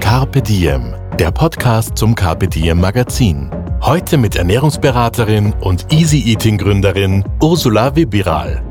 Carpe 0.00 0.40
Diem, 0.40 0.94
der 1.18 1.30
Podcast 1.30 1.96
zum 1.96 2.14
Carpe 2.14 2.46
Diem 2.46 2.80
Magazin. 2.80 3.50
Heute 3.82 4.16
mit 4.16 4.36
Ernährungsberaterin 4.36 5.52
und 5.60 5.92
Easy 5.92 6.22
Eating 6.30 6.58
Gründerin 6.58 7.24
Ursula 7.42 7.94
Wibiral. 7.96 8.62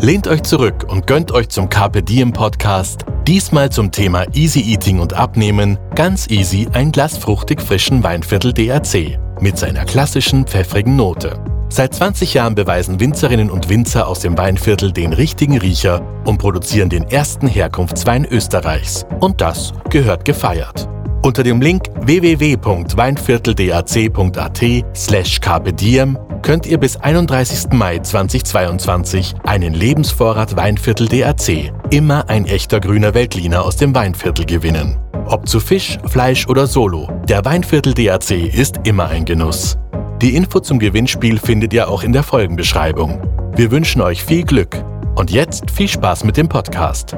Lehnt 0.00 0.26
euch 0.26 0.42
zurück 0.42 0.86
und 0.88 1.06
gönnt 1.06 1.32
euch 1.32 1.48
zum 1.48 1.68
Carpe 1.68 2.02
Diem 2.02 2.32
Podcast 2.32 3.04
diesmal 3.26 3.70
zum 3.70 3.90
Thema 3.90 4.24
Easy 4.34 4.60
Eating 4.60 5.00
und 5.00 5.12
Abnehmen 5.12 5.78
ganz 5.94 6.28
easy 6.30 6.66
ein 6.72 6.92
Glas 6.92 7.18
fruchtig 7.18 7.60
frischen 7.60 8.02
Weinviertel 8.02 8.52
DRC 8.52 9.18
mit 9.40 9.58
seiner 9.58 9.84
klassischen 9.84 10.46
pfeffrigen 10.46 10.96
Note. 10.96 11.38
Seit 11.70 11.94
20 11.94 12.34
Jahren 12.34 12.54
beweisen 12.54 12.98
Winzerinnen 12.98 13.50
und 13.50 13.68
Winzer 13.68 14.08
aus 14.08 14.20
dem 14.20 14.38
Weinviertel 14.38 14.90
den 14.92 15.12
richtigen 15.12 15.58
Riecher 15.58 16.00
und 16.24 16.38
produzieren 16.38 16.88
den 16.88 17.04
ersten 17.04 17.46
Herkunftswein 17.46 18.24
Österreichs. 18.24 19.04
Und 19.20 19.42
das 19.42 19.74
gehört 19.90 20.24
gefeiert. 20.24 20.88
Unter 21.22 21.42
dem 21.42 21.60
Link 21.60 21.90
www.weinvierteldac.at 22.00 24.64
slash 24.96 25.40
kbdiem 25.40 26.18
könnt 26.42 26.64
ihr 26.64 26.78
bis 26.78 26.96
31. 26.96 27.72
Mai 27.72 27.98
2022 27.98 29.34
einen 29.44 29.74
Lebensvorrat 29.74 30.56
Weinviertel 30.56 31.08
DAC, 31.08 31.70
immer 31.90 32.30
ein 32.30 32.46
echter 32.46 32.80
grüner 32.80 33.12
Veltliner 33.12 33.62
aus 33.64 33.76
dem 33.76 33.94
Weinviertel 33.94 34.46
gewinnen. 34.46 34.96
Ob 35.26 35.46
zu 35.46 35.60
Fisch, 35.60 35.98
Fleisch 36.06 36.48
oder 36.48 36.66
Solo, 36.66 37.10
der 37.28 37.44
Weinviertel 37.44 37.92
DAC 37.92 38.30
ist 38.30 38.80
immer 38.84 39.08
ein 39.08 39.26
Genuss. 39.26 39.76
Die 40.20 40.34
Info 40.34 40.58
zum 40.58 40.80
Gewinnspiel 40.80 41.38
findet 41.38 41.72
ihr 41.72 41.88
auch 41.88 42.02
in 42.02 42.12
der 42.12 42.24
Folgenbeschreibung. 42.24 43.22
Wir 43.54 43.70
wünschen 43.70 44.02
euch 44.02 44.24
viel 44.24 44.42
Glück 44.42 44.84
und 45.14 45.30
jetzt 45.30 45.70
viel 45.70 45.86
Spaß 45.86 46.24
mit 46.24 46.36
dem 46.36 46.48
Podcast. 46.48 47.14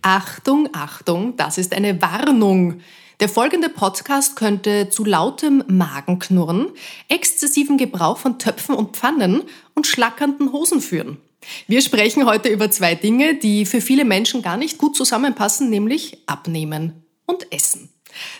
Achtung, 0.00 0.70
Achtung, 0.72 1.36
das 1.36 1.58
ist 1.58 1.74
eine 1.74 2.00
Warnung. 2.00 2.80
Der 3.20 3.28
folgende 3.28 3.68
Podcast 3.68 4.36
könnte 4.36 4.88
zu 4.88 5.04
lautem 5.04 5.64
Magenknurren, 5.68 6.68
exzessiven 7.08 7.76
Gebrauch 7.76 8.16
von 8.16 8.38
Töpfen 8.38 8.74
und 8.74 8.96
Pfannen 8.96 9.42
und 9.74 9.86
schlackernden 9.86 10.50
Hosen 10.50 10.80
führen. 10.80 11.18
Wir 11.66 11.80
sprechen 11.82 12.26
heute 12.26 12.48
über 12.48 12.70
zwei 12.70 12.94
Dinge, 12.94 13.34
die 13.34 13.66
für 13.66 13.80
viele 13.80 14.04
Menschen 14.04 14.42
gar 14.42 14.56
nicht 14.56 14.78
gut 14.78 14.96
zusammenpassen, 14.96 15.70
nämlich 15.70 16.18
Abnehmen 16.26 17.04
und 17.26 17.52
Essen. 17.52 17.90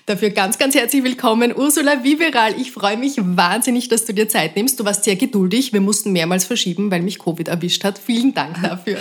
Dafür 0.06 0.30
ganz, 0.30 0.58
ganz 0.58 0.74
herzlich 0.74 1.04
willkommen, 1.04 1.54
Ursula 1.54 2.02
Viberal. 2.02 2.58
Ich 2.58 2.72
freue 2.72 2.96
mich 2.96 3.16
wahnsinnig, 3.18 3.88
dass 3.88 4.04
du 4.04 4.14
dir 4.14 4.28
Zeit 4.28 4.56
nimmst. 4.56 4.80
Du 4.80 4.84
warst 4.84 5.04
sehr 5.04 5.16
geduldig. 5.16 5.72
Wir 5.72 5.80
mussten 5.80 6.12
mehrmals 6.12 6.44
verschieben, 6.44 6.90
weil 6.90 7.02
mich 7.02 7.18
Covid 7.18 7.48
erwischt 7.48 7.84
hat. 7.84 7.98
Vielen 7.98 8.32
Dank 8.34 8.62
dafür. 8.62 8.98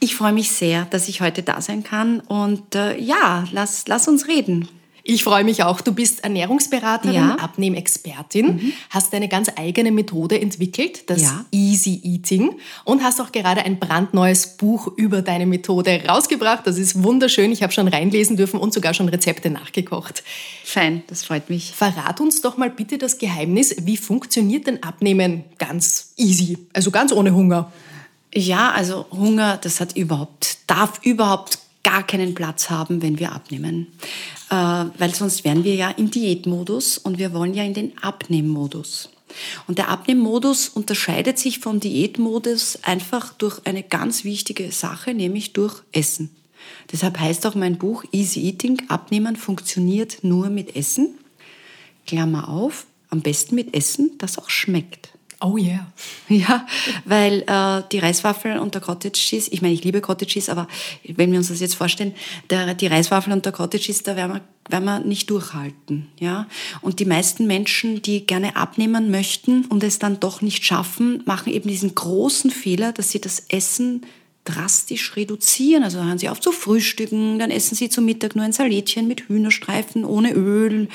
Ich 0.00 0.14
freue 0.14 0.32
mich 0.32 0.50
sehr, 0.50 0.84
dass 0.86 1.08
ich 1.08 1.20
heute 1.20 1.42
da 1.42 1.60
sein 1.60 1.82
kann. 1.82 2.20
Und 2.20 2.74
äh, 2.74 2.98
ja, 2.98 3.44
lass, 3.52 3.86
lass 3.86 4.08
uns 4.08 4.28
reden. 4.28 4.68
Ich 5.04 5.24
freue 5.24 5.42
mich 5.42 5.64
auch. 5.64 5.80
Du 5.80 5.92
bist 5.92 6.22
Ernährungsberaterin, 6.22 7.14
Ja. 7.14 7.34
Abnehmexpertin, 7.36 8.46
Mhm. 8.46 8.72
hast 8.90 9.12
eine 9.14 9.28
ganz 9.28 9.48
eigene 9.56 9.90
Methode 9.90 10.40
entwickelt, 10.40 11.10
das 11.10 11.22
Ja. 11.22 11.44
Easy 11.50 12.00
Eating, 12.04 12.56
und 12.84 13.02
hast 13.02 13.20
auch 13.20 13.32
gerade 13.32 13.64
ein 13.64 13.78
brandneues 13.80 14.56
Buch 14.56 14.88
über 14.96 15.22
deine 15.22 15.46
Methode 15.46 16.02
rausgebracht. 16.08 16.66
Das 16.66 16.78
ist 16.78 17.02
wunderschön. 17.02 17.50
Ich 17.50 17.62
habe 17.62 17.72
schon 17.72 17.88
reinlesen 17.88 18.36
dürfen 18.36 18.60
und 18.60 18.72
sogar 18.72 18.94
schon 18.94 19.08
Rezepte 19.08 19.50
nachgekocht. 19.50 20.22
Fein, 20.64 21.02
das 21.08 21.24
freut 21.24 21.50
mich. 21.50 21.72
Verrat 21.72 22.20
uns 22.20 22.40
doch 22.40 22.56
mal 22.56 22.70
bitte 22.70 22.96
das 22.98 23.18
Geheimnis. 23.18 23.74
Wie 23.82 23.96
funktioniert 23.96 24.66
denn 24.68 24.82
Abnehmen 24.84 25.44
ganz 25.58 26.12
easy? 26.16 26.58
Also 26.72 26.90
ganz 26.92 27.12
ohne 27.12 27.34
Hunger. 27.34 27.72
Ja, 28.34 28.70
also 28.70 29.06
Hunger, 29.10 29.58
das 29.58 29.80
hat 29.80 29.96
überhaupt, 29.96 30.58
darf 30.66 31.00
überhaupt 31.02 31.58
gar 31.82 32.06
keinen 32.06 32.34
Platz 32.34 32.70
haben, 32.70 33.02
wenn 33.02 33.18
wir 33.18 33.32
abnehmen. 33.32 33.88
Äh, 34.50 34.54
weil 34.54 35.14
sonst 35.14 35.44
wären 35.44 35.64
wir 35.64 35.74
ja 35.74 35.90
im 35.90 36.10
Diätmodus 36.10 36.98
und 36.98 37.18
wir 37.18 37.32
wollen 37.32 37.54
ja 37.54 37.64
in 37.64 37.74
den 37.74 37.98
Abnehmmodus. 37.98 39.10
Und 39.66 39.78
der 39.78 39.88
Abnehmmodus 39.88 40.68
unterscheidet 40.68 41.38
sich 41.38 41.58
vom 41.58 41.80
Diätmodus 41.80 42.78
einfach 42.82 43.32
durch 43.34 43.60
eine 43.64 43.82
ganz 43.82 44.24
wichtige 44.24 44.70
Sache, 44.72 45.14
nämlich 45.14 45.52
durch 45.52 45.82
Essen. 45.92 46.30
Deshalb 46.92 47.18
heißt 47.18 47.46
auch 47.46 47.54
mein 47.54 47.78
Buch 47.78 48.04
Easy 48.12 48.40
Eating, 48.40 48.82
Abnehmen 48.88 49.36
funktioniert 49.36 50.18
nur 50.22 50.50
mit 50.50 50.76
Essen. 50.76 51.18
Klammer 52.06 52.48
auf, 52.48 52.86
am 53.08 53.20
besten 53.20 53.54
mit 53.54 53.74
Essen, 53.74 54.12
das 54.18 54.38
auch 54.38 54.50
schmeckt. 54.50 55.10
Oh 55.42 55.56
yeah. 55.56 55.86
Ja, 56.28 56.66
weil 57.04 57.44
äh, 57.46 57.82
die 57.92 57.98
Reiswaffeln 57.98 58.58
und 58.58 58.74
der 58.74 58.80
Cottage 58.80 59.12
Cheese, 59.12 59.50
ich 59.50 59.60
meine, 59.60 59.74
ich 59.74 59.84
liebe 59.84 60.00
Cottage 60.00 60.30
Cheese, 60.30 60.50
aber 60.50 60.66
wenn 61.04 61.30
wir 61.30 61.38
uns 61.38 61.48
das 61.48 61.60
jetzt 61.60 61.74
vorstellen, 61.74 62.14
der, 62.48 62.72
die 62.74 62.86
Reiswaffeln 62.86 63.34
und 63.36 63.44
der 63.44 63.52
Cottage 63.52 63.82
Cheese, 63.82 64.02
da 64.02 64.16
werden 64.16 64.34
wir, 64.34 64.40
werden 64.70 64.84
wir 64.84 65.00
nicht 65.00 65.28
durchhalten. 65.28 66.08
Ja? 66.18 66.46
Und 66.80 67.00
die 67.00 67.04
meisten 67.04 67.46
Menschen, 67.46 68.00
die 68.00 68.26
gerne 68.26 68.56
abnehmen 68.56 69.10
möchten 69.10 69.66
und 69.66 69.82
es 69.84 69.98
dann 69.98 70.20
doch 70.20 70.40
nicht 70.40 70.64
schaffen, 70.64 71.22
machen 71.26 71.52
eben 71.52 71.68
diesen 71.68 71.94
großen 71.94 72.50
Fehler, 72.50 72.92
dass 72.92 73.10
sie 73.10 73.20
das 73.20 73.40
Essen 73.48 74.06
drastisch 74.44 75.16
reduzieren. 75.16 75.84
Also 75.84 76.02
hören 76.02 76.18
sie 76.18 76.28
auf 76.28 76.40
zu 76.40 76.52
frühstücken, 76.52 77.38
dann 77.38 77.50
essen 77.50 77.74
sie 77.74 77.88
zum 77.88 78.04
Mittag 78.04 78.34
nur 78.34 78.44
ein 78.44 78.52
Salätchen 78.52 79.06
mit 79.06 79.28
Hühnerstreifen 79.28 80.04
ohne 80.04 80.32
Öl. 80.32 80.88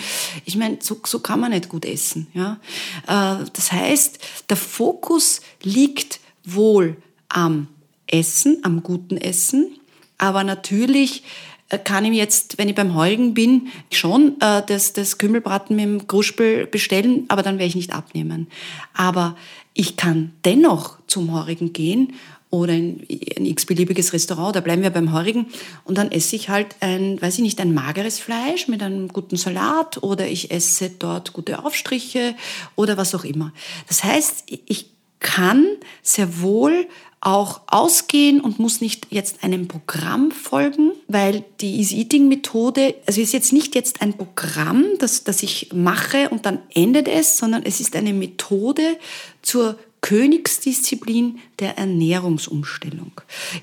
Ich 0.45 0.57
meine, 0.57 0.77
so, 0.81 0.99
so 1.05 1.19
kann 1.19 1.39
man 1.39 1.51
nicht 1.51 1.69
gut 1.69 1.85
essen. 1.85 2.27
Ja? 2.33 2.59
Äh, 3.07 3.45
Das 3.53 3.71
heißt, 3.71 4.19
der 4.49 4.57
Fokus 4.57 5.41
liegt 5.63 6.19
wohl 6.43 6.97
am 7.29 7.67
Essen, 8.07 8.59
am 8.63 8.83
guten 8.83 9.17
Essen, 9.17 9.77
aber 10.17 10.43
natürlich 10.43 11.23
äh, 11.69 11.77
kann 11.77 12.05
ich 12.05 12.17
jetzt, 12.17 12.57
wenn 12.57 12.69
ich 12.69 12.75
beim 12.75 12.95
Heurigen 12.95 13.33
bin, 13.33 13.67
schon 13.91 14.39
äh, 14.41 14.63
das, 14.65 14.93
das 14.93 15.17
Kümmelbraten 15.17 15.75
mit 15.75 15.85
dem 15.85 16.07
Kruspel 16.07 16.67
bestellen, 16.67 17.25
aber 17.27 17.43
dann 17.43 17.57
werde 17.57 17.67
ich 17.67 17.75
nicht 17.75 17.93
abnehmen. 17.93 18.47
Aber 18.93 19.35
ich 19.73 19.95
kann 19.95 20.31
dennoch 20.43 20.97
zum 21.07 21.31
Heurigen 21.33 21.73
gehen 21.73 22.13
oder 22.49 22.73
in 22.73 23.05
ein 23.37 23.45
x-beliebiges 23.45 24.13
Restaurant, 24.13 24.55
da 24.55 24.61
bleiben 24.61 24.81
wir 24.81 24.89
beim 24.89 25.11
Heurigen 25.11 25.47
und 25.83 25.97
dann 25.97 26.11
esse 26.11 26.35
ich 26.35 26.49
halt 26.49 26.75
ein, 26.79 27.21
weiß 27.21 27.35
ich 27.35 27.41
nicht, 27.41 27.59
ein 27.59 27.73
mageres 27.73 28.19
Fleisch 28.19 28.67
mit 28.67 28.81
einem 28.81 29.09
guten 29.09 29.35
Salat 29.35 30.01
oder 30.01 30.27
ich 30.27 30.51
esse 30.51 30.89
dort 30.89 31.33
gute 31.33 31.63
Aufstriche 31.63 32.35
oder 32.75 32.97
was 32.97 33.13
auch 33.15 33.25
immer. 33.25 33.51
Das 33.87 34.03
heißt, 34.03 34.45
ich 34.65 34.91
kann 35.19 35.65
sehr 36.03 36.41
wohl 36.41 36.87
auch 37.19 37.61
ausgehen 37.67 38.39
und 38.39 38.59
muss 38.59 38.79
nicht 38.79 39.07
jetzt 39.09 39.43
einem 39.43 39.67
Programm 39.67 40.31
folgen, 40.31 40.91
weil 41.07 41.43
die 41.59 41.77
Easy 41.77 41.97
Eating 41.97 42.27
Methode, 42.27 42.95
also 43.07 43.19
ist 43.19 43.33
jetzt 43.33 43.53
nicht 43.53 43.73
jetzt 43.75 44.01
ein 44.01 44.13
Programm, 44.13 44.85
das, 44.99 45.23
das 45.23 45.41
ich 45.41 45.73
mache 45.73 46.29
und 46.29 46.45
dann 46.45 46.59
endet 46.73 47.07
es, 47.07 47.37
sondern 47.37 47.63
es 47.63 47.79
ist 47.79 47.95
eine 47.95 48.13
Methode 48.13 48.97
zur 49.41 49.77
Königsdisziplin 50.01 51.39
der 51.59 51.77
Ernährungsumstellung. 51.77 53.11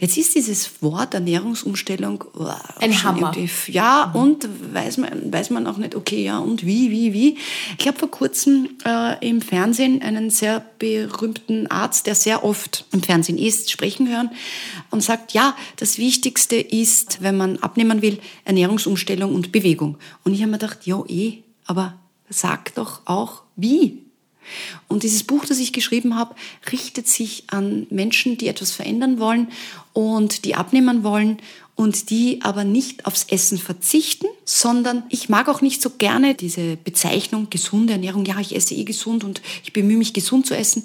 Jetzt 0.00 0.16
ist 0.16 0.34
dieses 0.34 0.82
Wort 0.82 1.14
Ernährungsumstellung 1.14 2.24
oh, 2.36 2.48
Ein 2.80 3.02
Hammer. 3.04 3.32
Ja, 3.68 4.10
und 4.12 4.48
weiß 4.72 4.98
man, 4.98 5.32
weiß 5.32 5.50
man 5.50 5.66
auch 5.66 5.76
nicht, 5.76 5.94
okay, 5.94 6.24
ja, 6.24 6.38
und 6.38 6.66
wie, 6.66 6.90
wie, 6.90 7.12
wie. 7.12 7.38
Ich 7.78 7.86
habe 7.86 7.98
vor 7.98 8.10
kurzem 8.10 8.70
äh, 8.84 9.26
im 9.26 9.40
Fernsehen 9.40 10.02
einen 10.02 10.28
sehr 10.30 10.64
berühmten 10.78 11.68
Arzt, 11.68 12.06
der 12.06 12.16
sehr 12.16 12.44
oft 12.44 12.84
im 12.92 13.02
Fernsehen 13.02 13.38
ist, 13.38 13.70
sprechen 13.70 14.08
hören 14.08 14.30
und 14.90 15.02
sagt, 15.02 15.32
ja, 15.32 15.56
das 15.76 15.98
Wichtigste 15.98 16.56
ist, 16.56 17.22
wenn 17.22 17.36
man 17.36 17.58
abnehmen 17.58 18.02
will, 18.02 18.18
Ernährungsumstellung 18.44 19.34
und 19.34 19.52
Bewegung. 19.52 19.98
Und 20.24 20.34
ich 20.34 20.40
habe 20.40 20.50
mir 20.50 20.58
gedacht, 20.58 20.84
ja, 20.84 21.02
eh, 21.06 21.38
aber 21.66 21.94
sag 22.28 22.74
doch 22.74 23.02
auch, 23.04 23.42
wie. 23.56 24.03
Und 24.88 25.02
dieses 25.02 25.24
Buch, 25.24 25.44
das 25.44 25.58
ich 25.58 25.72
geschrieben 25.72 26.16
habe, 26.16 26.34
richtet 26.70 27.08
sich 27.08 27.44
an 27.48 27.86
Menschen, 27.90 28.38
die 28.38 28.48
etwas 28.48 28.70
verändern 28.72 29.18
wollen 29.18 29.48
und 29.92 30.44
die 30.44 30.54
abnehmen 30.54 31.04
wollen 31.04 31.38
und 31.76 32.10
die 32.10 32.40
aber 32.42 32.64
nicht 32.64 33.06
aufs 33.06 33.24
Essen 33.24 33.58
verzichten, 33.58 34.26
sondern 34.44 35.02
ich 35.08 35.28
mag 35.28 35.48
auch 35.48 35.60
nicht 35.60 35.82
so 35.82 35.90
gerne 35.90 36.34
diese 36.34 36.76
Bezeichnung 36.76 37.50
gesunde 37.50 37.94
Ernährung. 37.94 38.24
Ja, 38.24 38.38
ich 38.38 38.54
esse 38.54 38.74
eh 38.74 38.84
gesund 38.84 39.24
und 39.24 39.42
ich 39.64 39.72
bemühe 39.72 39.98
mich 39.98 40.12
gesund 40.12 40.46
zu 40.46 40.56
essen. 40.56 40.84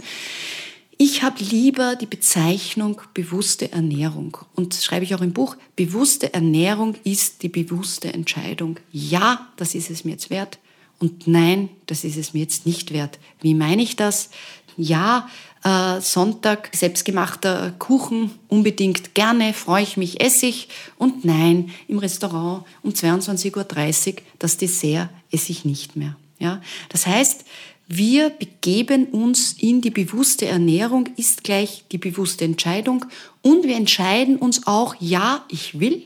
Ich 0.97 1.23
habe 1.23 1.41
lieber 1.41 1.95
die 1.95 2.07
Bezeichnung 2.07 3.01
bewusste 3.13 3.71
Ernährung. 3.71 4.37
Und 4.55 4.73
schreibe 4.73 5.05
ich 5.05 5.15
auch 5.15 5.21
im 5.21 5.31
Buch. 5.31 5.55
Bewusste 5.77 6.33
Ernährung 6.33 6.95
ist 7.05 7.41
die 7.43 7.47
bewusste 7.47 8.11
Entscheidung. 8.13 8.79
Ja, 8.91 9.47
das 9.55 9.75
ist 9.75 9.89
es 9.89 10.03
mir 10.03 10.11
jetzt 10.11 10.29
wert. 10.29 10.59
Und 10.99 11.27
nein, 11.27 11.69
das 11.85 12.03
ist 12.03 12.17
es 12.17 12.33
mir 12.33 12.41
jetzt 12.41 12.65
nicht 12.65 12.93
wert. 12.93 13.19
Wie 13.41 13.53
meine 13.53 13.81
ich 13.81 13.95
das? 13.95 14.29
Ja, 14.77 15.29
äh, 15.63 15.99
Sonntag 16.01 16.69
selbstgemachter 16.73 17.73
Kuchen 17.79 18.31
unbedingt 18.47 19.13
gerne, 19.13 19.53
freue 19.53 19.83
ich 19.83 19.97
mich, 19.97 20.21
esse 20.21 20.45
ich. 20.45 20.69
Und 20.97 21.25
nein, 21.25 21.71
im 21.87 21.99
Restaurant 21.99 22.65
um 22.83 22.91
22.30 22.91 23.55
Uhr 23.55 24.21
das 24.39 24.57
Dessert 24.57 25.09
esse 25.31 25.51
ich 25.51 25.65
nicht 25.65 25.95
mehr. 25.95 26.15
Ja? 26.39 26.61
Das 26.89 27.07
heißt, 27.07 27.45
wir 27.87 28.29
begeben 28.29 29.07
uns 29.07 29.53
in 29.53 29.81
die 29.81 29.89
bewusste 29.89 30.45
Ernährung, 30.45 31.09
ist 31.17 31.43
gleich 31.43 31.85
die 31.91 31.97
bewusste 31.97 32.45
Entscheidung. 32.45 33.05
Und 33.41 33.65
wir 33.65 33.75
entscheiden 33.75 34.37
uns 34.37 34.67
auch, 34.67 34.95
ja, 34.99 35.43
ich 35.49 35.79
will, 35.79 36.03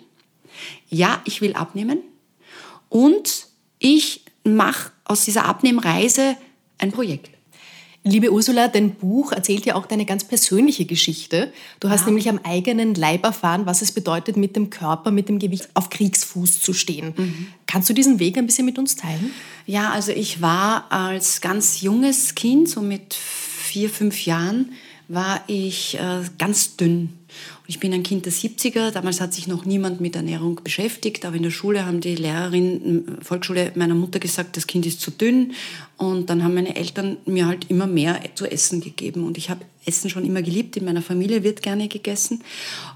ja, 0.90 1.22
ich 1.26 1.42
will 1.42 1.54
abnehmen. 1.54 2.00
Und 2.90 3.48
ich 3.80 4.23
mache 4.44 4.92
aus 5.06 5.26
dieser 5.26 5.46
Abnehmreise 5.46 6.36
ein 6.78 6.92
Projekt. 6.92 7.30
Liebe 8.06 8.34
Ursula, 8.34 8.68
dein 8.68 8.96
Buch 8.96 9.32
erzählt 9.32 9.66
ja 9.66 9.76
auch 9.76 9.86
deine 9.86 10.06
ganz 10.06 10.26
persönliche 10.26 10.84
Geschichte. 10.84 11.54
Du 11.80 11.90
hast 11.90 12.02
ja. 12.02 12.08
nämlich 12.08 12.28
am 12.28 12.38
eigenen 12.44 12.96
Leib 12.96 13.24
erfahren, 13.24 13.66
was 13.66 13.82
es 13.82 13.94
bedeutet, 13.94 14.36
mit 14.36 14.58
dem 14.58 14.70
Körper, 14.70 15.10
mit 15.10 15.30
dem 15.30 15.40
Gewicht 15.40 15.70
auf 15.74 15.90
Kriegsfuß 15.90 16.60
zu 16.60 16.74
stehen. 16.74 17.14
Mhm. 17.16 17.48
Kannst 17.66 17.90
du 17.90 17.94
diesen 17.94 18.20
Weg 18.20 18.38
ein 18.38 18.46
bisschen 18.46 18.66
mit 18.66 18.78
uns 18.78 18.98
teilen? 18.98 19.32
Ja, 19.66 19.92
also 19.92 20.12
ich 20.12 20.42
war 20.42 20.92
als 20.92 21.40
ganz 21.40 21.80
junges 21.80 22.36
Kind, 22.36 22.68
so 22.68 22.82
mit 22.82 23.14
vier, 23.14 23.90
fünf 23.90 24.26
Jahren, 24.26 24.74
war 25.08 25.42
ich 25.48 25.98
äh, 25.98 26.24
ganz 26.38 26.76
dünn. 26.76 27.18
Ich 27.68 27.80
bin 27.80 27.94
ein 27.94 28.04
Kind 28.04 28.26
der 28.26 28.34
70er. 28.34 28.92
Damals 28.92 29.22
hat 29.22 29.34
sich 29.34 29.48
noch 29.48 29.66
niemand 29.66 30.02
mit 30.02 30.16
Ernährung 30.16 30.60
beschäftigt. 30.64 31.26
Aber 31.26 31.36
in 31.36 31.44
der 31.44 31.52
Schule 31.52 31.86
haben 31.86 32.02
die 32.02 32.16
Lehrerin, 32.16 33.18
Volksschule 33.22 33.72
meiner 33.76 33.96
Mutter 33.96 34.20
gesagt, 34.20 34.58
das 34.58 34.68
Kind 34.68 34.86
ist 34.86 35.02
zu 35.02 35.12
dünn. 35.12 35.54
Und 35.98 36.30
dann 36.30 36.44
haben 36.44 36.54
meine 36.54 36.76
Eltern 36.76 37.18
mir 37.26 37.48
halt 37.48 37.70
immer 37.70 37.88
mehr 37.88 38.20
zu 38.36 38.46
essen 38.46 38.82
gegeben. 38.82 39.26
Und 39.26 39.38
ich 39.38 39.50
habe 39.50 39.66
Essen 39.86 40.10
schon 40.10 40.26
immer 40.26 40.42
geliebt. 40.42 40.78
In 40.78 40.86
meiner 40.86 41.02
Familie 41.02 41.44
wird 41.44 41.62
gerne 41.62 41.88
gegessen. 41.88 42.44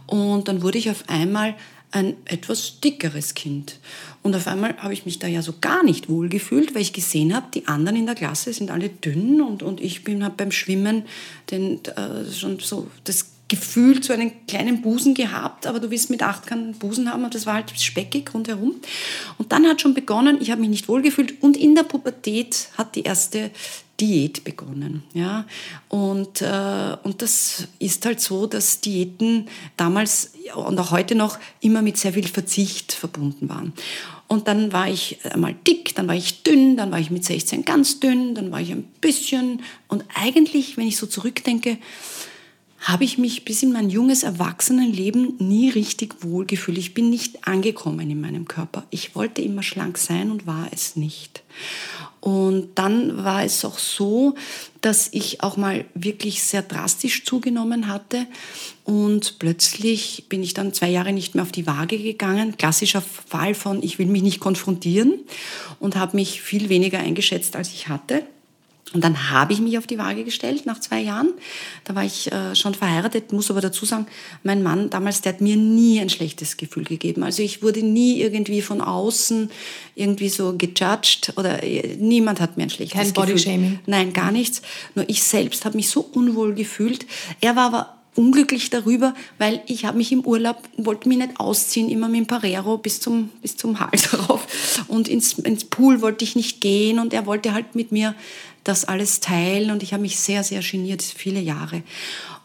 Und 0.06 0.48
dann 0.48 0.62
wurde 0.62 0.78
ich 0.78 0.90
auf 0.90 1.04
einmal 1.08 1.56
ein 1.92 2.16
etwas 2.26 2.80
dickeres 2.82 3.34
Kind. 3.34 3.80
Und 4.24 4.36
auf 4.36 4.48
einmal 4.48 4.76
habe 4.78 4.94
ich 4.94 5.06
mich 5.06 5.20
da 5.20 5.28
ja 5.28 5.42
so 5.42 5.54
gar 5.62 5.84
nicht 5.84 6.10
wohl 6.10 6.28
gefühlt, 6.28 6.76
weil 6.76 6.82
ich 6.82 6.94
gesehen 6.94 7.34
habe, 7.34 7.48
die 7.54 7.68
anderen 7.68 7.98
in 7.98 8.06
der 8.06 8.16
Klasse 8.16 8.52
sind 8.52 8.72
alle 8.72 8.90
dünn 8.90 9.42
und, 9.42 9.64
und 9.64 9.80
ich 9.80 10.04
bin 10.04 10.24
habe 10.24 10.36
beim 10.36 10.52
Schwimmen 10.52 11.04
den, 11.50 11.84
äh, 11.86 12.30
schon 12.32 12.60
so 12.60 12.88
das 13.06 13.37
gefühlt 13.48 14.04
so 14.04 14.14
einen 14.14 14.46
kleinen 14.48 14.82
Busen 14.82 15.14
gehabt, 15.14 15.68
aber 15.68 15.80
du 15.80 15.90
willst 15.90 16.10
mit 16.10 16.22
acht 16.22 16.48
keinen 16.48 16.74
Busen 16.74 17.12
haben, 17.12 17.24
aber 17.24 17.30
das 17.30 17.46
war 17.46 17.56
halt 17.56 17.72
speckig 17.80 18.34
rundherum. 18.34 18.76
Und 19.38 19.52
dann 19.52 19.66
hat 19.66 19.82
schon 19.82 19.94
begonnen, 19.94 20.38
ich 20.42 20.52
habe 20.52 20.62
mich 20.62 20.70
nicht 20.70 20.88
wohlgefühlt 20.88 21.42
und 21.42 21.56
in 21.56 21.76
der 21.76 21.84
Pubertät 21.84 22.70
hat 22.78 22.96
die 22.96 23.04
erste 23.04 23.52
Diät 24.00 24.44
begonnen. 24.44 25.04
Ja? 25.14 25.46
Und, 25.90 26.42
äh, 26.42 26.98
und 27.04 27.22
das 27.22 27.68
ist 27.80 28.06
halt 28.06 28.20
so, 28.20 28.46
dass 28.46 28.82
Diäten 28.82 29.48
damals 29.76 30.34
und 30.54 30.78
auch 30.80 30.92
heute 30.92 31.16
noch 31.16 31.40
immer 31.62 31.82
mit 31.82 31.98
sehr 31.98 32.14
viel 32.14 32.28
Verzicht 32.28 32.94
verbunden 32.94 33.50
waren. 33.50 33.74
Und 34.28 34.50
dann 34.50 34.74
war 34.74 34.90
ich 34.90 35.20
einmal 35.24 35.56
dick, 35.66 35.96
dann 35.96 36.08
war 36.08 36.16
ich 36.16 36.44
dünn, 36.44 36.76
dann 36.76 36.92
war 36.92 37.00
ich 37.00 37.10
mit 37.10 37.24
16 37.24 37.64
ganz 37.64 38.02
dünn, 38.02 38.36
dann 38.36 38.52
war 38.52 38.60
ich 38.60 38.72
ein 38.72 38.84
bisschen. 39.00 39.62
Und 39.88 40.04
eigentlich, 40.16 40.76
wenn 40.76 40.88
ich 40.88 40.98
so 40.98 41.08
zurückdenke, 41.08 41.78
habe 42.88 43.04
ich 43.04 43.18
mich 43.18 43.44
bis 43.44 43.64
in 43.64 43.74
mein 43.74 43.90
junges 43.90 44.24
Erwachsenenleben 44.24 45.34
nie 45.40 45.70
richtig 45.70 46.24
wohlgefühlt. 46.24 46.78
Ich 46.78 46.94
bin 46.94 47.10
nicht 47.10 47.46
angekommen 47.46 48.10
in 48.10 48.22
meinem 48.22 48.48
Körper. 48.48 48.86
Ich 48.92 49.14
wollte 49.14 49.42
immer 49.42 49.62
schlank 49.62 49.98
sein 49.98 50.32
und 50.32 50.48
war 50.48 50.70
es 50.72 50.96
nicht. 50.96 51.44
Und 52.22 52.70
dann 52.76 53.26
war 53.26 53.44
es 53.44 53.66
auch 53.66 53.78
so, 53.78 54.36
dass 54.80 55.10
ich 55.12 55.44
auch 55.44 55.58
mal 55.58 55.84
wirklich 55.96 56.42
sehr 56.42 56.62
drastisch 56.62 57.26
zugenommen 57.26 57.90
hatte. 57.90 58.26
Und 58.86 59.38
plötzlich 59.38 60.26
bin 60.30 60.42
ich 60.42 60.54
dann 60.54 60.74
zwei 60.74 60.90
Jahre 60.90 61.12
nicht 61.12 61.36
mehr 61.36 61.44
auf 61.44 61.52
die 61.52 61.68
Waage 61.68 61.98
gegangen. 61.98 62.56
Klassischer 62.58 63.02
Fall 63.02 63.54
von, 63.54 63.84
ich 63.84 64.00
will 64.00 64.08
mich 64.08 64.24
nicht 64.24 64.40
konfrontieren 64.40 65.14
und 65.82 65.98
habe 65.98 66.16
mich 66.16 66.42
viel 66.42 66.70
weniger 66.70 67.00
eingeschätzt, 67.00 67.58
als 67.58 67.74
ich 67.74 67.90
hatte. 67.90 68.24
Und 68.94 69.04
dann 69.04 69.32
habe 69.32 69.52
ich 69.52 69.60
mich 69.60 69.78
auf 69.78 69.86
die 69.86 69.98
Waage 69.98 70.24
gestellt 70.24 70.66
nach 70.66 70.80
zwei 70.80 71.02
Jahren. 71.02 71.34
Da 71.84 71.94
war 71.94 72.06
ich 72.06 72.32
äh, 72.32 72.56
schon 72.56 72.74
verheiratet, 72.74 73.34
muss 73.34 73.52
aber 73.52 73.60
dazu 73.60 73.86
sagen, 73.86 74.08
mein 74.44 74.64
Mann 74.64 74.90
damals, 74.90 75.22
der 75.22 75.34
hat 75.34 75.42
mir 75.42 75.58
nie 75.58 76.00
ein 76.00 76.10
schlechtes 76.10 76.56
Gefühl 76.56 76.86
gegeben. 76.86 77.24
Also 77.24 77.44
ich 77.44 77.62
wurde 77.62 77.84
nie 77.84 78.22
irgendwie 78.22 78.62
von 78.62 78.80
außen 78.80 79.52
irgendwie 79.96 80.30
so 80.30 80.56
gejudged 80.58 81.34
oder 81.36 81.64
äh, 81.64 81.98
niemand 82.00 82.40
hat 82.40 82.56
mir 82.56 82.64
ein 82.64 82.70
schlechtes 82.70 82.98
Kein 82.98 83.08
Gefühl. 83.14 83.26
Kein 83.26 83.34
Bodyshaming? 83.34 83.80
Nein, 83.88 84.14
gar 84.14 84.32
nichts. 84.32 84.62
Nur 84.96 85.08
ich 85.10 85.22
selbst 85.22 85.66
habe 85.66 85.76
mich 85.76 85.90
so 85.90 86.00
unwohl 86.00 86.54
gefühlt. 86.54 87.06
Er 87.42 87.58
war 87.58 87.66
aber 87.66 87.98
unglücklich 88.18 88.70
darüber, 88.70 89.14
weil 89.38 89.62
ich 89.68 89.86
habe 89.86 89.98
mich 89.98 90.12
im 90.12 90.26
Urlaub, 90.26 90.58
wollte 90.78 91.08
mich 91.08 91.18
nicht 91.20 91.40
ausziehen, 91.40 91.90
immer 91.90 92.08
mit 92.08 92.22
dem 92.22 92.28
Parero 92.28 92.78
bis 92.78 93.00
zum, 93.00 93.30
bis 93.42 93.58
zum 93.58 93.80
Hals 93.80 94.18
rauf. 94.30 94.48
Und 94.88 95.08
ins, 95.08 95.34
ins 95.34 95.66
Pool 95.66 96.02
wollte 96.02 96.24
ich 96.24 96.36
nicht 96.36 96.62
gehen 96.62 97.00
und 97.00 97.14
er 97.14 97.26
wollte 97.26 97.54
halt 97.54 97.76
mit 97.76 97.92
mir 97.92 98.16
das 98.68 98.86
alles 98.86 99.20
teilen 99.20 99.72
und 99.72 99.84
ich 99.84 99.94
habe 99.94 100.02
mich 100.02 100.20
sehr, 100.20 100.44
sehr 100.44 100.62
geniert, 100.62 101.02
viele 101.02 101.40
Jahre 101.40 101.84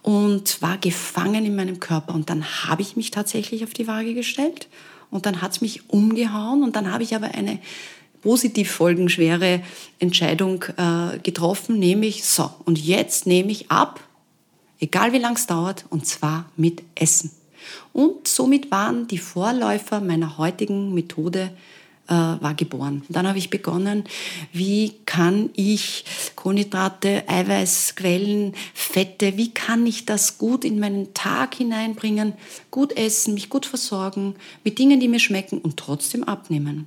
und 0.03 0.61
war 0.63 0.79
gefangen 0.79 1.45
in 1.45 1.55
meinem 1.55 1.81
Körper. 1.81 2.15
Und 2.15 2.31
dann 2.31 2.45
habe 2.45 2.83
ich 2.83 2.97
mich 2.97 3.11
tatsächlich 3.11 3.65
auf 3.65 3.73
die 3.73 3.87
Waage 3.87 4.15
gestellt 4.15 4.69
und 5.11 5.27
dann 5.27 5.43
hat 5.43 5.53
es 5.53 5.61
mich 5.61 5.89
umgehauen 5.91 6.63
und 6.63 6.77
dann 6.77 6.93
habe 6.93 7.03
ich 7.03 7.15
aber 7.15 7.29
eine 7.29 7.59
positiv 8.23 8.71
folgenschwere 8.71 9.63
Entscheidung 9.99 10.65
äh, 10.77 11.19
getroffen, 11.19 11.79
nämlich 11.79 12.25
so, 12.25 12.51
und 12.65 12.79
jetzt 12.79 13.27
nehme 13.27 13.51
ich 13.51 13.71
ab, 13.71 14.01
egal 14.81 15.13
wie 15.13 15.19
lang 15.19 15.35
es 15.37 15.47
dauert, 15.47 15.85
und 15.91 16.07
zwar 16.07 16.47
mit 16.57 16.83
Essen. 16.95 17.33
Und 17.93 18.29
somit 18.29 18.71
waren 18.71 19.07
die 19.09 19.19
Vorläufer 19.19 20.01
meiner 20.01 20.39
heutigen 20.39 20.95
Methode 20.95 21.51
äh, 22.13 22.43
war 22.43 22.55
geboren. 22.55 23.03
Dann 23.09 23.27
habe 23.27 23.39
ich 23.39 23.49
begonnen, 23.49 24.05
wie 24.53 24.93
kann 25.07 25.49
ich 25.55 26.05
Kohlenhydrate, 26.37 27.27
Eiweißquellen, 27.27 28.55
Fette, 28.75 29.39
wie 29.39 29.55
kann 29.55 29.87
ich 29.87 30.05
das 30.05 30.37
gut 30.37 30.67
in 30.67 30.79
meinen 30.79 31.15
Tag 31.15 31.55
hineinbringen, 31.55 32.35
gut 32.71 32.95
essen, 32.99 33.33
mich 33.33 33.49
gut 33.49 33.65
versorgen, 33.65 34.35
mit 34.63 34.79
Dingen, 34.79 35.01
die 35.01 35.09
mir 35.09 35.21
schmecken 35.21 35.59
und 35.59 35.79
trotzdem 35.79 36.25
abnehmen. 36.25 36.87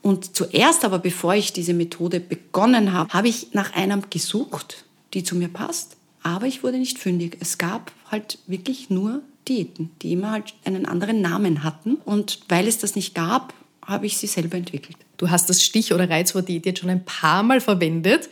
Und 0.00 0.34
zuerst 0.34 0.84
aber, 0.84 0.98
bevor 0.98 1.34
ich 1.34 1.52
diese 1.52 1.74
Methode 1.74 2.20
begonnen 2.20 2.92
habe, 2.92 3.12
habe 3.12 3.28
ich 3.28 3.48
nach 3.52 3.74
einem 3.74 4.08
gesucht, 4.08 4.84
die 5.12 5.24
zu 5.24 5.36
mir 5.36 5.48
passt, 5.48 5.96
aber 6.22 6.46
ich 6.46 6.62
wurde 6.62 6.78
nicht 6.78 6.98
fündig. 6.98 7.36
Es 7.40 7.58
gab 7.58 7.92
halt 8.10 8.38
wirklich 8.46 8.88
nur 8.88 9.20
Diäten, 9.46 9.90
die 10.00 10.12
immer 10.12 10.30
halt 10.30 10.54
einen 10.64 10.86
anderen 10.86 11.20
Namen 11.20 11.62
hatten. 11.62 11.96
Und 11.96 12.40
weil 12.48 12.66
es 12.66 12.78
das 12.78 12.96
nicht 12.96 13.14
gab, 13.14 13.52
habe 13.86 14.06
ich 14.06 14.16
sie 14.16 14.26
selber 14.26 14.56
entwickelt. 14.56 14.96
Du 15.16 15.30
hast 15.30 15.48
das 15.48 15.62
Stich- 15.62 15.92
oder 15.92 16.08
Reizwort 16.08 16.48
Diät 16.48 16.66
jetzt 16.66 16.80
schon 16.80 16.90
ein 16.90 17.04
paar 17.04 17.42
Mal 17.42 17.60
verwendet. 17.60 18.28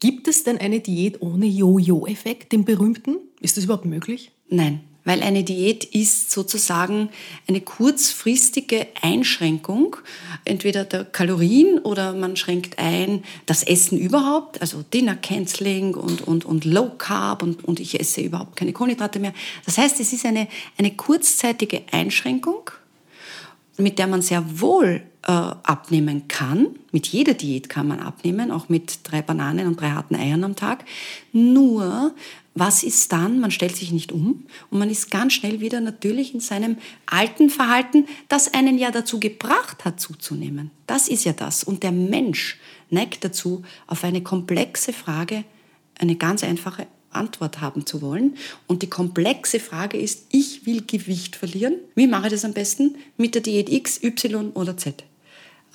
Gibt 0.00 0.28
es 0.28 0.44
denn 0.44 0.58
eine 0.58 0.80
Diät 0.80 1.22
ohne 1.22 1.46
Jojo-Effekt, 1.46 2.52
den 2.52 2.64
berühmten? 2.64 3.16
Ist 3.40 3.56
das 3.56 3.64
überhaupt 3.64 3.86
möglich? 3.86 4.32
Nein, 4.48 4.80
weil 5.04 5.22
eine 5.22 5.44
Diät 5.44 5.84
ist 5.84 6.30
sozusagen 6.30 7.10
eine 7.46 7.60
kurzfristige 7.60 8.86
Einschränkung, 9.00 9.96
entweder 10.44 10.84
der 10.84 11.04
Kalorien 11.04 11.78
oder 11.78 12.12
man 12.14 12.36
schränkt 12.36 12.78
ein 12.78 13.22
das 13.46 13.62
Essen 13.62 13.98
überhaupt, 13.98 14.60
also 14.60 14.82
Dinner 14.82 15.14
Canceling 15.14 15.94
und, 15.94 16.22
und, 16.22 16.44
und 16.44 16.64
Low 16.64 16.90
Carb 16.98 17.42
und, 17.42 17.64
und 17.64 17.80
ich 17.80 17.98
esse 18.00 18.20
überhaupt 18.20 18.56
keine 18.56 18.72
Kohlenhydrate 18.72 19.20
mehr. 19.20 19.34
Das 19.64 19.78
heißt, 19.78 20.00
es 20.00 20.12
ist 20.12 20.26
eine, 20.26 20.48
eine 20.78 20.90
kurzzeitige 20.90 21.82
Einschränkung 21.92 22.70
mit 23.76 23.98
der 23.98 24.06
man 24.06 24.22
sehr 24.22 24.60
wohl 24.60 25.02
äh, 25.26 25.32
abnehmen 25.32 26.28
kann. 26.28 26.68
Mit 26.92 27.06
jeder 27.06 27.34
Diät 27.34 27.68
kann 27.68 27.88
man 27.88 28.00
abnehmen, 28.00 28.50
auch 28.50 28.68
mit 28.68 29.00
drei 29.04 29.22
Bananen 29.22 29.66
und 29.66 29.80
drei 29.80 29.90
harten 29.90 30.14
Eiern 30.14 30.44
am 30.44 30.56
Tag. 30.56 30.84
Nur, 31.32 32.14
was 32.54 32.82
ist 32.82 33.12
dann? 33.12 33.40
Man 33.40 33.50
stellt 33.50 33.74
sich 33.74 33.90
nicht 33.90 34.12
um 34.12 34.46
und 34.70 34.78
man 34.78 34.90
ist 34.90 35.10
ganz 35.10 35.32
schnell 35.32 35.60
wieder 35.60 35.80
natürlich 35.80 36.34
in 36.34 36.40
seinem 36.40 36.76
alten 37.06 37.50
Verhalten, 37.50 38.06
das 38.28 38.54
einen 38.54 38.78
ja 38.78 38.90
dazu 38.90 39.18
gebracht 39.18 39.84
hat, 39.84 39.98
zuzunehmen. 39.98 40.70
Das 40.86 41.08
ist 41.08 41.24
ja 41.24 41.32
das. 41.32 41.64
Und 41.64 41.82
der 41.82 41.92
Mensch 41.92 42.58
neigt 42.90 43.24
dazu, 43.24 43.62
auf 43.86 44.04
eine 44.04 44.22
komplexe 44.22 44.92
Frage 44.92 45.44
eine 45.98 46.16
ganz 46.16 46.44
einfache 46.44 46.86
Antwort 47.14 47.60
haben 47.60 47.86
zu 47.86 48.02
wollen. 48.02 48.36
Und 48.66 48.82
die 48.82 48.90
komplexe 48.90 49.60
Frage 49.60 49.98
ist, 49.98 50.26
ich 50.30 50.66
will 50.66 50.82
Gewicht 50.86 51.36
verlieren. 51.36 51.76
Wie 51.94 52.06
mache 52.06 52.26
ich 52.26 52.32
das 52.32 52.44
am 52.44 52.52
besten? 52.52 52.96
Mit 53.16 53.34
der 53.34 53.42
Diät 53.42 53.70
X, 53.70 54.02
Y 54.02 54.50
oder 54.52 54.76
Z. 54.76 55.04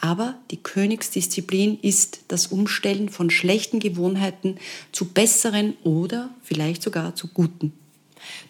Aber 0.01 0.35
die 0.51 0.57
Königsdisziplin 0.57 1.77
ist 1.81 2.21
das 2.29 2.47
Umstellen 2.47 3.09
von 3.09 3.29
schlechten 3.29 3.79
Gewohnheiten 3.79 4.57
zu 4.91 5.05
besseren 5.05 5.75
oder 5.83 6.29
vielleicht 6.41 6.81
sogar 6.83 7.15
zu 7.15 7.27
guten. 7.27 7.73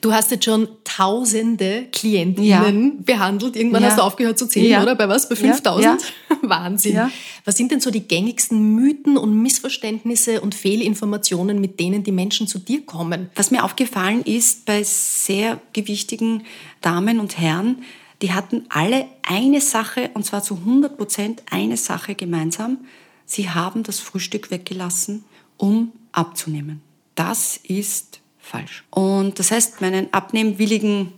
Du 0.01 0.13
hast 0.13 0.31
jetzt 0.31 0.45
schon 0.45 0.67
tausende 0.83 1.88
Klientinnen 1.91 2.93
ja. 2.95 3.03
behandelt. 3.03 3.55
Irgendwann 3.55 3.83
ja. 3.83 3.89
hast 3.89 3.98
du 3.98 4.03
aufgehört 4.03 4.39
zu 4.39 4.48
zählen, 4.48 4.71
ja. 4.71 4.81
oder? 4.81 4.95
Bei 4.95 5.09
was? 5.09 5.27
Bei 5.27 5.36
5000? 5.36 6.01
Wahnsinn. 6.41 7.12
Was 7.45 7.57
sind 7.57 7.71
denn 7.71 7.81
so 7.81 7.91
die 7.91 8.07
gängigsten 8.07 8.75
Mythen 8.75 9.17
und 9.17 9.41
Missverständnisse 9.41 10.41
und 10.41 10.55
Fehlinformationen, 10.55 11.59
mit 11.59 11.79
denen 11.79 12.03
die 12.03 12.12
Menschen 12.12 12.48
zu 12.48 12.59
dir 12.59 12.86
kommen? 12.86 13.29
Was 13.36 13.51
mir 13.51 13.63
aufgefallen 13.63 14.24
ist 14.24 14.65
bei 14.65 14.83
sehr 14.83 15.59
gewichtigen 15.74 16.43
Damen 16.81 17.19
und 17.19 17.38
Herren, 17.38 17.83
die 18.21 18.33
hatten 18.33 18.65
alle 18.69 19.05
eine 19.24 19.62
Sache, 19.62 20.12
und 20.13 20.25
zwar 20.25 20.43
zu 20.43 20.55
100 20.55 20.98
Prozent 20.98 21.43
eine 21.50 21.77
Sache 21.77 22.15
gemeinsam. 22.15 22.79
Sie 23.25 23.50
haben 23.50 23.83
das 23.83 24.00
Frühstück 24.00 24.51
weggelassen, 24.51 25.24
um 25.57 25.91
abzunehmen. 26.12 26.81
Das 27.15 27.57
ist 27.57 28.19
falsch. 28.49 28.83
Und 28.89 29.39
das 29.39 29.51
heißt, 29.51 29.81
meinen 29.81 30.13
abnehmwilligen 30.13 31.13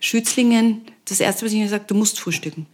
Schützlingen, 0.00 0.82
das 1.04 1.20
Erste, 1.20 1.44
was 1.44 1.52
ich 1.52 1.58
ihnen 1.58 1.68
sage, 1.68 1.84
du 1.86 1.94
musst 1.94 2.20
frühstücken. 2.20 2.66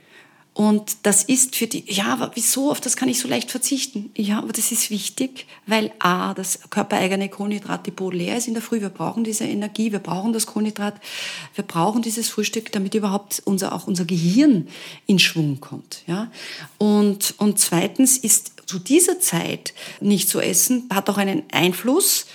Und 0.54 0.98
das 1.04 1.22
ist 1.22 1.56
für 1.56 1.66
die, 1.66 1.84
ja, 1.90 2.12
aber 2.12 2.32
wieso, 2.34 2.70
auf 2.70 2.80
das 2.80 2.96
kann 2.96 3.08
ich 3.08 3.18
so 3.18 3.26
leicht 3.26 3.50
verzichten? 3.50 4.10
Ja, 4.14 4.38
aber 4.38 4.52
das 4.52 4.70
ist 4.70 4.90
wichtig, 4.90 5.46
weil 5.66 5.92
A, 5.98 6.34
das 6.34 6.60
körpereigene 6.68 7.30
Kohlenhydratdepot 7.30 8.12
leer 8.12 8.36
ist 8.36 8.48
in 8.48 8.52
der 8.52 8.62
Früh. 8.62 8.82
Wir 8.82 8.90
brauchen 8.90 9.24
diese 9.24 9.44
Energie, 9.44 9.92
wir 9.92 9.98
brauchen 9.98 10.34
das 10.34 10.46
Kohlenhydrat, 10.46 11.00
wir 11.54 11.64
brauchen 11.64 12.02
dieses 12.02 12.28
Frühstück, 12.28 12.70
damit 12.70 12.94
überhaupt 12.94 13.40
unser, 13.46 13.74
auch 13.74 13.86
unser 13.86 14.04
Gehirn 14.04 14.68
in 15.06 15.18
Schwung 15.18 15.60
kommt. 15.60 16.02
Ja? 16.06 16.30
Und, 16.76 17.34
und 17.38 17.58
zweitens 17.58 18.18
ist 18.18 18.52
zu 18.66 18.78
dieser 18.78 19.20
Zeit 19.20 19.72
nicht 20.00 20.28
zu 20.28 20.38
essen, 20.38 20.86
hat 20.92 21.08
auch 21.08 21.16
einen 21.16 21.44
Einfluss 21.50 22.26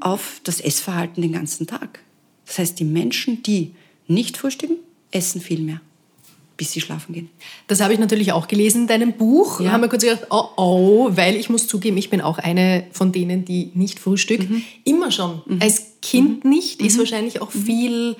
auf 0.00 0.40
das 0.42 0.60
Essverhalten 0.60 1.20
den 1.20 1.32
ganzen 1.32 1.66
Tag. 1.66 2.00
Das 2.46 2.58
heißt, 2.58 2.78
die 2.78 2.84
Menschen, 2.84 3.42
die 3.42 3.74
nicht 4.06 4.38
frühstücken, 4.38 4.76
essen 5.10 5.42
viel 5.42 5.60
mehr 5.60 5.82
bis 6.58 6.72
sie 6.72 6.82
schlafen 6.82 7.14
gehen. 7.14 7.30
Das 7.68 7.80
habe 7.80 7.94
ich 7.94 7.98
natürlich 7.98 8.32
auch 8.32 8.48
gelesen 8.48 8.82
in 8.82 8.86
deinem 8.88 9.12
Buch. 9.14 9.60
Ja. 9.60 9.70
Haben 9.70 9.80
wir 9.82 9.88
kurz 9.88 10.02
gedacht, 10.02 10.26
oh 10.28 10.48
oh, 10.56 11.08
weil 11.12 11.36
ich 11.36 11.48
muss 11.48 11.68
zugeben, 11.68 11.96
ich 11.96 12.10
bin 12.10 12.20
auch 12.20 12.38
eine 12.38 12.84
von 12.90 13.12
denen, 13.12 13.46
die 13.46 13.70
nicht 13.74 13.98
frühstückt. 13.98 14.50
Mhm. 14.50 14.62
Immer 14.84 15.10
schon. 15.10 15.40
Mhm. 15.46 15.62
Als 15.62 15.82
Kind 16.02 16.44
mhm. 16.44 16.50
nicht, 16.50 16.82
ist 16.82 16.96
mhm. 16.96 16.98
wahrscheinlich 16.98 17.40
auch 17.40 17.54
mhm. 17.54 17.64
viel 17.64 18.16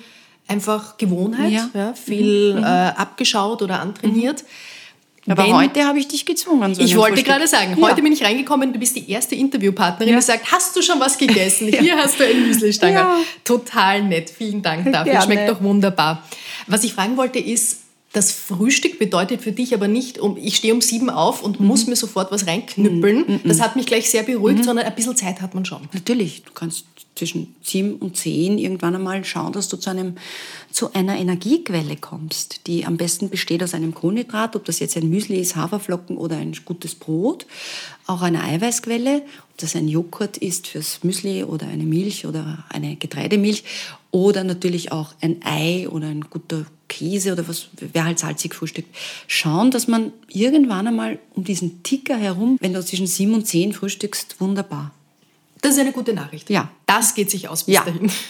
einfach 0.47 0.97
Gewohnheit, 0.97 1.51
ja. 1.51 1.69
ja 1.73 1.93
viel 1.93 2.55
mhm. 2.55 2.63
äh, 2.63 2.65
abgeschaut 2.65 3.61
oder 3.61 3.81
antrainiert. 3.81 4.45
Aber 5.27 5.43
Wenn, 5.43 5.53
heute 5.53 5.85
habe 5.85 5.99
ich 5.99 6.07
dich 6.07 6.25
gezwungen. 6.25 6.73
So 6.73 6.81
ich 6.81 6.95
wollte 6.95 7.17
Frühstück. 7.17 7.33
gerade 7.33 7.47
sagen, 7.47 7.75
ja. 7.77 7.87
heute 7.87 8.01
bin 8.01 8.13
ich 8.13 8.23
reingekommen, 8.23 8.71
du 8.73 8.79
bist 8.79 8.95
die 8.95 9.11
erste 9.11 9.35
Interviewpartnerin, 9.35 10.13
ja. 10.13 10.19
die 10.19 10.25
sagt, 10.25 10.51
hast 10.51 10.75
du 10.75 10.81
schon 10.81 10.99
was 10.99 11.17
gegessen? 11.17 11.67
Hier 11.79 11.97
hast 11.97 12.19
du 12.19 12.23
ein 12.25 12.47
Müslistange. 12.47 12.95
Ja. 12.95 13.17
Total 13.43 14.01
nett, 14.01 14.29
vielen 14.29 14.61
Dank 14.61 14.91
dafür, 14.91 15.11
Gerne. 15.11 15.25
schmeckt 15.25 15.49
doch 15.49 15.61
wunderbar. 15.61 16.23
Was 16.67 16.83
ich 16.83 16.93
fragen 16.93 17.17
wollte 17.17 17.37
ist, 17.37 17.81
das 18.11 18.31
Frühstück 18.31 18.97
bedeutet 18.97 19.41
für 19.41 19.51
dich 19.51 19.73
aber 19.73 19.87
nicht, 19.87 20.17
um, 20.17 20.35
ich 20.37 20.55
stehe 20.55 20.73
um 20.73 20.81
sieben 20.81 21.09
auf 21.09 21.43
und 21.43 21.59
mhm. 21.59 21.67
muss 21.67 21.85
mir 21.85 21.95
sofort 21.95 22.31
was 22.31 22.47
reinknüppeln. 22.47 23.17
Mhm. 23.17 23.33
mhm. 23.33 23.41
Das 23.45 23.61
hat 23.61 23.75
mich 23.75 23.85
gleich 23.85 24.09
sehr 24.09 24.23
beruhigt, 24.23 24.59
mhm. 24.59 24.63
sondern 24.63 24.85
ein 24.85 24.95
bisschen 24.95 25.15
Zeit 25.15 25.41
hat 25.41 25.53
man 25.53 25.65
schon. 25.65 25.87
Natürlich, 25.93 26.43
du 26.43 26.51
kannst 26.53 26.85
zwischen 27.13 27.55
sieben 27.61 27.95
und 27.97 28.17
zehn 28.17 28.57
irgendwann 28.57 28.95
einmal 28.95 29.23
schauen, 29.25 29.51
dass 29.51 29.67
du 29.67 29.77
zu, 29.77 29.89
einem, 29.89 30.15
zu 30.71 30.93
einer 30.93 31.17
Energiequelle 31.17 31.97
kommst, 31.97 32.65
die 32.65 32.85
am 32.85 32.97
besten 32.97 33.29
besteht 33.29 33.61
aus 33.61 33.73
einem 33.73 33.93
Kohlenhydrat, 33.93 34.55
ob 34.55 34.65
das 34.65 34.79
jetzt 34.79 34.95
ein 34.97 35.09
Müsli 35.09 35.39
ist, 35.39 35.55
Haferflocken 35.55 36.17
oder 36.17 36.37
ein 36.37 36.55
gutes 36.65 36.95
Brot, 36.95 37.45
auch 38.07 38.21
eine 38.21 38.41
Eiweißquelle, 38.41 39.17
ob 39.17 39.57
das 39.57 39.75
ein 39.75 39.87
Joghurt 39.87 40.37
ist 40.37 40.67
fürs 40.67 41.03
Müsli 41.03 41.43
oder 41.43 41.67
eine 41.67 41.83
Milch 41.83 42.25
oder 42.25 42.63
eine 42.69 42.95
Getreidemilch 42.95 43.65
oder 44.11 44.43
natürlich 44.43 44.91
auch 44.91 45.13
ein 45.21 45.41
Ei 45.43 45.87
oder 45.89 46.07
ein 46.07 46.21
guter 46.21 46.65
Käse 46.89 47.31
oder 47.31 47.47
was, 47.47 47.69
wer 47.79 48.03
halt 48.03 48.19
salzig 48.19 48.53
frühstückt. 48.53 48.93
Schauen, 49.27 49.71
dass 49.71 49.87
man 49.87 50.11
irgendwann 50.27 50.87
einmal 50.87 51.19
um 51.33 51.45
diesen 51.45 51.83
Ticker 51.83 52.17
herum, 52.17 52.57
wenn 52.59 52.73
du 52.73 52.83
zwischen 52.83 53.07
sieben 53.07 53.33
und 53.33 53.47
zehn 53.47 53.71
frühstückst, 53.71 54.41
wunderbar. 54.41 54.91
Das 55.61 55.73
ist 55.73 55.79
eine 55.79 55.93
gute 55.93 56.13
Nachricht. 56.13 56.49
Ja. 56.49 56.71
Das 56.85 57.15
geht 57.15 57.29
sich 57.29 57.47
aus 57.47 57.63
bis 57.63 57.75
ja. 57.75 57.85
dahin. 57.85 58.11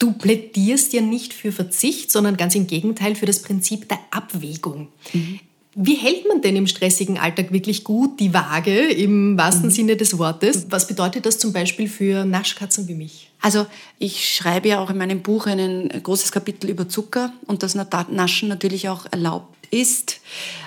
Du 0.00 0.12
plädierst 0.12 0.94
ja 0.94 1.02
nicht 1.02 1.34
für 1.34 1.52
Verzicht, 1.52 2.10
sondern 2.10 2.38
ganz 2.38 2.54
im 2.54 2.66
Gegenteil 2.66 3.14
für 3.14 3.26
das 3.26 3.42
Prinzip 3.42 3.86
der 3.86 3.98
Abwägung. 4.10 4.88
Mhm. 5.12 5.40
Wie 5.74 5.94
hält 5.94 6.26
man 6.26 6.42
denn 6.42 6.56
im 6.56 6.66
stressigen 6.66 7.16
Alltag 7.18 7.52
wirklich 7.52 7.84
gut 7.84 8.18
die 8.18 8.34
Waage 8.34 8.88
im 8.88 9.38
wahrsten 9.38 9.66
mhm. 9.66 9.72
Sinne 9.72 9.96
des 9.96 10.18
Wortes? 10.18 10.66
Was 10.70 10.88
bedeutet 10.88 11.26
das 11.26 11.38
zum 11.38 11.52
Beispiel 11.52 11.88
für 11.88 12.24
Naschkatzen 12.24 12.88
wie 12.88 12.94
mich? 12.94 13.30
Also 13.40 13.66
ich 13.98 14.34
schreibe 14.34 14.68
ja 14.68 14.80
auch 14.80 14.90
in 14.90 14.98
meinem 14.98 15.22
Buch 15.22 15.46
ein 15.46 15.88
großes 15.88 16.32
Kapitel 16.32 16.68
über 16.70 16.88
Zucker 16.88 17.32
und 17.46 17.62
dass 17.62 17.76
Naschen 17.76 18.48
natürlich 18.48 18.88
auch 18.88 19.06
erlaubt 19.10 19.56
ist. 19.70 20.20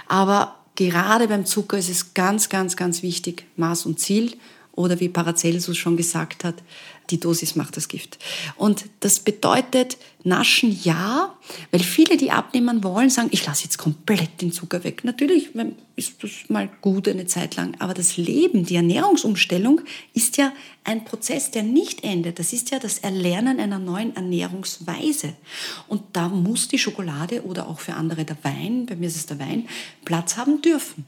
Aber 0.08 0.56
gerade 0.76 1.28
beim 1.28 1.46
Zucker 1.46 1.78
ist 1.78 1.90
es 1.90 2.14
ganz, 2.14 2.48
ganz, 2.48 2.78
ganz 2.78 3.04
wichtig, 3.04 3.46
Maß 3.58 3.86
und 3.86 4.00
Ziel. 4.00 4.38
Oder 4.76 5.00
wie 5.00 5.10
Paracelsus 5.10 5.78
schon 5.78 5.98
gesagt 5.98 6.44
hat, 6.44 6.56
die 7.10 7.20
Dosis 7.20 7.56
macht 7.56 7.78
das 7.78 7.88
Gift. 7.88 8.18
Und 8.56 8.86
das 9.02 9.20
bedeutet, 9.20 9.98
naschen 10.24 10.78
ja, 10.84 11.36
weil 11.72 11.82
viele, 11.82 12.16
die 12.16 12.32
abnehmen 12.32 12.84
wollen, 12.84 13.10
sagen, 13.10 13.28
ich 13.32 13.46
lasse 13.46 13.66
jetzt 13.66 13.78
komplett 13.78 14.42
den 14.42 14.54
Zucker 14.54 14.84
weg. 14.84 15.04
Natürlich 15.04 15.50
ist 15.96 16.24
das 16.24 16.32
mal 16.48 16.70
gut 16.82 17.08
eine 17.10 17.26
Zeit 17.26 17.58
lang, 17.58 17.76
aber 17.80 17.94
das 17.94 18.16
Leben, 18.16 18.66
die 18.66 18.76
Ernährungsumstellung 18.76 19.82
ist 20.14 20.38
ja 20.38 20.54
ein 20.86 21.04
Prozess, 21.04 21.52
der 21.52 21.64
nicht 21.64 22.04
endet. 22.04 22.40
Das 22.40 22.54
ist 22.54 22.72
ja 22.72 22.80
das 22.80 23.00
Erlernen 23.00 23.60
einer 23.60 23.80
neuen 23.80 24.16
Ernährungsweise. 24.16 25.34
Und 25.88 26.04
da 26.14 26.30
muss 26.30 26.70
die 26.70 26.80
Schokolade 26.80 27.44
oder 27.44 27.68
auch 27.68 27.80
für 27.80 27.94
andere 27.94 28.24
der 28.24 28.38
Wein, 28.44 28.86
bei 28.86 28.96
mir 28.96 29.08
ist 29.08 29.18
es 29.18 29.26
der 29.26 29.40
Wein, 29.40 29.68
Platz 30.06 30.38
haben 30.38 30.62
dürfen. 30.62 31.06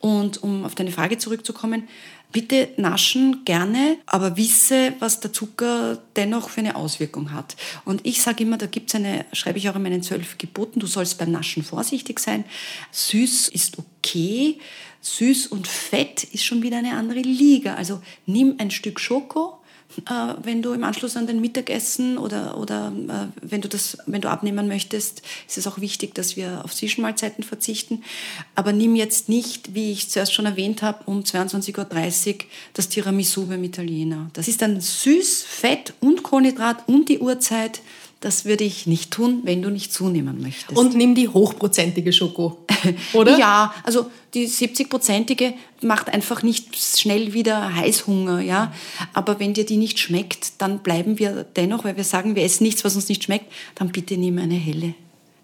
Und 0.00 0.42
um 0.42 0.64
auf 0.64 0.74
deine 0.74 0.92
Frage 0.92 1.18
zurückzukommen, 1.18 1.88
bitte 2.34 2.70
naschen 2.76 3.44
gerne, 3.44 3.96
aber 4.06 4.36
wisse, 4.36 4.92
was 4.98 5.20
der 5.20 5.32
Zucker 5.32 6.02
dennoch 6.16 6.50
für 6.50 6.60
eine 6.60 6.74
Auswirkung 6.74 7.30
hat. 7.32 7.54
Und 7.84 8.04
ich 8.04 8.20
sage 8.20 8.42
immer, 8.42 8.58
da 8.58 8.66
gibt 8.66 8.90
es 8.90 8.96
eine, 8.96 9.24
schreibe 9.32 9.58
ich 9.58 9.70
auch 9.70 9.76
in 9.76 9.84
meinen 9.84 10.02
zwölf 10.02 10.36
Geboten, 10.36 10.80
du 10.80 10.88
sollst 10.88 11.16
beim 11.16 11.30
Naschen 11.30 11.62
vorsichtig 11.62 12.18
sein. 12.18 12.44
Süß 12.90 13.48
ist 13.50 13.78
okay, 13.78 14.58
süß 15.00 15.46
und 15.46 15.68
fett 15.68 16.24
ist 16.24 16.44
schon 16.44 16.62
wieder 16.64 16.78
eine 16.78 16.94
andere 16.94 17.20
Liga. 17.20 17.76
Also 17.76 18.02
nimm 18.26 18.56
ein 18.58 18.72
Stück 18.72 18.98
Schoko, 18.98 19.60
äh, 20.06 20.34
wenn 20.42 20.62
du 20.62 20.72
im 20.72 20.84
Anschluss 20.84 21.16
an 21.16 21.26
dein 21.26 21.40
Mittagessen 21.40 22.18
oder, 22.18 22.58
oder 22.58 22.92
äh, 23.08 23.38
wenn, 23.42 23.60
du 23.60 23.68
das, 23.68 23.98
wenn 24.06 24.20
du 24.20 24.28
abnehmen 24.28 24.68
möchtest, 24.68 25.22
ist 25.46 25.58
es 25.58 25.66
auch 25.66 25.80
wichtig, 25.80 26.14
dass 26.14 26.36
wir 26.36 26.64
auf 26.64 26.74
Zwischenmahlzeiten 26.74 27.44
verzichten. 27.44 28.02
Aber 28.54 28.72
nimm 28.72 28.96
jetzt 28.96 29.28
nicht, 29.28 29.74
wie 29.74 29.92
ich 29.92 30.10
zuerst 30.10 30.32
schon 30.32 30.46
erwähnt 30.46 30.82
habe, 30.82 31.04
um 31.06 31.20
22.30 31.20 32.34
Uhr 32.34 32.38
das 32.74 32.88
Tiramisu 32.88 33.46
beim 33.46 33.64
Italiener. 33.64 34.30
Das 34.32 34.48
ist 34.48 34.62
dann 34.62 34.80
süß, 34.80 35.42
Fett 35.42 35.94
und 36.00 36.22
Kohlenhydrat 36.22 36.88
und 36.88 37.08
die 37.08 37.18
Uhrzeit. 37.18 37.80
Das 38.24 38.46
würde 38.46 38.64
ich 38.64 38.86
nicht 38.86 39.10
tun, 39.10 39.40
wenn 39.42 39.60
du 39.60 39.68
nicht 39.68 39.92
zunehmen 39.92 40.40
möchtest. 40.40 40.78
Und 40.78 40.94
nimm 40.94 41.14
die 41.14 41.28
hochprozentige 41.28 42.10
Schoko, 42.10 42.64
oder? 43.12 43.38
ja, 43.38 43.74
also 43.82 44.10
die 44.32 44.48
70-prozentige 44.48 45.52
macht 45.82 46.08
einfach 46.08 46.42
nicht 46.42 46.74
schnell 46.74 47.34
wieder 47.34 47.74
Heißhunger, 47.74 48.40
ja. 48.40 48.72
Aber 49.12 49.40
wenn 49.40 49.52
dir 49.52 49.66
die 49.66 49.76
nicht 49.76 49.98
schmeckt, 49.98 50.62
dann 50.62 50.78
bleiben 50.78 51.18
wir 51.18 51.44
dennoch, 51.54 51.84
weil 51.84 51.98
wir 51.98 52.04
sagen, 52.04 52.34
wir 52.34 52.44
essen 52.44 52.64
nichts, 52.64 52.82
was 52.82 52.96
uns 52.96 53.10
nicht 53.10 53.24
schmeckt, 53.24 53.52
dann 53.74 53.90
bitte 53.92 54.16
nimm 54.16 54.38
eine 54.38 54.54
helle, 54.54 54.94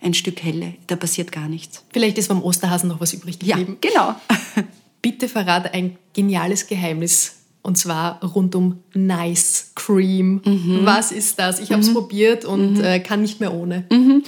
ein 0.01 0.15
Stück 0.15 0.43
helle. 0.43 0.73
Da 0.87 0.97
passiert 0.97 1.33
gar 1.33 1.49
nichts. 1.49 1.85
Vielleicht 1.93 2.17
ist 2.17 2.29
beim 2.29 2.43
Osterhasen 2.43 2.89
noch 2.89 3.03
was 3.03 3.13
übrig 3.13 3.39
geblieben. 3.39 3.77
Ja, 3.85 3.91
genau. 3.91 4.15
bitte 5.03 5.29
verrate 5.29 5.75
ein 5.75 5.99
geniales 6.15 6.67
Geheimnis 6.67 7.40
und 7.63 7.77
zwar 7.77 8.25
rund 8.25 8.55
um 8.55 8.79
Nice 8.95 9.73
Cream. 9.75 10.41
Mhm. 10.45 10.81
Was 10.85 11.13
ist 11.13 11.39
das? 11.39 11.61
Ich 11.61 11.73
habe 11.73 11.83
es 11.83 11.91
mhm. 11.91 11.95
probiert 11.95 12.45
und 12.45 12.79
mhm. 12.79 12.85
äh, 12.85 13.01
kann 13.01 13.21
nicht 13.21 13.41
mehr 13.41 13.53
ohne. 13.53 13.85
Mhm. 13.91 14.23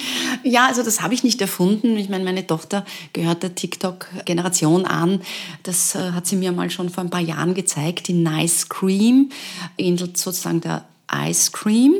Ja, 0.45 0.67
also 0.67 0.83
das 0.83 1.01
habe 1.01 1.15
ich 1.15 1.25
nicht 1.25 1.41
erfunden. 1.41 1.97
Ich 1.97 2.09
meine, 2.09 2.25
meine 2.25 2.47
Tochter 2.47 2.85
gehört 3.13 3.43
der 3.43 3.55
TikTok-Generation 3.55 4.85
an. 4.85 5.23
Das 5.63 5.95
äh, 5.95 6.13
hat 6.13 6.27
sie 6.27 6.37
mir 6.37 6.53
mal 6.53 6.71
schon 6.71 6.91
vor 6.91 7.05
ein 7.05 7.11
paar 7.11 7.21
Jahren 7.21 7.55
gezeigt. 7.55 8.09
Die 8.09 8.13
Nice 8.13 8.69
Cream 8.69 9.31
ähnelt 9.79 10.19
sozusagen 10.19 10.61
der 10.61 10.85
Ice 11.13 11.51
Cream. 11.53 11.95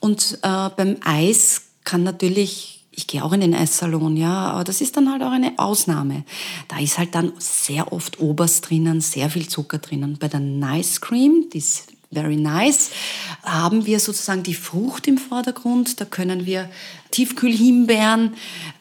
Und 0.00 0.38
äh, 0.42 0.68
beim 0.76 0.96
Eis 1.04 1.62
kann 1.84 2.02
natürlich 2.02 2.75
ich 2.96 3.06
gehe 3.06 3.22
auch 3.22 3.32
in 3.32 3.42
den 3.42 3.54
Eissalon, 3.54 4.16
ja, 4.16 4.48
aber 4.50 4.64
das 4.64 4.80
ist 4.80 4.96
dann 4.96 5.12
halt 5.12 5.22
auch 5.22 5.30
eine 5.30 5.52
Ausnahme. 5.58 6.24
Da 6.68 6.78
ist 6.78 6.96
halt 6.98 7.14
dann 7.14 7.32
sehr 7.38 7.92
oft 7.92 8.20
Oberst 8.20 8.68
drinnen, 8.68 9.00
sehr 9.02 9.28
viel 9.28 9.48
Zucker 9.48 9.78
drinnen. 9.78 10.16
Bei 10.18 10.28
der 10.28 10.40
Nice 10.40 11.00
Cream, 11.02 11.44
die 11.52 11.58
ist 11.58 11.88
very 12.10 12.36
nice, 12.36 12.90
haben 13.42 13.84
wir 13.84 14.00
sozusagen 14.00 14.42
die 14.42 14.54
Frucht 14.54 15.06
im 15.08 15.18
Vordergrund. 15.18 16.00
Da 16.00 16.06
können 16.06 16.46
wir 16.46 16.70
Tiefkühlhimbeeren 17.10 18.34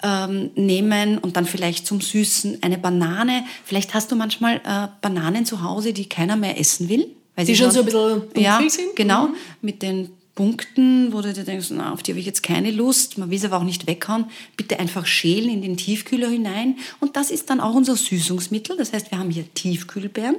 ähm, 0.04 0.52
nehmen 0.56 1.18
und 1.18 1.36
dann 1.36 1.46
vielleicht 1.46 1.86
zum 1.86 2.00
Süßen 2.00 2.64
eine 2.64 2.78
Banane. 2.78 3.44
Vielleicht 3.66 3.94
hast 3.94 4.12
du 4.12 4.16
manchmal 4.16 4.58
äh, 4.58 4.88
Bananen 5.02 5.46
zu 5.46 5.62
Hause, 5.62 5.92
die 5.92 6.08
keiner 6.08 6.36
mehr 6.36 6.60
essen 6.60 6.88
will. 6.88 7.08
Weil 7.36 7.46
die 7.46 7.56
schon 7.56 7.72
so 7.72 7.80
ein 7.80 7.86
bisschen 7.86 8.10
dunkel 8.22 8.44
ja, 8.44 8.60
sind? 8.70 8.96
genau, 8.96 9.28
Mhm. 9.28 9.36
mit 9.62 9.82
den 9.82 10.10
Punkten, 10.36 11.14
wo 11.14 11.22
du 11.22 11.34
dir 11.34 11.46
denkst, 11.46 11.68
na, 11.72 11.94
auf 11.94 12.04
die 12.04 12.12
habe 12.12 12.20
ich 12.20 12.26
jetzt 12.26 12.44
keine 12.44 12.70
Lust, 12.70 13.18
man 13.18 13.30
will 13.30 13.38
es 13.38 13.46
aber 13.46 13.58
auch 13.58 13.64
nicht 13.64 13.88
weghauen, 13.88 14.26
bitte 14.58 14.80
einfach 14.80 15.06
schälen 15.06 15.50
in 15.50 15.62
den 15.62 15.78
Tiefkühler 15.78 16.28
hinein. 16.28 16.76
Und 17.00 17.16
das 17.16 17.32
ist 17.32 17.50
dann 17.50 17.62
auch 17.62 17.74
unser 17.74 17.96
Süßungsmittel. 17.96 18.76
Das 18.76 18.92
heißt, 18.92 19.12
wir 19.12 19.18
haben 19.18 19.30
hier 19.30 19.46
Tiefkühlbeeren, 19.54 20.36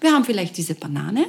wir 0.00 0.12
haben 0.12 0.24
vielleicht 0.24 0.56
diese 0.56 0.76
Banane, 0.76 1.26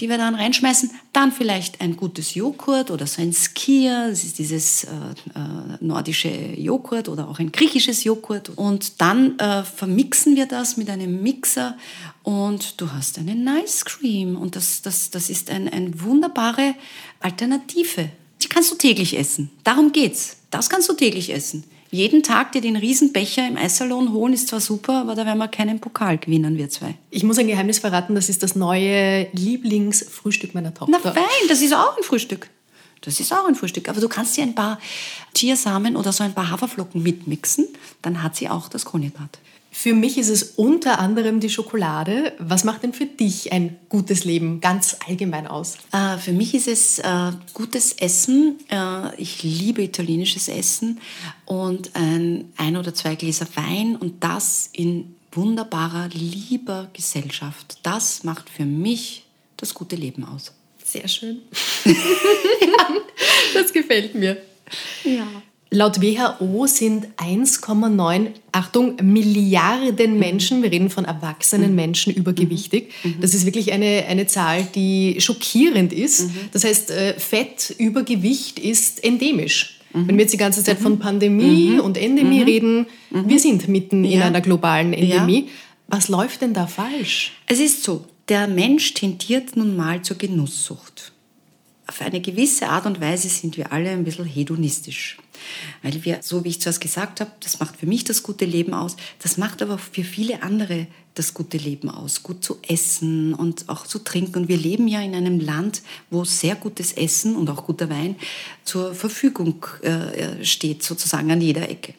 die 0.00 0.08
wir 0.08 0.16
dann 0.16 0.34
reinschmeißen, 0.34 0.90
dann 1.12 1.30
vielleicht 1.30 1.82
ein 1.82 1.96
gutes 1.96 2.34
Joghurt 2.34 2.90
oder 2.90 3.06
so 3.06 3.20
ein 3.20 3.34
Skier, 3.34 4.08
das 4.08 4.24
ist 4.24 4.38
dieses 4.38 4.84
äh, 4.84 4.88
äh, 4.88 5.76
nordische 5.80 6.30
Joghurt 6.30 7.10
oder 7.10 7.28
auch 7.28 7.38
ein 7.38 7.52
griechisches 7.52 8.04
Joghurt. 8.04 8.48
Und 8.56 9.00
dann 9.02 9.38
äh, 9.38 9.62
vermixen 9.62 10.36
wir 10.36 10.46
das 10.46 10.78
mit 10.78 10.88
einem 10.88 11.22
Mixer 11.22 11.76
und 12.22 12.80
du 12.80 12.92
hast 12.92 13.18
einen 13.18 13.48
Ice 13.64 13.84
Cream. 13.84 14.36
Und 14.36 14.56
das, 14.56 14.82
das, 14.82 15.10
das 15.10 15.30
ist 15.30 15.50
ein, 15.50 15.68
eine 15.68 16.00
wunderbare 16.00 16.74
Alternative. 17.20 18.10
Die 18.42 18.48
kannst 18.48 18.70
du 18.70 18.76
täglich 18.76 19.18
essen. 19.18 19.50
Darum 19.64 19.92
geht's. 19.92 20.36
Das 20.50 20.68
kannst 20.68 20.88
du 20.88 20.94
täglich 20.94 21.32
essen. 21.32 21.64
Jeden 21.90 22.22
Tag 22.22 22.52
dir 22.52 22.62
den 22.62 22.76
Riesenbecher 22.76 23.46
im 23.46 23.58
Eissalon 23.58 24.14
holen, 24.14 24.32
ist 24.32 24.48
zwar 24.48 24.60
super, 24.60 25.02
aber 25.02 25.14
da 25.14 25.26
werden 25.26 25.36
wir 25.36 25.48
keinen 25.48 25.78
Pokal 25.78 26.16
gewinnen, 26.16 26.56
wir 26.56 26.70
zwei. 26.70 26.94
Ich 27.10 27.22
muss 27.22 27.38
ein 27.38 27.46
Geheimnis 27.46 27.80
verraten, 27.80 28.14
das 28.14 28.30
ist 28.30 28.42
das 28.42 28.56
neue 28.56 29.28
Lieblingsfrühstück 29.32 30.54
meiner 30.54 30.72
Tochter. 30.72 30.98
Na 31.02 31.12
fein, 31.12 31.48
das 31.48 31.60
ist 31.60 31.74
auch 31.74 31.94
ein 31.98 32.02
Frühstück. 32.02 32.48
Das 33.02 33.20
ist 33.20 33.30
auch 33.32 33.46
ein 33.46 33.54
Frühstück. 33.54 33.90
Aber 33.90 34.00
du 34.00 34.08
kannst 34.08 34.36
dir 34.38 34.42
ein 34.42 34.54
paar 34.54 34.78
Chiasamen 35.34 35.96
oder 35.96 36.12
so 36.12 36.24
ein 36.24 36.32
paar 36.32 36.50
Haferflocken 36.50 37.02
mitmixen, 37.02 37.68
dann 38.00 38.22
hat 38.22 38.36
sie 38.36 38.48
auch 38.48 38.68
das 38.68 38.86
Kohlenhydrat. 38.86 39.38
Für 39.74 39.94
mich 39.94 40.18
ist 40.18 40.28
es 40.28 40.42
unter 40.56 40.98
anderem 40.98 41.40
die 41.40 41.48
Schokolade. 41.48 42.34
Was 42.38 42.62
macht 42.62 42.82
denn 42.82 42.92
für 42.92 43.06
dich 43.06 43.52
ein 43.52 43.78
gutes 43.88 44.24
Leben 44.24 44.60
ganz 44.60 44.98
allgemein 45.08 45.46
aus? 45.46 45.78
Äh, 45.92 46.18
für 46.18 46.32
mich 46.32 46.54
ist 46.54 46.68
es 46.68 46.98
äh, 46.98 47.32
gutes 47.54 47.94
Essen. 47.94 48.58
Äh, 48.68 49.16
ich 49.16 49.42
liebe 49.42 49.82
italienisches 49.82 50.48
Essen 50.48 51.00
und 51.46 51.96
ein, 51.96 52.52
ein 52.58 52.76
oder 52.76 52.92
zwei 52.92 53.14
Gläser 53.14 53.46
Wein 53.54 53.96
und 53.96 54.22
das 54.22 54.68
in 54.74 55.16
wunderbarer, 55.32 56.10
lieber 56.12 56.90
Gesellschaft. 56.92 57.78
Das 57.82 58.24
macht 58.24 58.50
für 58.50 58.66
mich 58.66 59.24
das 59.56 59.72
gute 59.72 59.96
Leben 59.96 60.24
aus. 60.24 60.52
Sehr 60.84 61.08
schön. 61.08 61.40
ja, 61.86 62.88
das 63.54 63.72
gefällt 63.72 64.14
mir. 64.14 64.36
Ja. 65.02 65.26
Laut 65.74 66.02
WHO 66.02 66.66
sind 66.66 67.06
1,9, 67.16 68.26
Achtung, 68.52 68.96
Milliarden 69.02 70.18
Menschen, 70.18 70.62
wir 70.62 70.70
reden 70.70 70.90
von 70.90 71.06
erwachsenen 71.06 71.74
Menschen, 71.74 72.12
übergewichtig. 72.12 72.92
Das 73.22 73.32
ist 73.32 73.46
wirklich 73.46 73.72
eine, 73.72 74.04
eine 74.06 74.26
Zahl, 74.26 74.64
die 74.74 75.16
schockierend 75.18 75.94
ist. 75.94 76.28
Das 76.52 76.64
heißt, 76.64 76.90
äh, 76.90 77.18
Fett, 77.18 77.74
Übergewicht 77.78 78.58
ist 78.58 79.02
endemisch. 79.02 79.80
Wenn 79.94 80.16
wir 80.16 80.22
jetzt 80.22 80.32
die 80.32 80.38
ganze 80.38 80.62
Zeit 80.62 80.78
von 80.78 80.98
Pandemie 80.98 81.78
und 81.78 81.96
Endemie 81.98 82.42
reden, 82.42 82.86
wir 83.10 83.38
sind 83.38 83.68
mitten 83.68 84.04
in 84.04 84.22
einer 84.22 84.40
globalen 84.40 84.92
Endemie. 84.92 85.48
Was 85.88 86.08
läuft 86.08 86.42
denn 86.42 86.54
da 86.54 86.66
falsch? 86.66 87.32
Es 87.46 87.60
ist 87.60 87.82
so, 87.82 88.04
der 88.28 88.46
Mensch 88.46 88.94
tendiert 88.94 89.56
nun 89.56 89.76
mal 89.76 90.02
zur 90.02 90.16
Genusssucht. 90.16 91.12
Auf 91.86 92.00
eine 92.00 92.20
gewisse 92.20 92.68
Art 92.68 92.86
und 92.86 93.00
Weise 93.00 93.28
sind 93.28 93.56
wir 93.56 93.72
alle 93.72 93.90
ein 93.90 94.04
bisschen 94.04 94.24
hedonistisch. 94.24 95.18
Weil 95.82 96.04
wir, 96.04 96.18
so 96.22 96.44
wie 96.44 96.50
ich 96.50 96.60
zuerst 96.60 96.80
gesagt 96.80 97.20
habe, 97.20 97.30
das 97.40 97.60
macht 97.60 97.76
für 97.76 97.86
mich 97.86 98.04
das 98.04 98.22
gute 98.22 98.44
Leben 98.44 98.74
aus, 98.74 98.96
das 99.22 99.36
macht 99.36 99.62
aber 99.62 99.78
für 99.78 100.04
viele 100.04 100.42
andere 100.42 100.86
das 101.14 101.34
gute 101.34 101.58
Leben 101.58 101.90
aus. 101.90 102.22
Gut 102.22 102.42
zu 102.42 102.58
essen 102.66 103.34
und 103.34 103.68
auch 103.68 103.86
zu 103.86 103.98
trinken. 103.98 104.40
Und 104.40 104.48
wir 104.48 104.56
leben 104.56 104.88
ja 104.88 105.00
in 105.02 105.14
einem 105.14 105.40
Land, 105.40 105.82
wo 106.10 106.24
sehr 106.24 106.54
gutes 106.54 106.92
Essen 106.92 107.36
und 107.36 107.50
auch 107.50 107.66
guter 107.66 107.90
Wein 107.90 108.16
zur 108.64 108.94
Verfügung 108.94 109.66
äh, 109.82 110.44
steht, 110.44 110.82
sozusagen 110.82 111.30
an 111.30 111.40
jeder 111.40 111.68
Ecke. 111.68 111.94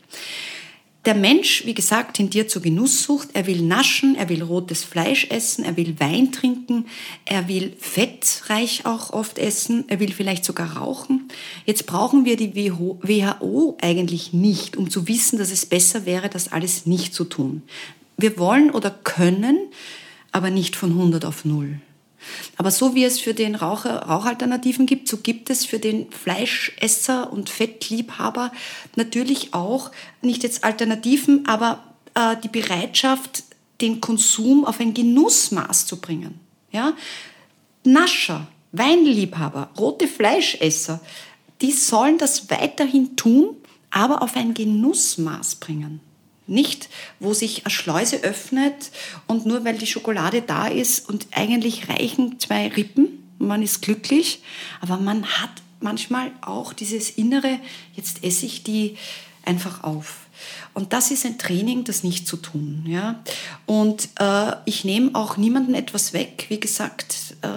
Der 1.06 1.16
Mensch, 1.16 1.66
wie 1.66 1.74
gesagt, 1.74 2.16
tendiert 2.16 2.50
zur 2.50 2.62
Genusssucht. 2.62 3.30
Er 3.34 3.46
will 3.46 3.62
naschen, 3.62 4.16
er 4.16 4.30
will 4.30 4.42
rotes 4.42 4.86
Fleisch 4.86 5.28
essen, 5.30 5.66
er 5.66 5.76
will 5.76 6.00
Wein 6.00 6.32
trinken, 6.32 6.86
er 7.26 7.50
will 7.50 7.74
fettreich 7.78 8.86
auch 8.86 9.12
oft 9.12 9.38
essen, 9.38 9.84
er 9.90 10.00
will 10.00 10.14
vielleicht 10.14 10.46
sogar 10.46 10.78
rauchen. 10.78 11.28
Jetzt 11.66 11.88
brauchen 11.88 12.24
wir 12.24 12.38
die 12.38 12.56
WHO 12.56 13.78
eigentlich 13.82 14.32
nicht, 14.32 14.78
um 14.78 14.90
zu 14.90 15.10
wissen, 15.10 15.38
dass 15.38 15.52
es 15.52 15.66
besser 15.66 16.06
wäre, 16.06 16.30
das 16.30 16.54
alles 16.54 16.86
nicht 16.86 17.14
zu 17.14 17.26
tun. 17.26 17.64
Wir 18.16 18.38
wollen 18.38 18.72
oder 18.72 18.90
können, 18.90 19.58
aber 20.32 20.52
nicht 20.52 20.78
von 20.78 20.92
100 20.92 21.26
auf 21.26 21.44
0. 21.44 21.82
Aber 22.58 22.72
so 22.72 22.96
wie 22.96 23.04
es 23.04 23.20
für 23.20 23.34
den 23.34 23.56
Raucher 23.56 24.04
Rauchalternativen 24.04 24.86
gibt, 24.86 25.08
so 25.08 25.18
gibt 25.18 25.50
es 25.50 25.66
für 25.66 25.80
den 25.80 26.12
Fleischesser 26.12 27.32
und 27.32 27.50
Fettliebhaber 27.50 28.52
natürlich 28.96 29.54
auch 29.54 29.92
nicht 30.22 30.44
jetzt 30.44 30.64
Alternativen, 30.64 31.48
aber 31.48 31.84
äh, 32.16 32.36
die 32.44 32.50
Bereitschaft, 32.50 33.44
den 33.82 34.02
Konsum 34.02 34.66
auf 34.66 34.80
ein 34.80 34.94
Genussmaß 34.94 35.88
zu 35.88 36.00
bringen. 36.00 36.40
Ja? 36.72 36.94
Nascher, 37.84 38.48
Weinliebhaber, 38.72 39.70
rote 39.78 40.08
Fleischesser, 40.08 41.00
die 41.62 41.72
sollen 41.72 42.18
das 42.18 42.50
weiterhin 42.50 43.16
tun, 43.16 43.56
aber 43.90 44.22
auf 44.22 44.36
ein 44.36 44.54
Genussmaß 44.54 45.56
bringen. 45.56 46.02
Nicht, 46.48 46.90
wo 47.20 47.34
sich 47.34 47.66
eine 47.66 47.72
Schleuse 47.72 48.18
öffnet 48.18 48.92
und 49.28 49.46
nur 49.46 49.64
weil 49.64 49.78
die 49.78 49.88
Schokolade 49.88 50.42
da 50.42 50.68
ist 50.68 51.08
und 51.08 51.28
eigentlich 51.32 51.90
reichen 51.90 52.40
zwei 52.40 52.68
Rippen, 52.68 53.24
man 53.40 53.62
ist 53.62 53.82
glücklich, 53.82 54.42
aber 54.82 54.98
man 54.98 55.26
hat 55.26 55.52
manchmal 55.80 56.32
auch 56.42 56.74
dieses 56.74 57.10
innere, 57.12 57.60
jetzt 57.94 58.24
esse 58.24 58.46
ich 58.46 58.64
die 58.64 58.98
einfach 59.46 59.84
auf. 59.84 60.23
Und 60.74 60.94
das 60.94 61.12
ist 61.12 61.26
ein 61.26 61.38
Training, 61.38 61.84
das 61.84 62.04
nicht 62.04 62.28
zu 62.28 62.38
tun. 62.38 62.84
Ja? 62.88 63.22
Und 63.66 64.10
äh, 64.20 64.54
ich 64.66 64.84
nehme 64.86 65.12
auch 65.14 65.38
niemandem 65.38 65.76
etwas 65.76 66.14
weg, 66.14 66.48
wie 66.50 66.60
gesagt, 66.60 67.36
äh, 67.42 67.48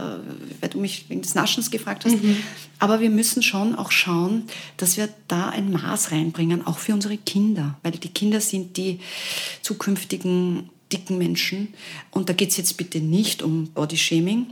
weil 0.61 0.69
du 0.69 0.79
mich 0.79 1.09
wegen 1.09 1.23
des 1.23 1.35
Naschens 1.35 1.71
gefragt 1.71 2.05
hast. 2.05 2.17
Aber 2.79 3.01
wir 3.01 3.11
müssen 3.11 3.43
schon 3.43 3.75
auch 3.75 3.91
schauen, 3.91 4.45
dass 4.77 4.97
wir 4.97 5.09
da 5.29 5.49
ein 5.49 5.73
Maß 5.73 6.13
reinbringen, 6.13 6.67
auch 6.67 6.79
für 6.79 6.93
unsere 6.93 7.17
Kinder. 7.17 7.79
Weil 7.83 7.93
die 7.93 8.09
Kinder 8.09 8.41
sind 8.41 8.77
die 8.77 9.01
zukünftigen 9.63 10.69
dicken 10.93 11.19
Menschen. 11.19 11.75
Und 12.11 12.29
da 12.29 12.33
geht 12.33 12.51
es 12.51 12.57
jetzt 12.57 12.77
bitte 12.77 13.01
nicht 13.01 13.43
um 13.43 13.69
Bodyshaming, 13.69 14.47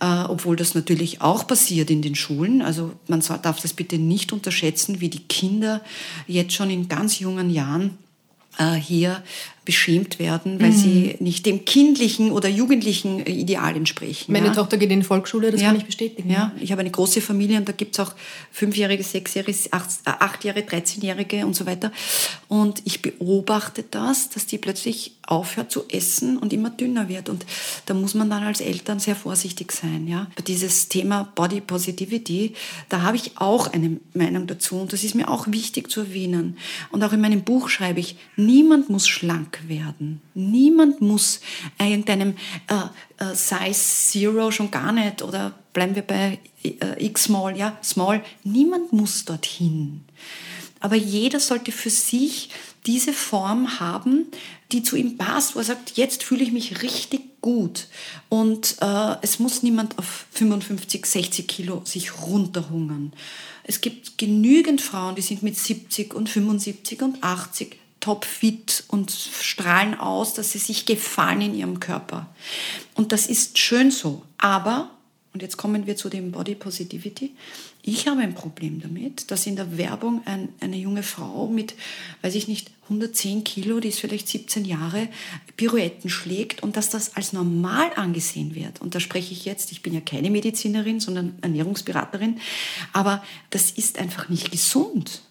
äh, 0.00 0.24
obwohl 0.28 0.56
das 0.56 0.74
natürlich 0.74 1.20
auch 1.20 1.46
passiert 1.46 1.90
in 1.90 2.02
den 2.02 2.14
Schulen. 2.14 2.62
Also 2.62 2.92
man 3.08 3.20
darf 3.42 3.60
das 3.60 3.72
bitte 3.72 3.98
nicht 3.98 4.32
unterschätzen, 4.32 5.00
wie 5.00 5.08
die 5.08 5.24
Kinder 5.24 5.82
jetzt 6.26 6.52
schon 6.54 6.70
in 6.70 6.88
ganz 6.88 7.18
jungen 7.18 7.50
Jahren 7.50 7.98
äh, 8.58 8.74
hier 8.74 9.22
beschämt 9.64 10.18
werden, 10.18 10.60
weil 10.60 10.72
sie 10.72 11.16
nicht 11.20 11.44
dem 11.44 11.64
kindlichen 11.64 12.32
oder 12.32 12.48
jugendlichen 12.48 13.24
äh, 13.26 13.30
Ideal 13.30 13.76
entsprechen. 13.76 14.32
Meine 14.32 14.46
ja. 14.46 14.52
Tochter 14.54 14.78
geht 14.78 14.90
in 14.90 15.00
die 15.00 15.06
Volksschule, 15.06 15.50
das 15.50 15.60
kann 15.60 15.76
ich 15.76 15.84
bestätigen. 15.84 16.30
Ja, 16.30 16.52
ich 16.60 16.72
habe 16.72 16.80
eine 16.80 16.90
große 16.90 17.20
Familie 17.20 17.58
und 17.58 17.68
da 17.68 17.72
gibt 17.72 17.94
es 17.94 18.00
auch 18.00 18.14
Fünfjährige, 18.50 19.02
Sechsjährige, 19.02 19.58
äh, 19.70 19.78
Achtjährige, 20.04 20.66
Dreizehnjährige 20.66 21.44
und 21.44 21.54
so 21.54 21.66
weiter. 21.66 21.92
Und 22.48 22.80
ich 22.84 23.02
beobachte 23.02 23.84
das, 23.90 24.30
dass 24.30 24.46
die 24.46 24.56
plötzlich 24.56 25.12
aufhört 25.26 25.70
zu 25.70 25.84
essen 25.88 26.38
und 26.38 26.52
immer 26.52 26.70
dünner 26.70 27.08
wird. 27.08 27.28
Und 27.28 27.44
da 27.86 27.94
muss 27.94 28.14
man 28.14 28.30
dann 28.30 28.42
als 28.42 28.60
Eltern 28.60 28.98
sehr 28.98 29.14
vorsichtig 29.14 29.72
sein. 29.72 30.08
Ja? 30.08 30.26
Dieses 30.46 30.88
Thema 30.88 31.30
Body 31.34 31.60
Positivity, 31.60 32.54
da 32.88 33.02
habe 33.02 33.16
ich 33.16 33.32
auch 33.36 33.72
eine 33.72 33.98
Meinung 34.14 34.46
dazu 34.46 34.80
und 34.80 34.92
das 34.92 35.04
ist 35.04 35.14
mir 35.14 35.28
auch 35.28 35.46
wichtig 35.48 35.90
zu 35.90 36.00
erwähnen. 36.00 36.56
Und 36.90 37.04
auch 37.04 37.12
in 37.12 37.20
meinem 37.20 37.42
Buch 37.42 37.68
schreibe 37.68 38.00
ich, 38.00 38.16
niemand 38.36 38.88
muss 38.88 39.06
schlank 39.06 39.49
werden. 39.66 40.20
Niemand 40.34 41.00
muss 41.00 41.40
irgendeinem 41.78 42.36
äh, 42.68 43.24
äh, 43.24 43.34
Size 43.34 43.72
Zero 43.74 44.50
schon 44.50 44.70
gar 44.70 44.92
nicht 44.92 45.22
oder 45.22 45.54
bleiben 45.72 45.94
wir 45.94 46.02
bei 46.02 46.38
äh, 46.62 47.04
X-Small, 47.06 47.56
ja, 47.56 47.78
Small. 47.82 48.22
Niemand 48.44 48.92
muss 48.92 49.24
dorthin. 49.24 50.02
Aber 50.80 50.96
jeder 50.96 51.40
sollte 51.40 51.72
für 51.72 51.90
sich 51.90 52.50
diese 52.86 53.12
Form 53.12 53.80
haben, 53.80 54.26
die 54.72 54.82
zu 54.82 54.96
ihm 54.96 55.18
passt, 55.18 55.54
wo 55.54 55.58
er 55.58 55.64
sagt, 55.64 55.96
jetzt 55.96 56.22
fühle 56.22 56.42
ich 56.42 56.52
mich 56.52 56.82
richtig 56.82 57.40
gut. 57.40 57.88
Und 58.28 58.76
äh, 58.80 59.16
es 59.22 59.38
muss 59.38 59.62
niemand 59.62 59.98
auf 59.98 60.26
55, 60.32 61.04
60 61.04 61.48
Kilo 61.48 61.82
sich 61.84 62.22
runterhungern. 62.22 63.12
Es 63.64 63.80
gibt 63.80 64.18
genügend 64.18 64.80
Frauen, 64.80 65.14
die 65.14 65.22
sind 65.22 65.42
mit 65.42 65.56
70 65.56 66.14
und 66.14 66.28
75 66.28 67.02
und 67.02 67.22
80 67.22 67.76
topfit 68.00 68.84
und 68.88 69.10
strahlen 69.10 69.98
aus, 69.98 70.34
dass 70.34 70.52
sie 70.52 70.58
sich 70.58 70.86
gefallen 70.86 71.42
in 71.42 71.54
ihrem 71.54 71.80
Körper. 71.80 72.26
Und 72.94 73.12
das 73.12 73.26
ist 73.26 73.58
schön 73.58 73.90
so. 73.90 74.22
Aber 74.38 74.90
und 75.32 75.42
jetzt 75.42 75.56
kommen 75.56 75.86
wir 75.86 75.96
zu 75.96 76.08
dem 76.08 76.32
Body 76.32 76.56
Positivity. 76.56 77.36
Ich 77.82 78.08
habe 78.08 78.20
ein 78.20 78.34
Problem 78.34 78.80
damit, 78.80 79.30
dass 79.30 79.46
in 79.46 79.54
der 79.54 79.78
Werbung 79.78 80.22
ein, 80.26 80.48
eine 80.60 80.76
junge 80.76 81.04
Frau 81.04 81.46
mit, 81.46 81.74
weiß 82.22 82.34
ich 82.34 82.48
nicht, 82.48 82.70
110 82.84 83.44
Kilo, 83.44 83.78
die 83.78 83.88
ist 83.88 84.00
vielleicht 84.00 84.26
17 84.26 84.64
Jahre, 84.64 85.08
Pirouetten 85.56 86.10
schlägt 86.10 86.64
und 86.64 86.76
dass 86.76 86.90
das 86.90 87.14
als 87.14 87.32
normal 87.32 87.92
angesehen 87.94 88.56
wird. 88.56 88.80
Und 88.80 88.96
da 88.96 89.00
spreche 89.00 89.32
ich 89.32 89.44
jetzt, 89.44 89.70
ich 89.70 89.82
bin 89.82 89.94
ja 89.94 90.00
keine 90.00 90.30
Medizinerin, 90.30 90.98
sondern 90.98 91.38
Ernährungsberaterin, 91.42 92.40
aber 92.92 93.22
das 93.50 93.70
ist 93.70 93.98
einfach 93.98 94.28
nicht 94.28 94.50
gesund. 94.50 95.22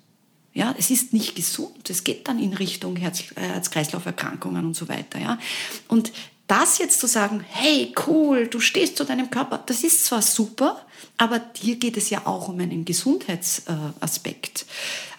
Ja, 0.54 0.74
es 0.78 0.90
ist 0.90 1.14
nicht 1.14 1.36
gesund. 1.36 1.90
Es 1.90 2.04
geht 2.04 2.28
dann 2.28 2.40
in 2.40 2.54
Richtung 2.54 2.98
äh, 2.98 3.02
Herz-Kreislauf-Erkrankungen 3.02 4.66
und 4.66 4.76
so 4.76 4.88
weiter. 4.90 5.20
Ja. 5.20 5.38
Und 5.88 6.12
das 6.48 6.80
jetzt 6.80 7.00
zu 7.00 7.08
sagen, 7.08 7.46
hey, 7.48 7.94
cool, 8.08 8.48
du 8.48 8.60
stehst 8.60 8.98
zu 8.98 9.06
deinem 9.06 9.30
Körper, 9.30 9.62
das 9.64 9.84
ist 9.84 10.06
zwar 10.06 10.24
super, 10.24 10.84
aber 11.18 11.42
hier 11.56 11.76
geht 11.76 11.96
es 11.96 12.10
ja 12.10 12.26
auch 12.26 12.48
um 12.48 12.60
einen 12.60 12.86
Gesundheitsaspekt. 12.86 14.66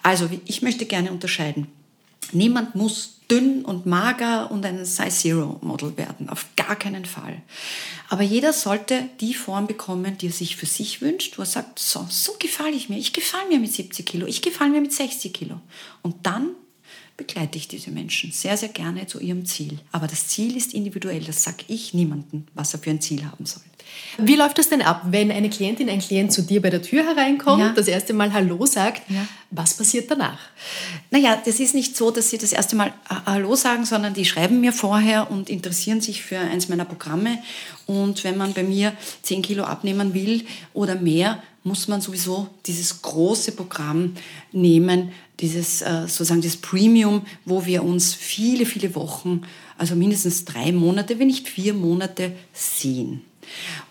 Also 0.02 0.28
ich 0.46 0.62
möchte 0.62 0.86
gerne 0.86 1.12
unterscheiden. 1.12 1.68
Niemand 2.32 2.74
muss 2.74 3.19
dünn 3.30 3.64
und 3.64 3.86
mager 3.86 4.50
und 4.50 4.64
ein 4.66 4.84
Size 4.84 5.10
Zero 5.10 5.58
Model 5.62 5.96
werden. 5.96 6.28
Auf 6.28 6.46
gar 6.56 6.76
keinen 6.76 7.04
Fall. 7.04 7.42
Aber 8.08 8.22
jeder 8.22 8.52
sollte 8.52 9.08
die 9.20 9.34
Form 9.34 9.66
bekommen, 9.66 10.18
die 10.18 10.26
er 10.26 10.32
sich 10.32 10.56
für 10.56 10.66
sich 10.66 11.00
wünscht, 11.00 11.38
wo 11.38 11.42
er 11.42 11.46
sagt, 11.46 11.78
so, 11.78 12.06
so 12.10 12.32
gefalle 12.38 12.72
ich 12.72 12.88
mir. 12.88 12.98
Ich 12.98 13.12
gefalle 13.12 13.48
mir 13.48 13.60
mit 13.60 13.72
70 13.72 14.04
Kilo. 14.04 14.26
Ich 14.26 14.42
gefalle 14.42 14.70
mir 14.70 14.80
mit 14.80 14.92
60 14.92 15.32
Kilo. 15.32 15.60
Und 16.02 16.26
dann 16.26 16.50
begleite 17.20 17.58
ich 17.58 17.68
diese 17.68 17.90
Menschen 17.90 18.32
sehr, 18.32 18.56
sehr 18.56 18.70
gerne 18.70 19.06
zu 19.06 19.20
ihrem 19.20 19.44
Ziel. 19.44 19.78
Aber 19.92 20.06
das 20.06 20.26
Ziel 20.28 20.56
ist 20.56 20.72
individuell. 20.72 21.20
Das 21.22 21.42
sage 21.44 21.64
ich 21.68 21.92
niemandem, 21.92 22.46
was 22.54 22.72
er 22.72 22.80
für 22.80 22.88
ein 22.90 23.00
Ziel 23.02 23.24
haben 23.26 23.44
soll. 23.44 23.62
Wie 24.18 24.36
läuft 24.36 24.56
das 24.58 24.68
denn 24.70 24.80
ab, 24.82 25.02
wenn 25.10 25.30
eine 25.30 25.50
Klientin, 25.50 25.90
ein 25.90 25.98
Klient 26.00 26.32
zu 26.32 26.42
dir 26.42 26.62
bei 26.62 26.70
der 26.70 26.80
Tür 26.80 27.04
hereinkommt, 27.04 27.60
Ja. 27.60 27.72
das 27.74 27.88
erste 27.88 28.12
Mal 28.14 28.32
Hallo 28.32 28.64
sagt? 28.64 29.02
Ja. 29.10 29.26
Was 29.50 29.74
passiert 29.74 30.10
danach? 30.10 30.38
Naja, 31.10 31.40
das 31.44 31.58
ist 31.60 31.74
nicht 31.74 31.96
so, 31.96 32.10
dass 32.10 32.30
sie 32.30 32.38
das 32.38 32.52
erste 32.52 32.76
Mal 32.76 32.88
äh, 32.88 33.14
Hallo 33.26 33.54
sagen, 33.56 33.84
sondern 33.84 34.14
die 34.14 34.24
schreiben 34.24 34.60
mir 34.60 34.72
vorher 34.72 35.30
und 35.30 35.50
interessieren 35.50 36.00
sich 36.00 36.22
für 36.22 36.38
eins 36.38 36.68
meiner 36.68 36.84
Programme. 36.84 37.38
Und 37.86 38.22
wenn 38.24 38.36
man 38.38 38.52
bei 38.54 38.62
mir 38.62 38.92
10 39.22 39.42
Kilo 39.42 39.64
abnehmen 39.64 40.14
will 40.14 40.46
oder 40.72 40.94
mehr, 40.94 41.42
muss 41.64 41.88
man 41.88 42.00
sowieso 42.00 42.48
dieses 42.66 43.02
große 43.02 43.52
Programm 43.52 44.14
nehmen, 44.52 45.12
dieses 45.40 45.82
äh, 45.82 46.02
sozusagen 46.02 46.42
das 46.42 46.56
Premium, 46.56 47.22
wo 47.44 47.66
wir 47.66 47.82
uns 47.82 48.14
viele, 48.14 48.66
viele 48.66 48.94
Wochen, 48.94 49.42
also 49.78 49.94
mindestens 49.94 50.44
drei 50.44 50.72
Monate, 50.72 51.18
wenn 51.18 51.28
nicht 51.28 51.48
vier 51.48 51.74
Monate 51.74 52.32
sehen. 52.52 53.22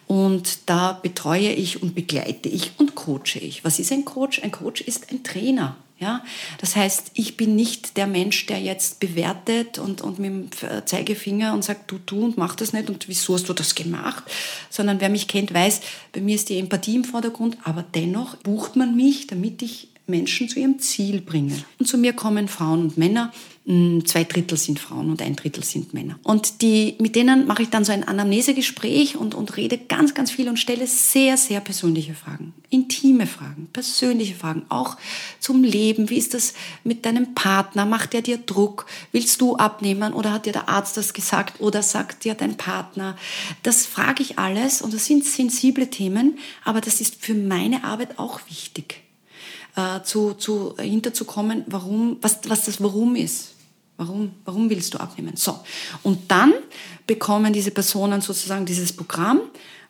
Und 0.07 0.59
da 0.67 0.93
betreue 0.93 1.51
ich 1.51 1.81
und 1.81 1.95
begleite 1.95 2.49
ich 2.49 2.71
und 2.77 2.95
coache 2.95 3.39
ich. 3.39 3.63
Was 3.63 3.79
ist 3.79 3.91
ein 3.91 4.05
Coach? 4.05 4.41
Ein 4.41 4.51
Coach 4.51 4.81
ist 4.81 5.11
ein 5.11 5.23
Trainer. 5.23 5.75
Ja, 5.99 6.23
das 6.59 6.77
heißt, 6.77 7.11
ich 7.15 7.35
bin 7.35 7.57
nicht 7.57 7.97
der 7.97 8.07
Mensch, 8.07 8.45
der 8.45 8.61
jetzt 8.61 9.01
bewertet 9.01 9.79
und, 9.79 9.99
und 10.01 10.17
mit 10.17 10.31
dem 10.61 10.85
Zeigefinger 10.85 11.53
und 11.53 11.65
sagt, 11.65 11.91
du, 11.91 11.99
du 12.05 12.23
und 12.23 12.37
mach 12.37 12.55
das 12.55 12.71
nicht 12.71 12.89
und 12.89 13.09
wieso 13.09 13.33
hast 13.33 13.49
du 13.49 13.53
das 13.53 13.75
gemacht, 13.75 14.23
sondern 14.69 15.01
wer 15.01 15.09
mich 15.09 15.27
kennt, 15.27 15.53
weiß, 15.53 15.81
bei 16.13 16.21
mir 16.21 16.35
ist 16.35 16.47
die 16.47 16.57
Empathie 16.57 16.95
im 16.95 17.03
Vordergrund, 17.03 17.57
aber 17.65 17.83
dennoch 17.83 18.37
bucht 18.37 18.77
man 18.77 18.95
mich, 18.95 19.27
damit 19.27 19.61
ich 19.61 19.88
Menschen 20.09 20.49
zu 20.49 20.59
ihrem 20.59 20.79
Ziel 20.79 21.21
bringe. 21.21 21.63
Und 21.77 21.85
zu 21.85 21.97
mir 21.97 22.13
kommen 22.13 22.47
Frauen 22.47 22.81
und 22.81 22.97
Männer. 22.97 23.31
Mm, 23.65 23.99
Zwei 24.05 24.23
Drittel 24.23 24.57
sind 24.57 24.79
Frauen 24.79 25.11
und 25.11 25.21
ein 25.21 25.35
Drittel 25.35 25.63
sind 25.63 25.93
Männer. 25.93 26.17
Und 26.23 26.63
die, 26.63 26.95
mit 26.99 27.15
denen 27.15 27.45
mache 27.45 27.61
ich 27.61 27.69
dann 27.69 27.85
so 27.85 27.91
ein 27.91 28.07
Anamnesegespräch 28.07 29.15
und, 29.15 29.35
und 29.35 29.57
rede 29.57 29.77
ganz, 29.77 30.15
ganz 30.15 30.31
viel 30.31 30.49
und 30.49 30.57
stelle 30.57 30.87
sehr, 30.87 31.37
sehr 31.37 31.59
persönliche 31.59 32.15
Fragen. 32.15 32.53
Intime 32.71 33.27
Fragen, 33.27 33.67
persönliche 33.71 34.33
Fragen, 34.33 34.63
auch 34.69 34.97
zum 35.39 35.63
Leben. 35.63 36.09
Wie 36.09 36.17
ist 36.17 36.33
das 36.33 36.55
mit 36.83 37.05
deinem 37.05 37.35
Partner? 37.35 37.85
Macht 37.85 38.15
er 38.15 38.23
dir 38.23 38.37
Druck? 38.37 38.87
Willst 39.11 39.39
du 39.39 39.55
abnehmen 39.55 40.13
oder 40.13 40.33
hat 40.33 40.47
dir 40.47 40.53
der 40.53 40.67
Arzt 40.67 40.97
das 40.97 41.13
gesagt 41.13 41.61
oder 41.61 41.83
sagt 41.83 42.23
dir 42.23 42.33
dein 42.33 42.57
Partner? 42.57 43.15
Das 43.61 43.85
frage 43.85 44.23
ich 44.23 44.39
alles 44.39 44.81
und 44.81 44.95
das 44.95 45.05
sind 45.05 45.25
sensible 45.25 45.91
Themen, 45.91 46.39
aber 46.65 46.81
das 46.81 47.01
ist 47.01 47.23
für 47.23 47.35
meine 47.35 47.83
Arbeit 47.83 48.17
auch 48.17 48.39
wichtig 48.49 49.03
äh, 49.75 50.01
zu, 50.03 50.33
zu, 50.33 50.75
hinterzukommen, 50.77 51.63
warum, 51.67 52.17
was, 52.21 52.39
was 52.47 52.65
das 52.65 52.81
Warum 52.81 53.15
ist. 53.15 53.55
Warum, 53.97 54.31
warum 54.45 54.69
willst 54.69 54.93
du 54.93 54.97
abnehmen? 54.97 55.35
So. 55.35 55.59
Und 56.03 56.31
dann 56.31 56.53
bekommen 57.05 57.51
diese 57.51 57.71
Personen 57.71 58.21
sozusagen 58.21 58.65
dieses 58.65 58.93
Programm 58.93 59.41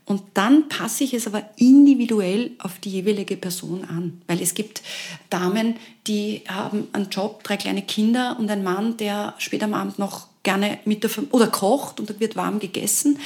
und 0.10 0.24
dann 0.34 0.68
passe 0.70 1.04
ich 1.04 1.14
es 1.14 1.28
aber 1.28 1.48
individuell 1.58 2.54
auf 2.58 2.80
die 2.80 2.90
jeweilige 2.90 3.38
Person 3.38 3.86
an. 3.86 4.24
Weil 4.26 4.42
es 4.42 4.56
gibt 4.56 4.82
Damen, 5.30 5.76
die 6.08 6.42
haben 6.48 6.88
einen 6.94 7.12
Job, 7.12 7.44
drei 7.44 7.58
kleine 7.58 7.84
Kinder 7.84 8.36
und 8.40 8.50
ein 8.50 8.64
Mann, 8.64 8.98
der 8.98 9.36
später 9.38 9.66
am 9.66 9.76
Abend 9.76 10.00
noch 10.00 10.26
gerne 10.50 10.80
mit 10.86 11.04
der 11.04 11.12
Familie 11.12 11.34
oder 11.34 11.48
kocht 11.48 12.00
und 12.00 12.10
da 12.10 12.20
wird 12.20 12.36
warm 12.36 12.60
gegessen. 12.60 13.20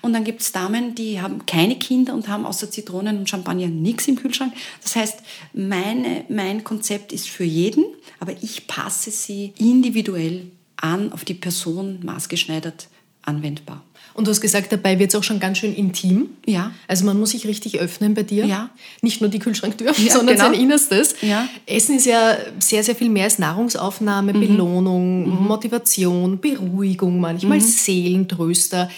Und 0.00 0.14
dann 0.14 0.24
gibt 0.24 0.40
es 0.40 0.52
Damen, 0.52 0.94
die 0.94 1.20
haben 1.20 1.44
keine 1.44 1.76
Kinder 1.76 2.14
und 2.14 2.26
haben 2.26 2.46
außer 2.46 2.70
Zitronen 2.70 3.18
und 3.18 3.28
Champagner 3.28 3.66
nichts 3.66 4.08
im 4.08 4.16
Kühlschrank. 4.16 4.54
Das 4.82 4.96
heißt, 4.96 5.18
meine, 5.52 6.24
mein 6.30 6.64
Konzept 6.64 7.12
ist 7.12 7.28
für 7.28 7.44
jeden, 7.44 7.84
aber 8.18 8.32
ich 8.40 8.66
passe 8.66 9.10
sie 9.10 9.52
individuell 9.58 10.50
an, 10.76 11.12
auf 11.12 11.26
die 11.26 11.34
Person 11.34 12.00
maßgeschneidert 12.02 12.88
anwendbar. 13.22 13.84
Und 14.20 14.26
du 14.26 14.32
hast 14.32 14.42
gesagt, 14.42 14.70
dabei 14.70 14.98
wird 14.98 15.08
es 15.08 15.14
auch 15.18 15.22
schon 15.24 15.40
ganz 15.40 15.56
schön 15.56 15.74
intim. 15.74 16.28
Ja. 16.44 16.72
Also 16.86 17.06
man 17.06 17.18
muss 17.18 17.30
sich 17.30 17.46
richtig 17.46 17.80
öffnen 17.80 18.12
bei 18.12 18.22
dir. 18.22 18.44
Ja. 18.44 18.68
Nicht 19.00 19.22
nur 19.22 19.30
die 19.30 19.38
Kühlschranktür, 19.38 19.92
Ja, 19.96 20.10
sondern 20.12 20.36
genau. 20.36 20.50
sein 20.50 20.60
Innerstes. 20.60 21.14
Ja. 21.22 21.48
Essen 21.64 21.96
ist 21.96 22.04
ja 22.04 22.36
sehr, 22.58 22.84
sehr 22.84 22.94
viel 22.94 23.08
mehr 23.08 23.24
als 23.24 23.38
Nahrungsaufnahme, 23.38 24.34
Mhm. 24.34 24.40
Belohnung, 24.40 25.46
Motivation, 25.46 26.38
Beruhigung, 26.38 27.18
manchmal 27.18 27.58
Mhm. 27.60 27.62
Seelentröster. 27.62 28.90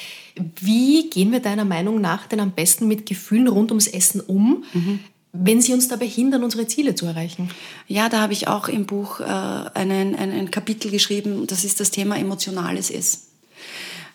Wie 0.60 1.08
gehen 1.08 1.30
wir 1.30 1.38
deiner 1.38 1.64
Meinung 1.64 2.00
nach 2.00 2.26
denn 2.26 2.40
am 2.40 2.50
besten 2.50 2.88
mit 2.88 3.06
Gefühlen 3.06 3.46
rund 3.46 3.70
ums 3.70 3.86
Essen 3.86 4.20
um, 4.20 4.64
Mhm. 4.72 4.98
wenn 5.32 5.60
sie 5.62 5.72
uns 5.72 5.86
dabei 5.86 6.08
hindern, 6.08 6.42
unsere 6.42 6.66
Ziele 6.66 6.96
zu 6.96 7.06
erreichen? 7.06 7.48
Ja, 7.86 8.08
da 8.08 8.20
habe 8.22 8.32
ich 8.32 8.48
auch 8.48 8.66
im 8.66 8.86
Buch 8.86 9.20
äh, 9.20 9.24
einen, 9.24 10.16
ein, 10.16 10.32
ein 10.32 10.50
Kapitel 10.50 10.90
geschrieben, 10.90 11.46
das 11.46 11.62
ist 11.62 11.78
das 11.78 11.92
Thema 11.92 12.16
emotionales 12.18 12.90
Essen. 12.90 13.20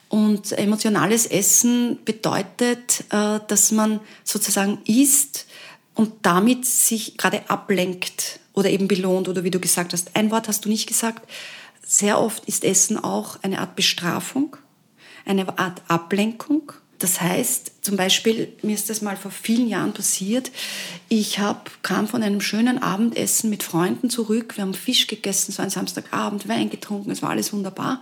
Und 0.10 0.54
emotionales 0.54 1.26
Essen 1.26 2.00
bedeutet, 2.06 3.04
äh, 3.10 3.39
dass 3.48 3.72
man 3.72 4.00
sozusagen 4.24 4.80
isst 4.86 5.48
und 5.96 6.13
damit 6.22 6.65
sich 6.65 7.17
gerade 7.17 7.50
ablenkt 7.50 8.39
oder 8.54 8.70
eben 8.70 8.88
belohnt 8.88 9.28
oder 9.28 9.43
wie 9.43 9.52
du 9.52 9.60
gesagt 9.60 9.93
hast. 9.93 10.15
Ein 10.15 10.32
Wort 10.32 10.48
hast 10.48 10.65
du 10.65 10.70
nicht 10.70 10.88
gesagt. 10.88 11.30
Sehr 11.86 12.20
oft 12.20 12.46
ist 12.46 12.63
Essen 12.63 13.02
auch 13.04 13.38
eine 13.43 13.60
Art 13.60 13.76
Bestrafung, 13.76 14.58
eine 15.26 15.58
Art 15.58 15.82
Ablenkung. 15.88 16.72
Das 17.00 17.22
heißt, 17.22 17.72
zum 17.82 17.96
Beispiel, 17.96 18.54
mir 18.63 18.74
ist 18.74 18.89
das 18.89 19.02
mal 19.02 19.15
vor 19.15 19.32
vielen 19.32 19.67
Jahren 19.67 19.93
passiert. 19.93 20.52
Ich 21.10 21.39
hab, 21.39 21.84
kam 21.84 22.08
von 22.08 22.24
einem 22.24 22.41
schönen 22.41 22.82
Abendessen 22.82 23.50
mit 23.50 23.62
Freunden 23.62 24.10
zurück. 24.10 24.58
Wir 24.58 24.63
haben 24.63 24.74
Fisch 24.74 25.06
gegessen, 25.08 25.52
so 25.52 25.62
ein 25.62 25.70
Samstagabend, 25.70 26.48
Wein 26.48 26.70
getrunken, 26.70 27.12
es 27.12 27.22
war 27.22 27.30
alles 27.30 27.54
wunderbar. 27.54 28.02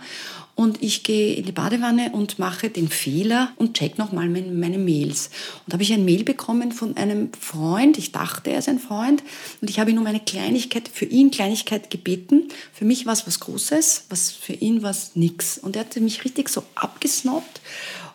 Und 0.56 0.82
ich 0.82 1.04
gehe 1.04 1.34
in 1.34 1.44
die 1.44 1.52
Badewanne 1.52 2.12
und 2.12 2.38
mache 2.38 2.70
den 2.70 2.88
Fehler 2.88 3.52
und 3.56 3.74
check 3.74 3.98
nochmal 3.98 4.26
meine, 4.30 4.78
Mails. 4.78 5.26
Und 5.26 5.64
da 5.68 5.74
habe 5.74 5.82
ich 5.82 5.92
ein 5.92 6.06
Mail 6.06 6.24
bekommen 6.24 6.72
von 6.72 6.96
einem 6.96 7.30
Freund. 7.38 7.98
Ich 7.98 8.10
dachte, 8.10 8.50
er 8.50 8.60
ist 8.60 8.68
ein 8.70 8.78
Freund. 8.78 9.22
Und 9.60 9.68
ich 9.68 9.78
habe 9.78 9.90
ihn 9.90 9.98
um 9.98 10.06
eine 10.06 10.18
Kleinigkeit, 10.18 10.88
für 10.88 11.04
ihn 11.04 11.30
Kleinigkeit 11.30 11.90
gebeten. 11.90 12.48
Für 12.72 12.86
mich 12.86 13.04
war 13.04 13.12
es 13.12 13.26
was 13.26 13.38
Großes, 13.40 14.06
was 14.08 14.30
für 14.30 14.54
ihn 14.54 14.82
war 14.82 14.92
es 14.92 15.10
nix. 15.14 15.58
Und 15.58 15.76
er 15.76 15.80
hatte 15.80 16.00
mich 16.00 16.24
richtig 16.24 16.48
so 16.48 16.62
abgesnobbt. 16.74 17.60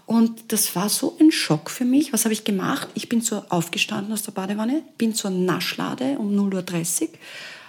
Und 0.08 0.52
das 0.52 0.76
war 0.76 0.90
so 0.90 1.16
ein 1.20 1.32
Schock 1.32 1.70
für 1.70 1.86
mich. 1.86 2.12
Was 2.12 2.26
habe 2.26 2.34
ich 2.34 2.44
gemacht? 2.44 2.90
Ich 2.96 3.08
bin 3.08 3.22
so 3.22 3.44
aufgestanden 3.50 4.12
aus 4.12 4.24
der 4.24 4.32
Badewanne, 4.32 4.82
bin 4.98 5.14
zur 5.14 5.30
Naschlade 5.30 6.18
um 6.18 6.36
0.30 6.36 7.02
Uhr, 7.04 7.10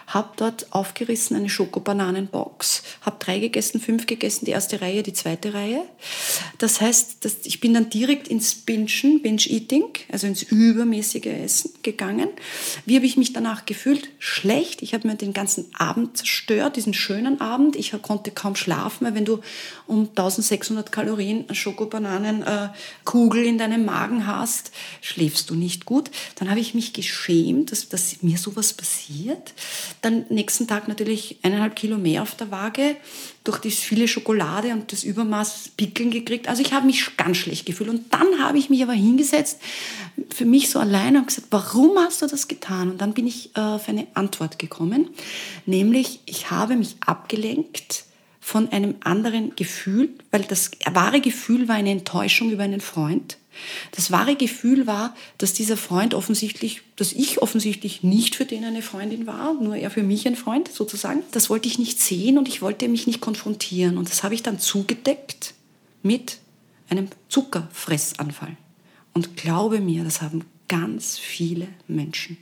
habe 0.07 0.31
dort 0.37 0.73
aufgerissen 0.73 1.37
eine 1.37 1.49
Schokobananenbox, 1.49 2.83
habe 3.03 3.17
drei 3.19 3.39
gegessen, 3.39 3.81
fünf 3.81 4.07
gegessen, 4.07 4.45
die 4.45 4.51
erste 4.53 4.81
Reihe, 4.81 5.03
die 5.03 5.13
zweite 5.13 5.55
Reihe. 5.55 5.83
Das 6.59 6.81
heißt, 6.81 7.25
dass 7.25 7.37
ich 7.45 7.61
bin 7.61 7.75
dann 7.75 7.91
direkt 7.91 8.29
ins 8.29 8.55
Bingen, 8.55 9.23
Binge-Eating, 9.23 9.85
also 10.11 10.27
ins 10.27 10.43
übermäßige 10.43 11.27
Essen 11.27 11.73
gegangen. 11.83 12.29
Wie 12.87 12.97
habe 12.97 13.07
ich 13.07 13.17
mich 13.17 13.33
danach 13.33 13.67
gefühlt? 13.67 14.11
Schlecht. 14.19 14.83
Ich 14.83 14.95
habe 14.95 15.09
mir 15.09 15.15
den 15.15 15.33
ganzen 15.33 15.67
Abend 15.75 16.17
zerstört, 16.17 16.77
diesen 16.77 16.95
schönen 16.95 17.41
Abend. 17.41 17.77
Ich 17.77 17.93
konnte 18.03 18.31
kaum 18.31 18.57
schlafen, 18.57 19.07
weil 19.07 19.15
wenn 19.15 19.25
du 19.25 19.41
um 19.87 20.09
1600 20.09 20.93
Kalorien 20.93 21.45
Schokobananenkugel 21.55 23.45
in 23.45 23.59
deinem 23.59 23.85
Magen 23.85 24.27
hast, 24.27 24.73
schläfst 25.01 25.51
du 25.51 25.55
nicht 25.55 25.85
gut. 25.85 26.11
Dann 26.37 26.51
habe 26.51 26.61
ich 26.61 26.75
mich 26.75 26.93
geschämt, 26.93 27.73
dass, 27.73 27.89
dass 27.89 28.23
mir 28.23 28.39
sowas 28.39 28.73
passiert. 28.73 29.53
Dann 30.03 30.27
nächsten 30.29 30.67
Tag 30.67 30.89
natürlich 30.89 31.39
eineinhalb 31.43 31.77
Kilo 31.77 31.97
mehr 31.97 32.23
auf 32.23 32.35
der 32.35 32.51
Waage, 32.51 32.97
durch 33.45 33.59
das 33.59 33.75
viele 33.75 34.09
Schokolade 34.09 34.73
und 34.73 34.93
das 34.93 35.05
Übermaß 35.05 35.71
Pickeln 35.77 36.11
gekriegt. 36.11 36.49
Also 36.49 36.61
ich 36.61 36.73
habe 36.73 36.87
mich 36.87 37.17
ganz 37.17 37.37
schlecht 37.37 37.67
gefühlt. 37.67 37.89
Und 37.89 38.13
dann 38.13 38.41
habe 38.41 38.59
ich 38.59 38.69
mich 38.69 38.83
aber 38.83 38.93
hingesetzt, 38.93 39.61
für 40.31 40.45
mich 40.45 40.71
so 40.71 40.79
alleine 40.79 41.19
und 41.19 41.29
gesagt, 41.29 41.49
warum 41.51 41.97
hast 41.99 42.21
du 42.21 42.27
das 42.27 42.49
getan? 42.49 42.91
Und 42.91 43.01
dann 43.01 43.15
bin 43.15 43.27
ich 43.27 43.57
äh, 43.57 43.61
auf 43.61 43.89
eine 43.89 44.07
Antwort 44.15 44.59
gekommen, 44.59 45.09
nämlich 45.67 46.21
ich 46.27 46.51
habe 46.51 46.77
mich 46.77 46.97
abgelenkt 47.01 48.05
von 48.41 48.71
einem 48.73 48.97
anderen 49.05 49.55
Gefühl, 49.55 50.11
weil 50.33 50.43
das 50.43 50.73
wahre 50.93 51.21
Gefühl 51.21 51.69
war 51.69 51.77
eine 51.77 51.93
Enttäuschung 51.93 52.51
über 52.51 52.65
einen 52.65 52.81
Freund. 52.81 53.39
Das 53.93 54.11
wahre 54.11 54.37
Gefühl 54.37 54.87
war, 54.87 55.15
dass 55.39 55.53
dieser 55.53 55.77
Freund 55.77 56.15
offensichtlich, 56.15 56.83
dass 56.97 57.13
ich 57.13 57.43
offensichtlich 57.43 58.03
nicht 58.03 58.35
für 58.35 58.45
den 58.45 58.65
eine 58.65 58.83
Freundin 58.83 59.27
war, 59.27 59.55
nur 59.55 59.77
er 59.77 59.91
für 59.91 60.03
mich 60.03 60.27
ein 60.27 60.37
Freund 60.37 60.69
sozusagen. 60.73 61.23
Das 61.33 61.51
wollte 61.51 61.69
ich 61.69 61.79
nicht 61.79 62.01
sehen 62.01 62.39
und 62.39 62.49
ich 62.49 62.63
wollte 62.63 62.89
mich 62.89 63.07
nicht 63.07 63.21
konfrontieren. 63.21 63.99
Und 63.99 64.11
das 64.11 64.23
habe 64.23 64.35
ich 64.35 64.43
dann 64.43 64.59
zugedeckt 64.59 65.55
mit 66.03 66.39
einem 66.89 67.09
Zuckerfressanfall. 67.29 68.57
Und 69.15 69.37
glaube 69.37 69.81
mir, 69.81 70.05
das 70.05 70.23
haben 70.23 70.45
ganz 70.69 71.19
viele 71.19 71.69
Menschen 71.87 72.39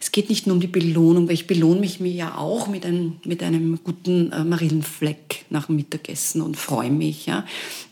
es 0.00 0.12
geht 0.12 0.30
nicht 0.30 0.46
nur 0.46 0.54
um 0.54 0.60
die 0.60 0.66
Belohnung, 0.66 1.28
weil 1.28 1.34
ich 1.34 1.46
belohne 1.46 1.78
mich 1.78 2.00
mir 2.00 2.10
ja 2.10 2.36
auch 2.36 2.66
mit 2.66 2.86
einem, 2.86 3.18
mit 3.24 3.42
einem 3.42 3.78
guten 3.84 4.32
äh, 4.32 4.42
Marillenfleck 4.42 5.44
nach 5.50 5.66
dem 5.66 5.76
Mittagessen 5.76 6.40
und 6.40 6.56
freue 6.56 6.90
mich. 6.90 7.26
Ja. 7.26 7.46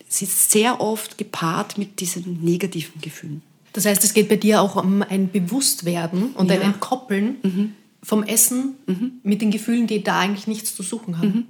Es 0.08 0.22
ist 0.22 0.50
sehr 0.50 0.80
oft 0.80 1.18
gepaart 1.18 1.78
mit 1.78 2.00
diesen 2.00 2.42
negativen 2.42 3.00
Gefühlen. 3.00 3.42
Das 3.72 3.84
heißt, 3.84 4.02
es 4.04 4.14
geht 4.14 4.28
bei 4.28 4.36
dir 4.36 4.62
auch 4.62 4.76
um 4.76 5.02
ein 5.02 5.30
Bewusstwerden 5.30 6.30
und 6.34 6.50
ja. 6.50 6.56
ein 6.56 6.62
Entkoppeln 6.62 7.36
mhm. 7.42 7.72
vom 8.02 8.22
Essen 8.22 8.74
mhm. 8.86 9.12
mit 9.22 9.42
den 9.42 9.50
Gefühlen, 9.50 9.86
die 9.86 10.02
da 10.02 10.20
eigentlich 10.20 10.46
nichts 10.46 10.74
zu 10.74 10.82
suchen 10.82 11.18
haben. 11.18 11.28
Mhm. 11.28 11.46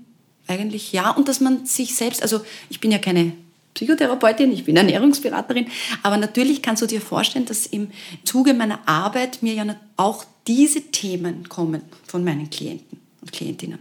Eigentlich 0.49 0.93
ja. 0.93 1.11
Und 1.11 1.29
dass 1.29 1.41
man 1.41 1.67
sich 1.67 1.95
selbst, 1.95 2.23
also 2.23 2.41
ich 2.69 2.81
bin 2.81 2.91
ja 2.91 2.99
keine 2.99 3.33
Psychotherapeutin, 3.75 4.53
ich 4.53 4.65
bin 4.65 4.77
Ernährungsberaterin, 4.77 5.69
aber 6.03 6.17
natürlich 6.17 6.63
kannst 6.63 6.83
du 6.83 6.87
dir 6.87 7.01
vorstellen, 7.01 7.45
dass 7.45 7.67
im 7.67 7.91
Zuge 8.25 8.55
meiner 8.55 8.81
Arbeit 8.89 9.43
mir 9.43 9.55
ja 9.55 9.65
auch 9.97 10.25
diese 10.49 10.81
Themen 10.81 11.49
kommen 11.49 11.83
von 12.07 12.25
meinen 12.25 12.51
Klienten 12.51 12.99
und 13.29 13.33
Klientinnen. 13.33 13.79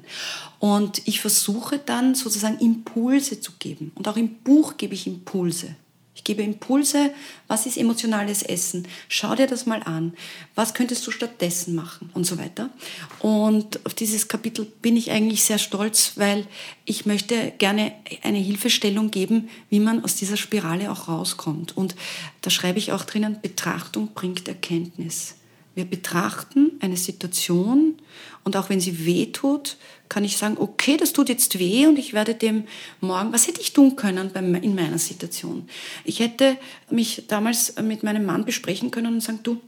Und 0.60 1.02
ich 1.08 1.22
versuche 1.22 1.80
dann 1.80 2.16
sozusagen 2.16 2.60
Impulse 2.60 3.40
zu 3.40 3.54
geben. 3.60 3.92
Und 3.96 4.08
auch 4.08 4.18
im 4.18 4.36
Buch 4.40 4.78
gebe 4.78 4.94
ich 4.94 5.08
Impulse. 5.08 5.76
Ich 6.16 6.24
gebe 6.24 6.42
Impulse, 6.42 7.14
was 7.48 7.68
ist 7.68 7.78
emotionales 7.78 8.42
Essen? 8.42 8.88
Schau 9.08 9.36
dir 9.36 9.46
das 9.46 9.68
mal 9.68 9.84
an. 9.84 10.14
Was 10.56 10.74
könntest 10.74 11.06
du 11.06 11.12
stattdessen 11.12 11.76
machen? 11.76 12.10
Und 12.16 12.26
so 12.26 12.40
weiter. 12.40 12.72
Und 13.20 13.86
auf 13.86 13.94
dieses 13.94 14.28
Kapitel 14.28 14.66
bin 14.66 14.98
ich 14.98 15.12
eigentlich 15.12 15.44
sehr 15.44 15.60
stolz, 15.60 16.14
weil 16.16 16.48
ich 16.86 17.06
möchte 17.06 17.54
gerne 17.60 17.94
eine 18.24 18.40
Hilfestellung 18.40 19.12
geben, 19.12 19.50
wie 19.70 19.80
man 19.80 20.04
aus 20.04 20.16
dieser 20.16 20.38
Spirale 20.38 20.92
auch 20.92 21.08
rauskommt. 21.08 21.78
Und 21.78 21.96
da 22.42 22.50
schreibe 22.50 22.80
ich 22.80 22.92
auch 22.92 23.06
drinnen, 23.06 23.40
Betrachtung 23.40 24.10
bringt 24.16 24.48
Erkenntnis. 24.48 25.36
Wir 25.78 25.86
betrachten 25.86 26.72
eine 26.80 26.98
Situation 26.98 28.00
und 28.44 28.58
auch 28.58 28.72
wenn 28.72 28.80
sie 28.80 29.06
weh 29.06 29.28
tut, 29.28 29.78
kann 30.10 30.24
ich 30.24 30.36
sagen, 30.36 30.58
okay, 30.58 30.98
das 30.98 31.14
tut 31.14 31.30
jetzt 31.30 31.60
weh 31.60 31.86
und 31.86 32.00
ich 32.00 32.14
werde 32.14 32.34
dem 32.34 32.64
morgen, 33.00 33.32
was 33.32 33.46
hätte 33.46 33.62
ich 33.62 33.74
tun 33.74 33.96
können 33.96 34.32
in 34.64 34.74
meiner 34.74 34.98
Situation? 34.98 35.70
Ich 36.04 36.20
hätte 36.20 36.58
mich 36.90 37.26
damals 37.28 37.76
mit 37.80 38.02
meinem 38.02 38.26
Mann 38.26 38.44
besprechen 38.44 38.90
können 38.90 39.14
und 39.14 39.22
sagen, 39.22 39.42
du, 39.44 39.62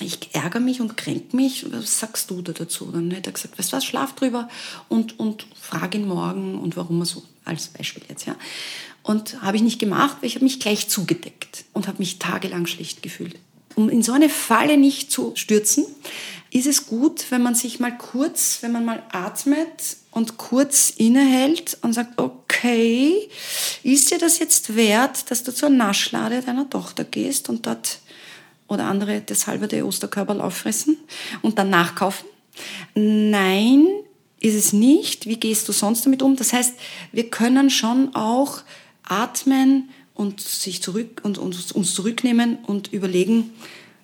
ich 0.00 0.34
ärgere 0.34 0.58
mich 0.58 0.80
und 0.80 0.96
kränk 0.96 1.32
mich, 1.32 1.64
was 1.70 2.00
sagst 2.00 2.28
du 2.32 2.42
da 2.42 2.50
dazu? 2.50 2.90
Dann 2.90 3.12
hätte 3.12 3.30
er 3.30 3.34
gesagt, 3.34 3.56
weißt 3.56 3.72
du 3.72 3.76
was, 3.76 3.84
schlaf 3.84 4.16
drüber 4.16 4.48
und, 4.88 5.20
und 5.20 5.46
frag 5.54 5.94
ihn 5.94 6.08
morgen 6.08 6.58
und 6.58 6.76
warum 6.76 7.02
er 7.02 7.06
so, 7.06 7.22
als 7.44 7.68
Beispiel 7.68 8.02
jetzt, 8.08 8.26
ja. 8.26 8.34
Und 9.04 9.40
habe 9.42 9.58
ich 9.58 9.62
nicht 9.62 9.78
gemacht, 9.78 10.16
weil 10.20 10.26
ich 10.26 10.34
habe 10.34 10.44
mich 10.44 10.58
gleich 10.58 10.88
zugedeckt 10.88 11.66
und 11.72 11.86
habe 11.86 11.98
mich 11.98 12.18
tagelang 12.18 12.66
schlecht 12.66 13.04
gefühlt 13.04 13.36
um 13.76 13.88
in 13.88 14.02
so 14.02 14.12
eine 14.12 14.28
Falle 14.28 14.76
nicht 14.76 15.12
zu 15.12 15.32
stürzen, 15.36 15.84
ist 16.50 16.66
es 16.66 16.86
gut, 16.86 17.26
wenn 17.30 17.42
man 17.42 17.54
sich 17.54 17.80
mal 17.80 17.96
kurz, 17.96 18.58
wenn 18.62 18.72
man 18.72 18.84
mal 18.84 19.02
atmet 19.12 19.96
und 20.10 20.38
kurz 20.38 20.90
innehält 20.96 21.76
und 21.82 21.92
sagt, 21.92 22.18
okay, 22.18 23.28
ist 23.82 24.10
dir 24.10 24.18
das 24.18 24.38
jetzt 24.38 24.74
wert, 24.74 25.30
dass 25.30 25.42
du 25.42 25.54
zur 25.54 25.68
Naschlade 25.68 26.40
deiner 26.40 26.68
Tochter 26.70 27.04
gehst 27.04 27.48
und 27.48 27.66
dort 27.66 27.98
oder 28.68 28.86
andere 28.86 29.20
das 29.20 29.46
halbe 29.46 29.84
Osterkörperl 29.84 30.40
auffressen 30.40 30.96
und 31.42 31.58
dann 31.58 31.70
nachkaufen? 31.70 32.26
Nein, 32.94 33.86
ist 34.40 34.54
es 34.54 34.72
nicht. 34.72 35.26
Wie 35.26 35.36
gehst 35.36 35.68
du 35.68 35.72
sonst 35.72 36.06
damit 36.06 36.22
um? 36.22 36.36
Das 36.36 36.52
heißt, 36.52 36.74
wir 37.12 37.28
können 37.28 37.70
schon 37.70 38.14
auch 38.14 38.60
atmen 39.02 39.90
und 40.16 40.40
sich 40.40 40.82
zurück 40.82 41.20
und 41.22 41.38
uns, 41.38 41.72
uns 41.72 41.94
zurücknehmen 41.94 42.58
und 42.66 42.92
überlegen, 42.92 43.50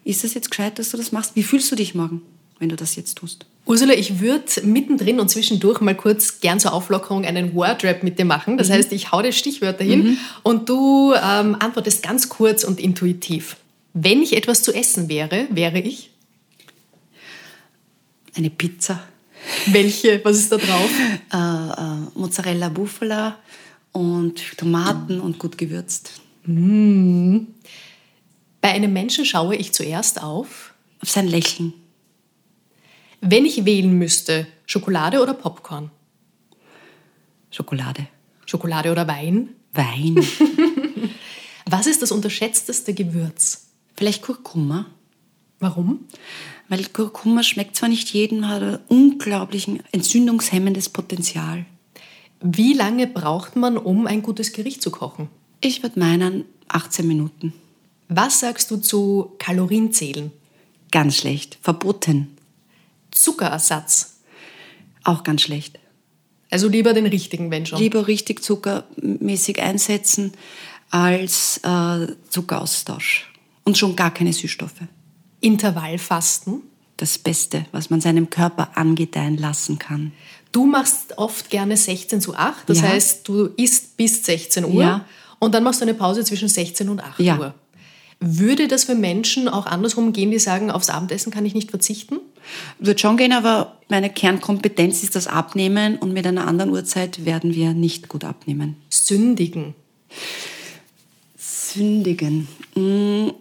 ist 0.04 0.24
es 0.24 0.34
jetzt 0.34 0.50
gescheit, 0.50 0.78
dass 0.78 0.90
du 0.90 0.96
das 0.96 1.12
machst? 1.12 1.36
Wie 1.36 1.42
fühlst 1.42 1.70
du 1.72 1.76
dich 1.76 1.94
morgen, 1.94 2.22
wenn 2.58 2.68
du 2.68 2.76
das 2.76 2.96
jetzt 2.96 3.16
tust? 3.18 3.46
Ursula, 3.64 3.94
ich 3.94 4.20
würde 4.20 4.44
mittendrin 4.64 5.20
und 5.20 5.28
zwischendurch 5.28 5.80
mal 5.80 5.94
kurz 5.94 6.40
gern 6.40 6.58
zur 6.58 6.72
Auflockerung 6.72 7.24
einen 7.24 7.54
Wordrap 7.54 8.02
mit 8.02 8.18
dir 8.18 8.24
machen. 8.24 8.58
Das 8.58 8.68
mhm. 8.68 8.72
heißt, 8.72 8.92
ich 8.92 9.12
hau 9.12 9.22
dir 9.22 9.32
Stichwörter 9.32 9.84
hin 9.84 10.02
mhm. 10.02 10.18
und 10.42 10.68
du 10.68 11.14
ähm, 11.14 11.56
antwortest 11.60 12.02
ganz 12.02 12.28
kurz 12.28 12.64
und 12.64 12.80
intuitiv. 12.80 13.56
Wenn 13.94 14.22
ich 14.22 14.36
etwas 14.36 14.62
zu 14.62 14.72
essen 14.72 15.08
wäre, 15.08 15.46
wäre 15.50 15.78
ich? 15.78 16.10
Eine 18.34 18.50
Pizza. 18.50 19.02
Welche? 19.66 20.24
Was 20.24 20.38
ist 20.38 20.52
da 20.52 20.56
drauf? 20.56 20.90
Äh, 21.32 21.36
äh, 21.36 21.96
Mozzarella 22.14 22.68
Bufala, 22.68 23.38
und 23.92 24.56
Tomaten 24.58 25.20
und 25.20 25.38
gut 25.38 25.58
gewürzt. 25.58 26.20
Mm. 26.44 27.38
Bei 28.60 28.70
einem 28.70 28.92
Menschen 28.92 29.24
schaue 29.24 29.56
ich 29.56 29.72
zuerst 29.72 30.22
auf? 30.22 30.74
Auf 31.00 31.10
sein 31.10 31.26
Lächeln. 31.26 31.72
Wenn 33.20 33.44
ich 33.44 33.64
wählen 33.64 33.96
müsste, 33.98 34.46
Schokolade 34.66 35.20
oder 35.20 35.34
Popcorn? 35.34 35.90
Schokolade. 37.50 38.06
Schokolade 38.46 38.90
oder 38.90 39.06
Wein? 39.06 39.50
Wein. 39.72 40.16
Was 41.66 41.86
ist 41.86 42.02
das 42.02 42.12
unterschätzteste 42.12 42.94
Gewürz? 42.94 43.68
Vielleicht 43.94 44.22
Kurkuma. 44.22 44.86
Warum? 45.58 46.06
Weil 46.68 46.84
Kurkuma 46.86 47.42
schmeckt 47.42 47.76
zwar 47.76 47.88
nicht 47.88 48.08
jedem, 48.10 48.48
hat 48.48 48.62
ein 48.62 48.78
unglaublich 48.88 49.68
entzündungshemmendes 49.92 50.88
Potenzial. 50.88 51.66
Wie 52.42 52.72
lange 52.72 53.06
braucht 53.06 53.56
man, 53.56 53.76
um 53.76 54.06
ein 54.06 54.22
gutes 54.22 54.52
Gericht 54.52 54.82
zu 54.82 54.90
kochen? 54.90 55.28
Ich 55.60 55.82
würde 55.82 56.00
meinen 56.00 56.44
18 56.68 57.06
Minuten. 57.06 57.52
Was 58.08 58.40
sagst 58.40 58.70
du 58.70 58.76
zu 58.76 59.32
Kalorienzählen? 59.38 60.32
Ganz 60.90 61.16
schlecht. 61.16 61.58
Verboten. 61.62 62.36
Zuckerersatz? 63.10 64.16
Auch 65.04 65.22
ganz 65.22 65.42
schlecht. 65.42 65.78
Also 66.50 66.68
lieber 66.68 66.92
den 66.92 67.06
richtigen, 67.06 67.50
wenn 67.50 67.64
schon. 67.64 67.78
Lieber 67.78 68.06
richtig 68.08 68.42
zuckermäßig 68.42 69.62
einsetzen 69.62 70.32
als 70.90 71.58
äh, 71.64 72.08
Zuckeraustausch. 72.28 73.32
Und 73.64 73.78
schon 73.78 73.96
gar 73.96 74.12
keine 74.12 74.32
Süßstoffe. 74.32 74.82
Intervallfasten? 75.40 76.62
Das 76.98 77.18
Beste, 77.18 77.66
was 77.72 77.88
man 77.88 78.00
seinem 78.00 78.28
Körper 78.28 78.76
angedeihen 78.76 79.38
lassen 79.38 79.78
kann. 79.78 80.12
Du 80.52 80.66
machst 80.66 81.16
oft 81.16 81.50
gerne 81.50 81.76
16 81.76 82.20
zu 82.20 82.34
8, 82.34 82.68
das 82.68 82.80
ja. 82.80 82.88
heißt, 82.88 83.26
du 83.26 83.46
isst 83.56 83.96
bis 83.96 84.24
16 84.24 84.64
Uhr 84.66 84.82
ja. 84.82 85.04
und 85.38 85.54
dann 85.54 85.64
machst 85.64 85.80
du 85.80 85.84
eine 85.84 85.94
Pause 85.94 86.24
zwischen 86.24 86.48
16 86.48 86.88
und 86.90 87.00
8 87.00 87.20
ja. 87.20 87.38
Uhr. 87.38 87.54
Würde 88.20 88.68
das 88.68 88.84
für 88.84 88.94
Menschen 88.94 89.48
auch 89.48 89.66
andersrum 89.66 90.12
gehen, 90.12 90.30
die 90.30 90.38
sagen, 90.38 90.70
aufs 90.70 90.90
Abendessen 90.90 91.32
kann 91.32 91.44
ich 91.44 91.54
nicht 91.54 91.70
verzichten? 91.70 92.20
Wird 92.78 93.00
schon 93.00 93.16
gehen, 93.16 93.32
aber 93.32 93.78
meine 93.88 94.10
Kernkompetenz 94.10 95.02
ist 95.02 95.16
das 95.16 95.26
Abnehmen 95.26 95.96
und 95.96 96.12
mit 96.12 96.26
einer 96.26 96.46
anderen 96.46 96.70
Uhrzeit 96.70 97.24
werden 97.24 97.54
wir 97.54 97.72
nicht 97.72 98.08
gut 98.08 98.22
abnehmen. 98.22 98.76
Sündigen. 98.90 99.74
Sündigen. 101.36 102.46
Hm, 102.74 103.32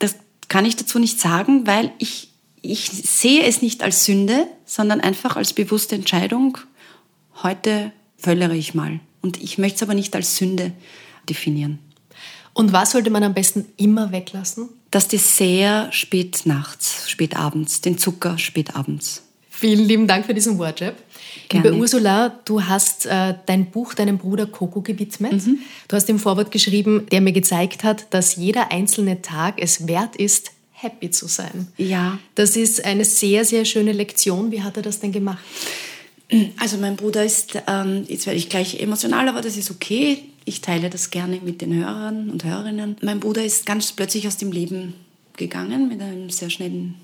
das 0.00 0.16
kann 0.48 0.64
ich 0.64 0.74
dazu 0.74 0.98
nicht 0.98 1.20
sagen, 1.20 1.66
weil 1.66 1.92
ich 1.98 2.30
ich 2.64 2.86
sehe 2.86 3.42
es 3.42 3.60
nicht 3.60 3.82
als 3.82 4.06
Sünde, 4.06 4.46
sondern 4.64 5.00
einfach 5.00 5.36
als 5.36 5.52
bewusste 5.52 5.94
Entscheidung. 5.94 6.58
Heute 7.42 7.92
völlere 8.16 8.56
ich 8.56 8.74
mal. 8.74 9.00
Und 9.22 9.42
ich 9.42 9.58
möchte 9.58 9.76
es 9.76 9.82
aber 9.82 9.94
nicht 9.94 10.14
als 10.14 10.36
Sünde 10.36 10.72
definieren. 11.28 11.78
Und 12.52 12.72
was 12.72 12.92
sollte 12.92 13.10
man 13.10 13.22
am 13.24 13.34
besten 13.34 13.66
immer 13.76 14.12
weglassen? 14.12 14.68
Das 14.90 15.08
Dessert 15.08 15.92
spät 15.94 16.42
nachts, 16.44 17.10
spät 17.10 17.36
abends, 17.36 17.80
den 17.80 17.98
Zucker 17.98 18.38
spät 18.38 18.76
abends. 18.76 19.22
Vielen 19.50 19.84
lieben 19.84 20.06
Dank 20.06 20.26
für 20.26 20.34
diesen 20.34 20.58
Wordrap. 20.58 20.94
Liebe 21.52 21.74
Ursula, 21.74 22.40
du 22.44 22.64
hast 22.64 23.06
äh, 23.06 23.34
dein 23.46 23.70
Buch 23.70 23.94
deinem 23.94 24.18
Bruder 24.18 24.46
Coco 24.46 24.80
gewidmet. 24.80 25.46
Mhm. 25.46 25.60
Du 25.88 25.96
hast 25.96 26.08
im 26.08 26.18
Vorwort 26.18 26.50
geschrieben, 26.50 27.06
der 27.12 27.20
mir 27.20 27.32
gezeigt 27.32 27.84
hat, 27.84 28.12
dass 28.12 28.36
jeder 28.36 28.72
einzelne 28.72 29.22
Tag 29.22 29.54
es 29.58 29.86
wert 29.86 30.16
ist, 30.16 30.50
happy 30.84 31.10
zu 31.10 31.26
sein. 31.26 31.66
Ja. 31.76 32.18
Das 32.36 32.56
ist 32.56 32.84
eine 32.84 33.04
sehr, 33.04 33.44
sehr 33.44 33.64
schöne 33.64 33.92
Lektion. 33.92 34.52
Wie 34.52 34.62
hat 34.62 34.76
er 34.76 34.82
das 34.82 35.00
denn 35.00 35.10
gemacht? 35.10 35.42
Also 36.58 36.78
mein 36.78 36.96
Bruder 36.96 37.24
ist, 37.24 37.58
ähm, 37.66 38.04
jetzt 38.08 38.26
werde 38.26 38.38
ich 38.38 38.48
gleich 38.48 38.80
emotional, 38.80 39.28
aber 39.28 39.40
das 39.40 39.56
ist 39.56 39.70
okay. 39.70 40.18
Ich 40.44 40.60
teile 40.60 40.90
das 40.90 41.10
gerne 41.10 41.40
mit 41.42 41.60
den 41.60 41.74
Hörern 41.74 42.30
und 42.30 42.44
Hörerinnen. 42.44 42.96
Mein 43.02 43.20
Bruder 43.20 43.44
ist 43.44 43.66
ganz 43.66 43.92
plötzlich 43.92 44.26
aus 44.26 44.36
dem 44.36 44.52
Leben 44.52 44.94
gegangen 45.36 45.88
mit 45.88 46.00
einem 46.00 46.30
sehr 46.30 46.50
schnellen 46.50 46.94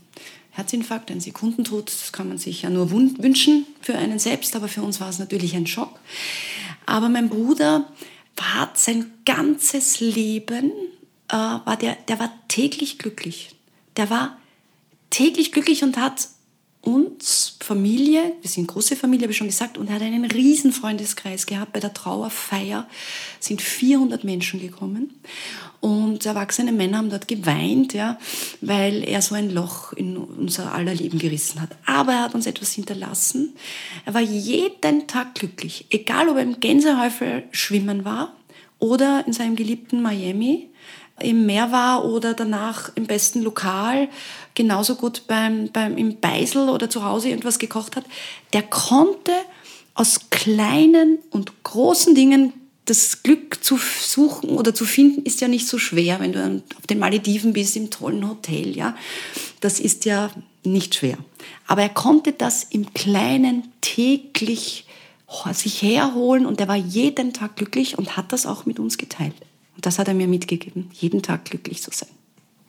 Herzinfarkt, 0.50 1.10
ein 1.10 1.20
Sekundentod. 1.20 1.88
Das 1.88 2.12
kann 2.12 2.28
man 2.28 2.38
sich 2.38 2.62
ja 2.62 2.70
nur 2.70 2.90
wünschen 2.90 3.66
für 3.80 3.94
einen 3.96 4.18
selbst, 4.18 4.56
aber 4.56 4.68
für 4.68 4.82
uns 4.82 5.00
war 5.00 5.08
es 5.08 5.18
natürlich 5.18 5.54
ein 5.54 5.66
Schock. 5.66 5.98
Aber 6.86 7.08
mein 7.08 7.28
Bruder 7.28 7.86
hat 8.40 8.78
sein 8.78 9.06
ganzes 9.24 10.00
Leben, 10.00 10.72
äh, 11.28 11.36
war 11.36 11.76
der, 11.76 11.96
der 12.08 12.18
war 12.18 12.32
täglich 12.48 12.98
glücklich. 12.98 13.50
Der 13.96 14.10
war 14.10 14.38
täglich 15.10 15.52
glücklich 15.52 15.82
und 15.82 15.96
hat 15.96 16.28
uns, 16.82 17.58
Familie, 17.60 18.32
wir 18.40 18.48
sind 18.48 18.66
große 18.66 18.96
Familie, 18.96 19.24
habe 19.24 19.32
ich 19.32 19.36
schon 19.36 19.48
gesagt, 19.48 19.76
und 19.76 19.88
er 19.88 19.96
hat 19.96 20.02
einen 20.02 20.24
riesen 20.24 20.72
Freundeskreis 20.72 21.44
gehabt. 21.44 21.74
Bei 21.74 21.80
der 21.80 21.92
Trauerfeier 21.92 22.88
sind 23.38 23.60
400 23.60 24.24
Menschen 24.24 24.60
gekommen 24.60 25.20
und 25.80 26.24
erwachsene 26.24 26.72
Männer 26.72 26.98
haben 26.98 27.10
dort 27.10 27.28
geweint, 27.28 27.92
ja, 27.92 28.18
weil 28.62 29.04
er 29.06 29.20
so 29.20 29.34
ein 29.34 29.50
Loch 29.50 29.92
in 29.92 30.16
unser 30.16 30.72
aller 30.72 30.94
Leben 30.94 31.18
gerissen 31.18 31.60
hat. 31.60 31.70
Aber 31.84 32.12
er 32.12 32.22
hat 32.22 32.34
uns 32.34 32.46
etwas 32.46 32.72
hinterlassen. 32.72 33.54
Er 34.06 34.14
war 34.14 34.22
jeden 34.22 35.06
Tag 35.06 35.34
glücklich, 35.34 35.86
egal 35.90 36.30
ob 36.30 36.36
er 36.36 36.42
im 36.42 36.60
Gänsehäufel 36.60 37.44
schwimmen 37.50 38.06
war 38.06 38.34
oder 38.78 39.26
in 39.26 39.34
seinem 39.34 39.56
geliebten 39.56 40.00
Miami 40.00 40.69
im 41.20 41.46
Meer 41.46 41.72
war 41.72 42.04
oder 42.04 42.34
danach 42.34 42.90
im 42.94 43.06
besten 43.06 43.42
Lokal, 43.42 44.08
genauso 44.54 44.96
gut 44.96 45.22
beim, 45.26 45.68
beim, 45.72 45.96
im 45.96 46.20
Beisel 46.20 46.68
oder 46.68 46.90
zu 46.90 47.04
Hause 47.04 47.28
irgendwas 47.28 47.58
gekocht 47.58 47.96
hat, 47.96 48.04
der 48.52 48.62
konnte 48.62 49.32
aus 49.94 50.30
kleinen 50.30 51.18
und 51.30 51.62
großen 51.62 52.14
Dingen 52.14 52.52
das 52.86 53.22
Glück 53.22 53.62
zu 53.62 53.76
suchen 53.76 54.50
oder 54.50 54.74
zu 54.74 54.84
finden, 54.84 55.22
ist 55.22 55.40
ja 55.40 55.48
nicht 55.48 55.68
so 55.68 55.78
schwer, 55.78 56.18
wenn 56.18 56.32
du 56.32 56.62
auf 56.78 56.86
den 56.88 56.98
Malediven 56.98 57.52
bist, 57.52 57.76
im 57.76 57.90
tollen 57.90 58.28
Hotel, 58.28 58.76
ja. 58.76 58.96
Das 59.60 59.78
ist 59.78 60.04
ja 60.06 60.30
nicht 60.64 60.96
schwer. 60.96 61.18
Aber 61.66 61.82
er 61.82 61.88
konnte 61.88 62.32
das 62.32 62.64
im 62.64 62.92
Kleinen 62.92 63.72
täglich 63.80 64.86
sich 65.52 65.82
herholen 65.82 66.46
und 66.46 66.60
er 66.60 66.68
war 66.68 66.76
jeden 66.76 67.32
Tag 67.32 67.56
glücklich 67.56 67.96
und 67.96 68.16
hat 68.16 68.32
das 68.32 68.46
auch 68.46 68.66
mit 68.66 68.80
uns 68.80 68.98
geteilt. 68.98 69.34
Das 69.80 69.98
hat 69.98 70.08
er 70.08 70.14
mir 70.14 70.28
mitgegeben, 70.28 70.90
jeden 70.92 71.22
Tag 71.22 71.44
glücklich 71.46 71.82
zu 71.82 71.90
sein. 71.92 72.08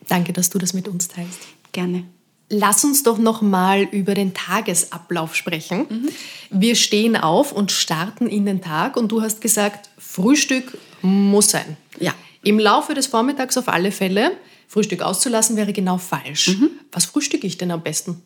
Danke, 0.08 0.32
dass 0.32 0.50
du 0.50 0.58
das 0.58 0.72
mit 0.72 0.88
uns 0.88 1.08
teilst. 1.08 1.40
Gerne. 1.72 2.04
Lass 2.48 2.84
uns 2.84 3.02
doch 3.02 3.18
noch 3.18 3.40
mal 3.40 3.82
über 3.82 4.14
den 4.14 4.34
Tagesablauf 4.34 5.34
sprechen. 5.34 5.86
Mhm. 5.88 6.08
Wir 6.50 6.74
stehen 6.74 7.16
auf 7.16 7.52
und 7.52 7.72
starten 7.72 8.26
in 8.28 8.44
den 8.44 8.60
Tag 8.60 8.96
und 8.96 9.10
du 9.10 9.22
hast 9.22 9.40
gesagt, 9.40 9.88
Frühstück 9.96 10.76
muss 11.00 11.50
sein. 11.50 11.76
Ja. 11.98 12.14
Im 12.42 12.58
Laufe 12.58 12.92
des 12.94 13.06
Vormittags 13.06 13.56
auf 13.56 13.68
alle 13.68 13.90
Fälle. 13.90 14.32
Frühstück 14.68 15.02
auszulassen 15.02 15.56
wäre 15.56 15.72
genau 15.72 15.98
falsch. 15.98 16.48
Mhm. 16.48 16.70
Was 16.90 17.06
frühstücke 17.06 17.46
ich 17.46 17.56
denn 17.56 17.70
am 17.70 17.82
besten? 17.82 18.22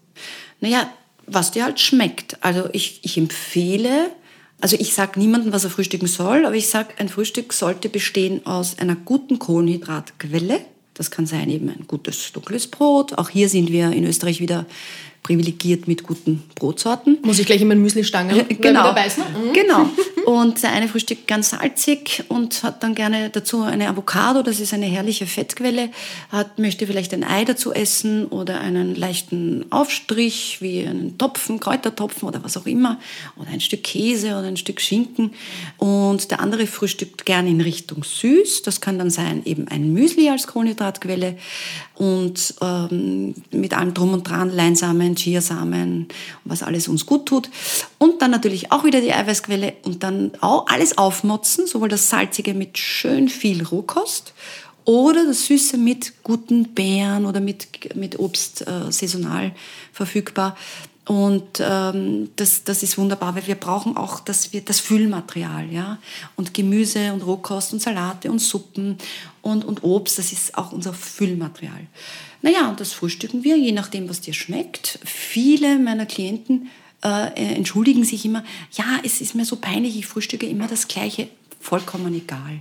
Naja, 0.61 0.91
was 1.27 1.51
dir 1.51 1.65
halt 1.65 1.81
schmeckt. 1.81 2.43
Also 2.43 2.69
ich, 2.73 3.01
ich 3.03 3.19
empfehle 3.19 4.11
also 4.61 4.77
ich 4.79 4.95
sage 4.95 5.19
niemandem, 5.19 5.53
was 5.53 5.65
er 5.65 5.71
frühstücken 5.71 6.07
soll, 6.07 6.47
aber 6.47 6.55
ich 6.55 6.69
sage, 6.69 6.95
ein 6.99 7.09
Frühstück 7.09 7.53
sollte 7.53 7.89
bestehen 7.89 8.45
aus 8.47 8.79
einer 8.79 8.97
guten 8.97 9.39
Kohlenhydratquelle. 9.39 10.61
Das 10.95 11.11
kann 11.11 11.27
sein 11.27 11.51
eben 11.51 11.69
ein 11.69 11.85
gutes 11.87 12.33
dunkles 12.33 12.67
Brot. 12.69 13.19
Auch 13.19 13.29
hier 13.29 13.51
sind 13.51 13.71
wir 13.71 13.93
in 13.93 14.05
Österreich 14.05 14.41
wieder 14.41 14.65
privilegiert 15.23 15.89
mit 15.89 16.05
guten 16.05 16.45
Brotsorten. 16.55 17.19
Muss 17.23 17.39
ich 17.39 17.47
gleich 17.47 17.61
in 17.61 17.69
mein 17.69 17.83
Müsli 17.83 18.05
stangen? 18.05 18.47
Genau. 18.49 18.93
Mhm. 18.93 19.53
Genau. 19.53 19.91
Und 20.27 20.61
der 20.65 20.73
eine 20.73 20.89
frühstückt 20.89 21.29
ganz 21.29 21.51
salzig 21.51 22.25
und 22.27 22.65
hat 22.65 22.83
dann 22.83 22.97
gerne 22.97 23.31
dazu 23.31 23.63
eine 23.63 23.89
Avocado, 23.89 24.43
das 24.43 24.59
ist 24.59 24.75
eine 24.75 24.87
herrliche 24.87 25.25
Fettquelle, 25.25 25.91
hat, 26.33 26.59
möchte 26.59 26.89
vielleicht 26.89 27.15
ein 27.15 27.23
Ei 27.23 27.45
dazu 27.45 27.73
essen 27.73 28.27
oder 28.27 28.61
einen 28.61 28.97
leichten 28.97 29.67
Aufstrich 29.71 30.57
wie 30.61 30.85
einen 30.85 31.17
Topfen, 31.17 31.61
Kräutertopfen 31.61 32.27
oder 32.27 32.43
was 32.43 32.57
auch 32.57 32.67
immer 32.67 32.99
oder 33.37 33.51
ein 33.51 33.61
Stück 33.61 33.85
Käse 33.85 34.31
oder 34.31 34.49
ein 34.49 34.57
Stück 34.57 34.81
Schinken. 34.81 35.33
Und 35.77 36.33
der 36.33 36.41
andere 36.41 36.67
frühstückt 36.67 37.25
gerne 37.25 37.49
in 37.49 37.61
Richtung 37.61 38.03
süß. 38.03 38.63
Das 38.63 38.81
kann 38.81 38.99
dann 38.99 39.11
sein 39.11 39.43
eben 39.45 39.69
ein 39.69 39.93
Müsli 39.93 40.29
als 40.29 40.49
Kohlenhydratquelle 40.49 41.37
und 41.95 42.55
ähm, 42.61 43.33
mit 43.53 43.75
allem 43.75 43.95
drum 43.95 44.13
und 44.13 44.29
dran, 44.29 44.51
Leinsamen, 44.51 45.15
Chiasamen, 45.15 46.09
was 46.45 46.65
alles 46.65 46.89
uns 46.89 47.07
gut 47.07 47.27
tut. 47.27 47.49
Und 47.99 48.21
dann 48.21 48.33
natürlich 48.33 48.73
auch 48.73 48.83
wieder 48.83 49.01
die 49.01 49.13
Eiweißquelle 49.13 49.75
und 49.85 50.03
dann 50.03 50.16
auch 50.41 50.67
alles 50.67 50.99
aufmotzen, 50.99 51.67
sowohl 51.67 51.89
das 51.89 52.09
Salzige 52.09 52.55
mit 52.55 52.79
schön 52.79 53.29
viel 53.29 53.65
Rohkost 53.65 54.33
oder 54.85 55.27
das 55.27 55.47
Süße 55.47 55.77
mit 55.77 56.23
guten 56.23 56.75
Beeren 56.75 57.27
oder 57.27 57.41
mit, 57.41 57.95
mit 57.97 58.19
Obst 58.19 58.67
äh, 58.67 58.91
saisonal 58.91 59.53
verfügbar. 59.93 60.57
Und 61.07 61.61
ähm, 61.61 62.31
das, 62.35 62.65
das 62.65 62.83
ist 62.83 62.99
wunderbar, 62.99 63.37
weil 63.37 63.47
wir 63.47 63.55
brauchen 63.55 63.97
auch 63.97 64.19
das, 64.21 64.51
das 64.65 64.81
Füllmaterial. 64.81 65.73
Ja? 65.73 65.99
Und 66.35 66.53
Gemüse 66.53 67.13
und 67.13 67.23
Rohkost 67.23 67.73
und 67.73 67.81
Salate 67.81 68.31
und 68.31 68.41
Suppen 68.41 68.99
und, 69.43 69.65
und 69.65 69.85
Obst, 69.85 70.19
das 70.19 70.33
ist 70.33 70.59
auch 70.59 70.73
unser 70.73 70.93
Füllmaterial. 70.93 71.87
Naja, 72.43 72.69
und 72.69 72.81
das 72.81 72.93
frühstücken 72.93 73.45
wir, 73.45 73.57
je 73.57 73.73
nachdem, 73.73 74.09
was 74.09 74.21
dir 74.21 74.35
schmeckt. 74.35 74.99
Viele 75.05 75.79
meiner 75.79 76.07
Klienten 76.07 76.71
äh, 77.07 77.55
entschuldigen 77.55 78.05
sich 78.05 78.25
immer, 78.25 78.45
ja, 78.73 78.99
es 79.05 79.21
ist 79.21 79.35
mir 79.35 79.45
so 79.45 79.57
peinlich, 79.57 79.97
ich 79.99 80.07
frühstücke 80.07 80.47
immer 80.47 80.67
das 80.67 80.89
Gleiche. 80.89 81.29
Vollkommen 81.61 82.15
egal. 82.15 82.61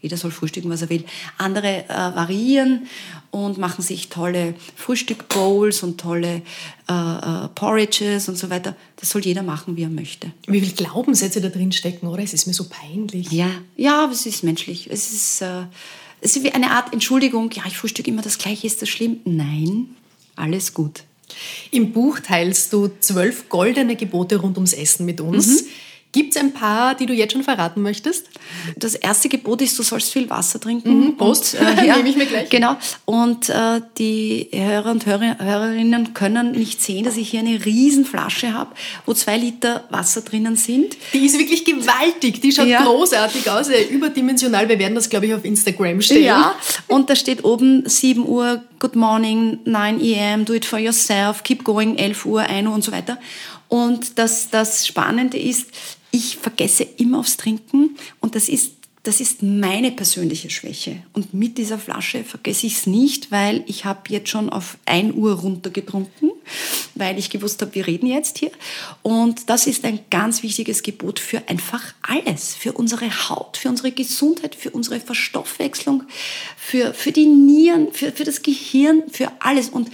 Jeder 0.00 0.16
soll 0.16 0.30
frühstücken, 0.30 0.70
was 0.70 0.80
er 0.82 0.88
will. 0.88 1.04
Andere 1.36 1.84
äh, 1.84 1.88
variieren 1.88 2.86
und 3.30 3.58
machen 3.58 3.82
sich 3.82 4.08
tolle 4.08 4.54
Frühstückbowls 4.74 5.82
und 5.82 6.00
tolle 6.00 6.42
äh, 6.88 6.92
äh, 6.92 7.48
Porridges 7.54 8.28
und 8.28 8.36
so 8.36 8.48
weiter. 8.48 8.76
Das 8.96 9.10
soll 9.10 9.22
jeder 9.22 9.42
machen, 9.42 9.76
wie 9.76 9.82
er 9.82 9.90
möchte. 9.90 10.32
Wie 10.46 10.60
viele 10.60 10.72
Glaubenssätze 10.72 11.40
da 11.40 11.48
drin 11.48 11.72
stecken, 11.72 12.06
oder? 12.06 12.22
Es 12.22 12.32
ist 12.32 12.46
mir 12.46 12.54
so 12.54 12.64
peinlich. 12.68 13.30
Ja, 13.30 13.50
ja, 13.76 14.04
aber 14.04 14.12
es 14.12 14.24
ist 14.24 14.42
menschlich. 14.42 14.88
Es 14.90 15.12
ist, 15.12 15.42
äh, 15.42 15.64
es 16.22 16.34
ist 16.34 16.44
wie 16.44 16.52
eine 16.52 16.70
Art 16.70 16.94
Entschuldigung. 16.94 17.50
Ja, 17.52 17.64
ich 17.66 17.76
frühstücke 17.76 18.10
immer 18.10 18.22
das 18.22 18.38
Gleiche. 18.38 18.66
Ist 18.66 18.80
das 18.80 18.88
schlimm? 18.88 19.20
Nein, 19.26 19.96
alles 20.34 20.72
gut. 20.72 21.04
Im 21.70 21.92
Buch 21.92 22.20
teilst 22.20 22.72
du 22.72 22.90
zwölf 23.00 23.48
goldene 23.48 23.96
Gebote 23.96 24.36
rund 24.36 24.56
ums 24.56 24.72
Essen 24.72 25.06
mit 25.06 25.20
uns. 25.20 25.62
Mhm. 25.62 25.68
Gibt 26.12 26.34
es 26.34 26.42
ein 26.42 26.52
paar, 26.52 26.96
die 26.96 27.06
du 27.06 27.12
jetzt 27.12 27.32
schon 27.32 27.44
verraten 27.44 27.82
möchtest? 27.82 28.26
Das 28.76 28.96
erste 28.96 29.28
Gebot 29.28 29.62
ist, 29.62 29.78
du 29.78 29.84
sollst 29.84 30.12
viel 30.12 30.28
Wasser 30.28 30.60
trinken. 30.60 30.98
Mhm, 30.98 31.16
Prost, 31.16 31.54
und, 31.54 31.64
äh, 31.64 31.86
ja, 31.86 31.96
nehme 31.96 32.08
ich 32.08 32.16
mir 32.16 32.26
gleich. 32.26 32.50
Genau. 32.50 32.76
Und 33.04 33.48
äh, 33.48 33.80
die 33.96 34.48
Hörer 34.52 34.90
und 34.90 35.06
Hörer, 35.06 35.38
Hörerinnen 35.38 36.12
können 36.12 36.50
nicht 36.50 36.82
sehen, 36.82 37.04
dass 37.04 37.16
ich 37.16 37.30
hier 37.30 37.40
eine 37.40 37.64
Riesenflasche 37.64 38.52
habe, 38.52 38.74
wo 39.06 39.14
zwei 39.14 39.36
Liter 39.36 39.84
Wasser 39.90 40.22
drinnen 40.22 40.56
sind. 40.56 40.96
Die 41.12 41.24
ist 41.24 41.38
wirklich 41.38 41.64
gewaltig. 41.64 42.40
Die 42.40 42.50
schaut 42.50 42.66
ja. 42.66 42.82
großartig 42.82 43.48
aus, 43.48 43.68
überdimensional. 43.68 44.68
Wir 44.68 44.80
werden 44.80 44.96
das, 44.96 45.10
glaube 45.10 45.26
ich, 45.26 45.34
auf 45.34 45.44
Instagram 45.44 46.00
stellen. 46.02 46.24
Ja, 46.24 46.56
und 46.88 47.08
da 47.08 47.14
steht 47.14 47.44
oben 47.44 47.88
7 47.88 48.26
Uhr, 48.26 48.64
Good 48.80 48.96
Morning, 48.96 49.60
9 49.64 50.00
a.m., 50.00 50.44
Do 50.44 50.54
it 50.54 50.64
for 50.64 50.80
yourself, 50.80 51.44
Keep 51.44 51.62
going, 51.62 51.96
11 51.96 52.26
Uhr, 52.26 52.40
1 52.40 52.66
Uhr 52.66 52.74
und 52.74 52.82
so 52.82 52.90
weiter. 52.90 53.16
Und 53.70 54.18
das, 54.18 54.50
das 54.50 54.86
Spannende 54.86 55.38
ist, 55.38 55.68
ich 56.10 56.36
vergesse 56.36 56.82
immer 56.82 57.20
aufs 57.20 57.36
Trinken 57.36 57.96
und 58.20 58.34
das 58.34 58.48
ist 58.48 58.72
das 59.02 59.18
ist 59.20 59.42
meine 59.42 59.92
persönliche 59.92 60.50
Schwäche. 60.50 61.02
Und 61.14 61.32
mit 61.32 61.56
dieser 61.56 61.78
Flasche 61.78 62.22
vergesse 62.22 62.66
ich 62.66 62.74
es 62.76 62.86
nicht, 62.86 63.30
weil 63.30 63.64
ich 63.66 63.86
habe 63.86 64.00
jetzt 64.08 64.28
schon 64.28 64.50
auf 64.50 64.76
1 64.84 65.14
Uhr 65.14 65.32
runtergetrunken, 65.32 66.32
weil 66.94 67.18
ich 67.18 67.30
gewusst 67.30 67.62
habe, 67.62 67.74
wir 67.74 67.86
reden 67.86 68.06
jetzt 68.06 68.38
hier. 68.38 68.50
Und 69.00 69.48
das 69.48 69.66
ist 69.66 69.86
ein 69.86 70.00
ganz 70.10 70.42
wichtiges 70.42 70.82
Gebot 70.82 71.18
für 71.18 71.48
einfach 71.48 71.94
alles. 72.02 72.54
Für 72.54 72.72
unsere 72.74 73.30
Haut, 73.30 73.56
für 73.56 73.70
unsere 73.70 73.90
Gesundheit, 73.90 74.54
für 74.54 74.70
unsere 74.70 75.00
Verstoffwechslung, 75.00 76.02
für, 76.58 76.92
für 76.92 77.12
die 77.12 77.26
Nieren, 77.26 77.92
für, 77.92 78.12
für 78.12 78.24
das 78.24 78.42
Gehirn, 78.42 79.04
für 79.10 79.32
alles. 79.38 79.70
Und 79.70 79.88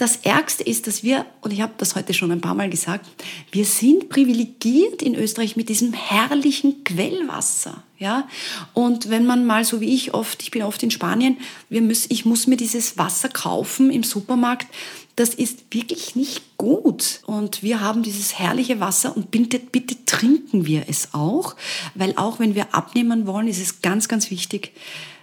das 0.00 0.16
Ärgste 0.16 0.62
ist, 0.62 0.86
dass 0.86 1.02
wir, 1.02 1.26
und 1.42 1.52
ich 1.52 1.60
habe 1.60 1.74
das 1.76 1.94
heute 1.94 2.14
schon 2.14 2.30
ein 2.30 2.40
paar 2.40 2.54
Mal 2.54 2.70
gesagt, 2.70 3.06
wir 3.52 3.66
sind 3.66 4.08
privilegiert 4.08 5.02
in 5.02 5.14
Österreich 5.14 5.56
mit 5.56 5.68
diesem 5.68 5.92
herrlichen 5.92 6.84
Quellwasser. 6.84 7.82
Ja? 7.98 8.26
Und 8.72 9.10
wenn 9.10 9.26
man 9.26 9.44
mal 9.44 9.62
so 9.64 9.82
wie 9.82 9.94
ich 9.94 10.14
oft, 10.14 10.42
ich 10.42 10.50
bin 10.50 10.62
oft 10.62 10.82
in 10.82 10.90
Spanien, 10.90 11.36
wir 11.68 11.82
müssen, 11.82 12.06
ich 12.10 12.24
muss 12.24 12.46
mir 12.46 12.56
dieses 12.56 12.96
Wasser 12.96 13.28
kaufen 13.28 13.90
im 13.90 14.02
Supermarkt, 14.02 14.68
das 15.16 15.34
ist 15.34 15.64
wirklich 15.70 16.16
nicht 16.16 16.56
gut. 16.56 17.20
Und 17.26 17.62
wir 17.62 17.80
haben 17.80 18.02
dieses 18.02 18.38
herrliche 18.38 18.80
Wasser 18.80 19.14
und 19.14 19.30
bitte, 19.30 19.58
bitte 19.58 19.96
trinken 20.06 20.64
wir 20.64 20.84
es 20.88 21.12
auch, 21.12 21.56
weil 21.94 22.14
auch 22.16 22.38
wenn 22.38 22.54
wir 22.54 22.74
abnehmen 22.74 23.26
wollen, 23.26 23.48
ist 23.48 23.60
es 23.60 23.82
ganz, 23.82 24.08
ganz 24.08 24.30
wichtig, 24.30 24.72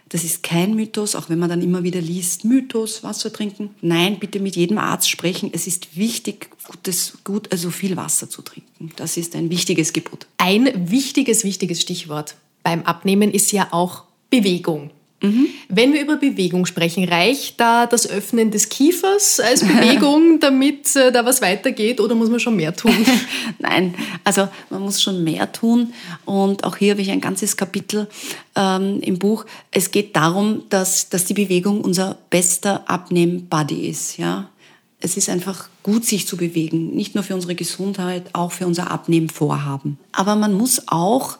Das 0.10 0.24
ist 0.24 0.41
kein 0.43 0.76
Mythos, 0.76 1.16
auch 1.16 1.30
wenn 1.30 1.39
man 1.39 1.49
dann 1.49 1.62
immer 1.62 1.84
wieder 1.84 1.99
liest, 1.99 2.45
Mythos, 2.45 3.03
Wasser 3.03 3.32
trinken. 3.34 3.72
Nein, 3.82 4.20
bitte 4.20 4.39
mit 4.39 4.55
jedem 4.55 4.78
Arzt 4.78 5.10
sprechen. 5.10 5.49
Es 5.53 5.68
ist 5.68 5.97
wichtig, 5.97 6.49
gutes, 6.66 7.18
gut, 7.24 7.51
also 7.51 7.72
viel 7.72 7.97
Wasser 7.97 8.30
zu 8.30 8.41
trinken. 8.41 8.91
Das 8.95 9.18
ist 9.18 9.36
ein 9.36 9.49
wichtiges 9.49 9.91
Gebot. 9.91 10.28
Ein 10.38 10.89
wichtiges, 10.89 11.43
wichtiges 11.43 11.82
Stichwort 11.82 12.36
beim 12.64 12.84
Abnehmen 12.84 13.32
ist 13.32 13.51
ja 13.51 13.68
auch 13.72 14.03
Bewegung. 14.30 14.91
Mhm. 15.22 15.47
Wenn 15.68 15.93
wir 15.93 16.01
über 16.01 16.18
Bewegung 16.18 16.68
sprechen, 16.68 17.03
reicht 17.03 17.59
da 17.59 17.88
das 17.88 18.07
Öffnen 18.07 18.51
des 18.51 18.70
Kiefers 18.70 19.39
als 19.39 19.61
Bewegung, 19.65 20.39
damit 20.39 20.95
äh, 20.95 21.11
da 21.11 21.26
was 21.26 21.41
weitergeht 21.41 21.99
oder 21.99 22.13
muss 22.13 22.30
man 22.30 22.39
schon 22.39 22.55
mehr 22.55 22.76
tun? 22.76 22.93
Nein, 23.59 23.95
also 24.24 24.47
man 24.70 24.82
muss 24.82 25.01
schon 25.01 25.24
mehr 25.24 25.51
tun 25.51 25.93
und 26.26 26.63
auch 26.63 26.78
hier 26.78 26.91
habe 26.91 27.01
ich 27.01 27.09
ein 27.09 27.22
ganzes 27.22 27.57
Kapitel 27.57 28.07
ähm, 28.55 28.99
im 29.01 29.18
Buch. 29.18 29.45
Es 29.72 29.89
geht 29.89 30.15
darum, 30.15 30.63
dass, 30.70 31.09
dass 31.09 31.26
die 31.26 31.34
Bewegung 31.34 31.82
unser 31.82 32.18
bester 32.30 32.88
Abnehm-Buddy 32.88 33.88
ist. 33.88 34.18
Ja? 34.18 34.49
Es 34.99 35.18
ist 35.18 35.30
einfach 35.30 35.70
gut, 35.82 36.05
sich 36.05 36.28
zu 36.28 36.38
bewegen, 36.38 36.95
nicht 36.95 37.15
nur 37.15 37.24
für 37.24 37.34
unsere 37.34 37.55
Gesundheit, 37.55 38.30
auch 38.34 38.51
für 38.51 38.68
unser 38.68 38.91
Abnehmvorhaben. 38.91 39.97
Aber 40.11 40.36
man 40.36 40.53
muss 40.53 40.84
auch 40.88 41.38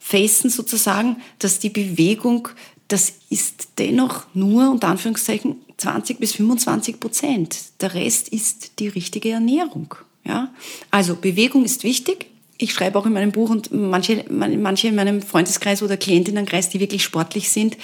facen 0.00 0.50
sozusagen, 0.50 1.18
dass 1.38 1.60
die 1.60 1.70
Bewegung 1.70 2.48
das 2.92 3.14
ist 3.30 3.70
dennoch 3.78 4.26
nur 4.34 4.70
unter 4.70 4.88
Anführungszeichen 4.88 5.56
20 5.78 6.18
bis 6.18 6.34
25 6.34 7.00
Prozent. 7.00 7.58
Der 7.80 7.94
Rest 7.94 8.28
ist 8.28 8.78
die 8.80 8.88
richtige 8.88 9.30
Ernährung. 9.30 9.94
Ja? 10.24 10.52
Also 10.90 11.16
Bewegung 11.16 11.64
ist 11.64 11.84
wichtig, 11.84 12.26
ich 12.58 12.72
schreibe 12.72 12.98
auch 12.98 13.06
in 13.06 13.12
meinem 13.12 13.32
Buch 13.32 13.50
und 13.50 13.72
manche, 13.72 14.24
manche 14.28 14.88
in 14.88 14.94
meinem 14.94 15.20
Freundeskreis 15.20 15.82
oder 15.82 15.96
Klientinnenkreis, 15.96 16.68
die 16.68 16.80
wirklich 16.80 17.02
sportlich 17.02 17.50
sind, 17.50 17.76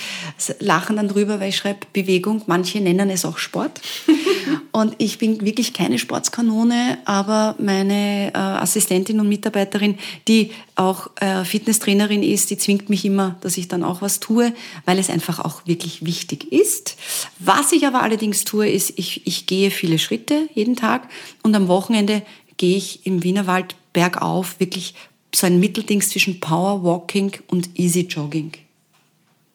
lachen 0.61 0.97
dann 0.97 1.09
drüber, 1.09 1.41
weil 1.41 1.49
ich 1.49 1.57
schreibe 1.57 1.81
Bewegung. 1.93 2.43
Manche 2.47 2.81
nennen 2.81 3.11
es 3.11 3.25
auch 3.25 3.39
Sport. 3.39 3.81
und 4.73 4.95
ich 4.99 5.19
bin 5.19 5.45
wirklich 5.45 5.73
keine 5.73 5.99
Sportskanone, 5.99 6.99
aber 7.07 7.57
meine 7.59 8.29
äh, 8.33 8.39
Assistentin 8.39 9.19
und 9.19 9.29
Mitarbeiterin, 9.29 9.99
die 10.29 10.53
auch 10.77 11.11
äh, 11.17 11.45
Fitnesstrainerin 11.45 12.23
ist, 12.23 12.51
die 12.51 12.59
zwingt 12.59 12.89
mich 12.89 13.05
immer, 13.05 13.37
dass 13.41 13.57
ich 13.59 13.67
dann 13.67 13.83
auch 13.83 14.01
was 14.01 14.21
tue, 14.21 14.53
weil 14.85 14.99
es 14.99 15.11
einfach 15.11 15.41
auch 15.41 15.67
wirklich 15.67 16.05
wichtig 16.05 16.53
ist. 16.53 16.97
Was 17.41 17.73
ich 17.73 17.87
aber 17.87 18.03
allerdings 18.03 18.45
tue, 18.45 18.69
ist, 18.69 18.93
ich, 18.97 19.27
ich 19.27 19.47
gehe 19.47 19.71
viele 19.73 19.99
Schritte 19.99 20.49
jeden 20.55 20.77
Tag 20.77 21.09
und 21.43 21.57
am 21.57 21.67
Wochenende 21.67 22.23
gehe 22.59 22.77
ich 22.77 23.07
im 23.07 23.23
Wienerwald 23.23 23.75
bergauf 23.99 24.61
wirklich 24.61 24.95
so 25.35 25.49
ein 25.49 25.59
Mittelding 25.59 26.01
zwischen 26.01 26.39
Power 26.39 26.85
Walking 26.85 27.33
und 27.49 27.69
Easy 27.75 28.03
Jogging. 28.03 28.53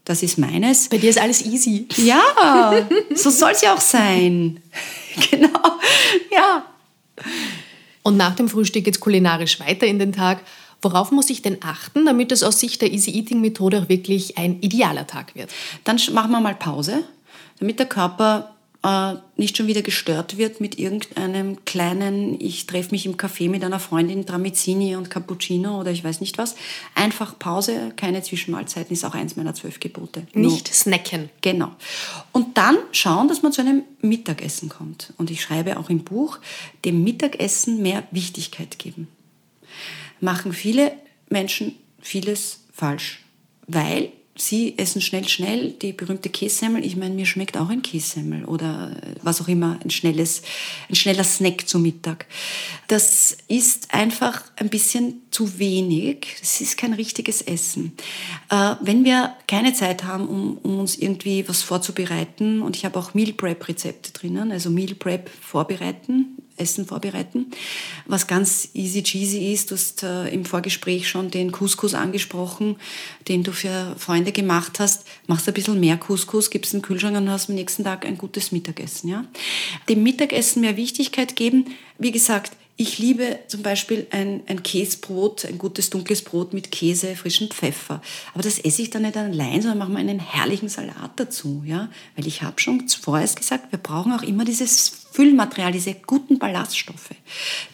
Das 0.03 0.21
ist 0.21 0.37
meines. 0.37 0.89
Bei 0.89 0.97
dir 0.97 1.09
ist 1.09 1.17
alles 1.17 1.45
easy. 1.45 1.87
Ja, 1.95 2.85
so 3.15 3.29
soll 3.29 3.51
es 3.51 3.61
ja 3.61 3.73
auch 3.73 3.79
sein. 3.79 4.61
genau, 5.31 5.79
ja. 6.29 6.65
Und 8.01 8.17
nach 8.17 8.35
dem 8.35 8.49
Frühstück 8.49 8.83
geht 8.83 8.95
es 8.95 8.99
kulinarisch 8.99 9.61
weiter 9.61 9.87
in 9.87 9.97
den 9.97 10.11
Tag. 10.11 10.41
Worauf 10.81 11.11
muss 11.11 11.29
ich 11.29 11.41
denn 11.41 11.59
achten, 11.63 12.05
damit 12.05 12.33
es 12.33 12.43
aus 12.43 12.59
Sicht 12.59 12.81
der 12.81 12.91
Easy 12.91 13.11
Eating 13.11 13.39
Methode 13.39 13.83
auch 13.83 13.87
wirklich 13.87 14.37
ein 14.37 14.59
idealer 14.59 15.07
Tag 15.07 15.35
wird? 15.35 15.51
Dann 15.85 16.01
machen 16.11 16.31
wir 16.31 16.41
mal 16.41 16.55
Pause, 16.55 17.05
damit 17.59 17.79
der 17.79 17.85
Körper 17.85 18.53
äh, 18.83 19.15
nicht 19.37 19.57
schon 19.57 19.67
wieder 19.67 19.81
gestört 19.81 20.37
wird 20.37 20.59
mit 20.59 20.77
irgendeinem 20.77 21.63
kleinen, 21.65 22.39
ich 22.39 22.67
treffe 22.67 22.91
mich 22.91 23.05
im 23.05 23.15
Café 23.15 23.49
mit 23.49 23.63
einer 23.63 23.79
Freundin, 23.79 24.25
Tramezzini 24.25 24.95
und 24.95 25.09
Cappuccino 25.09 25.79
oder 25.79 25.91
ich 25.91 26.03
weiß 26.03 26.19
nicht 26.19 26.37
was. 26.37 26.55
Einfach 26.93 27.39
Pause, 27.39 27.93
keine 27.95 28.21
Zwischenmahlzeiten 28.21 28.93
ist 28.93 29.05
auch 29.05 29.15
eins 29.15 29.35
meiner 29.35 29.53
zwölf 29.53 29.79
Gebote. 29.79 30.27
Nicht 30.33 30.67
no. 30.67 30.73
snacken. 30.73 31.29
Genau. 31.41 31.71
Und 32.33 32.57
dann 32.57 32.77
schauen, 32.91 33.27
dass 33.29 33.41
man 33.41 33.53
zu 33.53 33.61
einem 33.61 33.83
Mittagessen 34.01 34.69
kommt. 34.69 35.13
Und 35.17 35.31
ich 35.31 35.41
schreibe 35.41 35.79
auch 35.79 35.89
im 35.89 36.03
Buch, 36.03 36.39
dem 36.83 37.03
Mittagessen 37.03 37.81
mehr 37.81 38.03
Wichtigkeit 38.11 38.79
geben. 38.79 39.07
Machen 40.19 40.53
viele 40.53 40.91
Menschen 41.29 41.75
vieles 42.01 42.65
falsch, 42.73 43.23
weil 43.67 44.11
Sie 44.35 44.77
essen 44.77 45.01
schnell, 45.01 45.27
schnell 45.27 45.71
die 45.71 45.93
berühmte 45.93 46.29
Kässemmel. 46.29 46.83
Ich 46.83 46.95
meine, 46.95 47.13
mir 47.13 47.25
schmeckt 47.25 47.55
auch 47.55 47.69
ein 47.69 47.83
Kässemmel 47.83 48.45
oder 48.45 48.95
was 49.21 49.41
auch 49.41 49.47
immer, 49.47 49.79
ein, 49.83 49.91
schnelles, 49.91 50.41
ein 50.89 50.95
schneller 50.95 51.23
Snack 51.23 51.67
zu 51.67 51.77
Mittag. 51.77 52.25
Das 52.87 53.37
ist 53.47 53.93
einfach 53.93 54.43
ein 54.55 54.69
bisschen 54.69 55.22
zu 55.33 55.59
wenig. 55.59 56.27
Das 56.39 56.61
ist 56.61 56.77
kein 56.77 56.93
richtiges 56.93 57.41
Essen. 57.41 57.93
Äh, 58.49 58.75
wenn 58.81 59.03
wir 59.03 59.35
keine 59.47 59.73
Zeit 59.73 60.03
haben, 60.03 60.27
um, 60.27 60.57
um 60.57 60.79
uns 60.79 60.95
irgendwie 60.95 61.47
was 61.49 61.63
vorzubereiten, 61.63 62.61
und 62.61 62.75
ich 62.75 62.85
habe 62.85 62.99
auch 62.99 63.13
Meal 63.13 63.33
Prep 63.33 63.67
Rezepte 63.67 64.11
drinnen, 64.11 64.51
also 64.51 64.69
Meal 64.69 64.95
Prep 64.95 65.29
vorbereiten, 65.29 66.37
Essen 66.55 66.85
vorbereiten. 66.85 67.47
Was 68.05 68.27
ganz 68.27 68.69
easy 68.73 69.01
cheesy 69.01 69.51
ist, 69.51 69.71
du 69.71 69.75
hast 69.75 70.03
äh, 70.03 70.29
im 70.29 70.45
Vorgespräch 70.45 71.09
schon 71.09 71.31
den 71.31 71.51
Couscous 71.51 71.95
angesprochen, 71.95 72.75
den 73.27 73.43
du 73.43 73.51
für 73.51 73.95
Freunde 73.97 74.31
gemacht 74.31 74.79
hast. 74.79 75.05
Machst 75.25 75.47
ein 75.47 75.55
bisschen 75.55 75.79
mehr 75.79 75.97
Couscous, 75.97 76.51
gibst 76.51 76.73
in 76.73 76.79
den 76.79 76.85
Kühlschrank 76.85 77.17
und 77.17 77.29
hast 77.29 77.49
am 77.49 77.55
nächsten 77.55 77.83
Tag 77.83 78.05
ein 78.05 78.19
gutes 78.19 78.51
Mittagessen. 78.51 79.09
Ja? 79.09 79.25
Dem 79.89 80.03
Mittagessen 80.03 80.61
mehr 80.61 80.77
Wichtigkeit 80.77 81.35
geben. 81.35 81.65
Wie 81.97 82.11
gesagt, 82.11 82.51
ich 82.75 82.97
liebe 82.97 83.39
zum 83.47 83.61
Beispiel 83.61 84.07
ein, 84.09 84.41
ein 84.47 84.63
Käsebrot, 84.63 85.45
ein 85.45 85.59
gutes 85.59 85.91
dunkles 85.91 86.23
Brot 86.23 86.53
mit 86.53 86.71
Käse, 86.71 87.15
frischem 87.15 87.49
Pfeffer. 87.49 88.01
Aber 88.33 88.41
das 88.41 88.57
esse 88.57 88.81
ich 88.81 88.89
dann 88.89 89.03
nicht 89.03 89.15
allein, 89.15 89.61
sondern 89.61 89.77
mache 89.77 89.91
mir 89.91 89.99
einen 89.99 90.19
herrlichen 90.19 90.69
Salat 90.69 91.11
dazu. 91.17 91.61
Ja? 91.65 91.89
Weil 92.15 92.25
ich 92.25 92.41
habe 92.41 92.59
schon 92.59 92.87
vorher 92.89 93.27
gesagt, 93.27 93.71
wir 93.71 93.77
brauchen 93.77 94.11
auch 94.11 94.23
immer 94.23 94.43
dieses 94.43 94.89
Füllmaterial, 95.11 95.71
diese 95.71 95.93
guten 95.93 96.39
Ballaststoffe. 96.39 97.11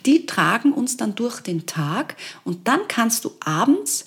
Die 0.05 0.25
tragen 0.25 0.73
uns 0.73 0.97
dann 0.97 1.15
durch 1.15 1.39
den 1.39 1.65
Tag 1.65 2.17
und 2.43 2.67
dann 2.67 2.81
kannst 2.89 3.23
du 3.23 3.31
abends 3.39 4.03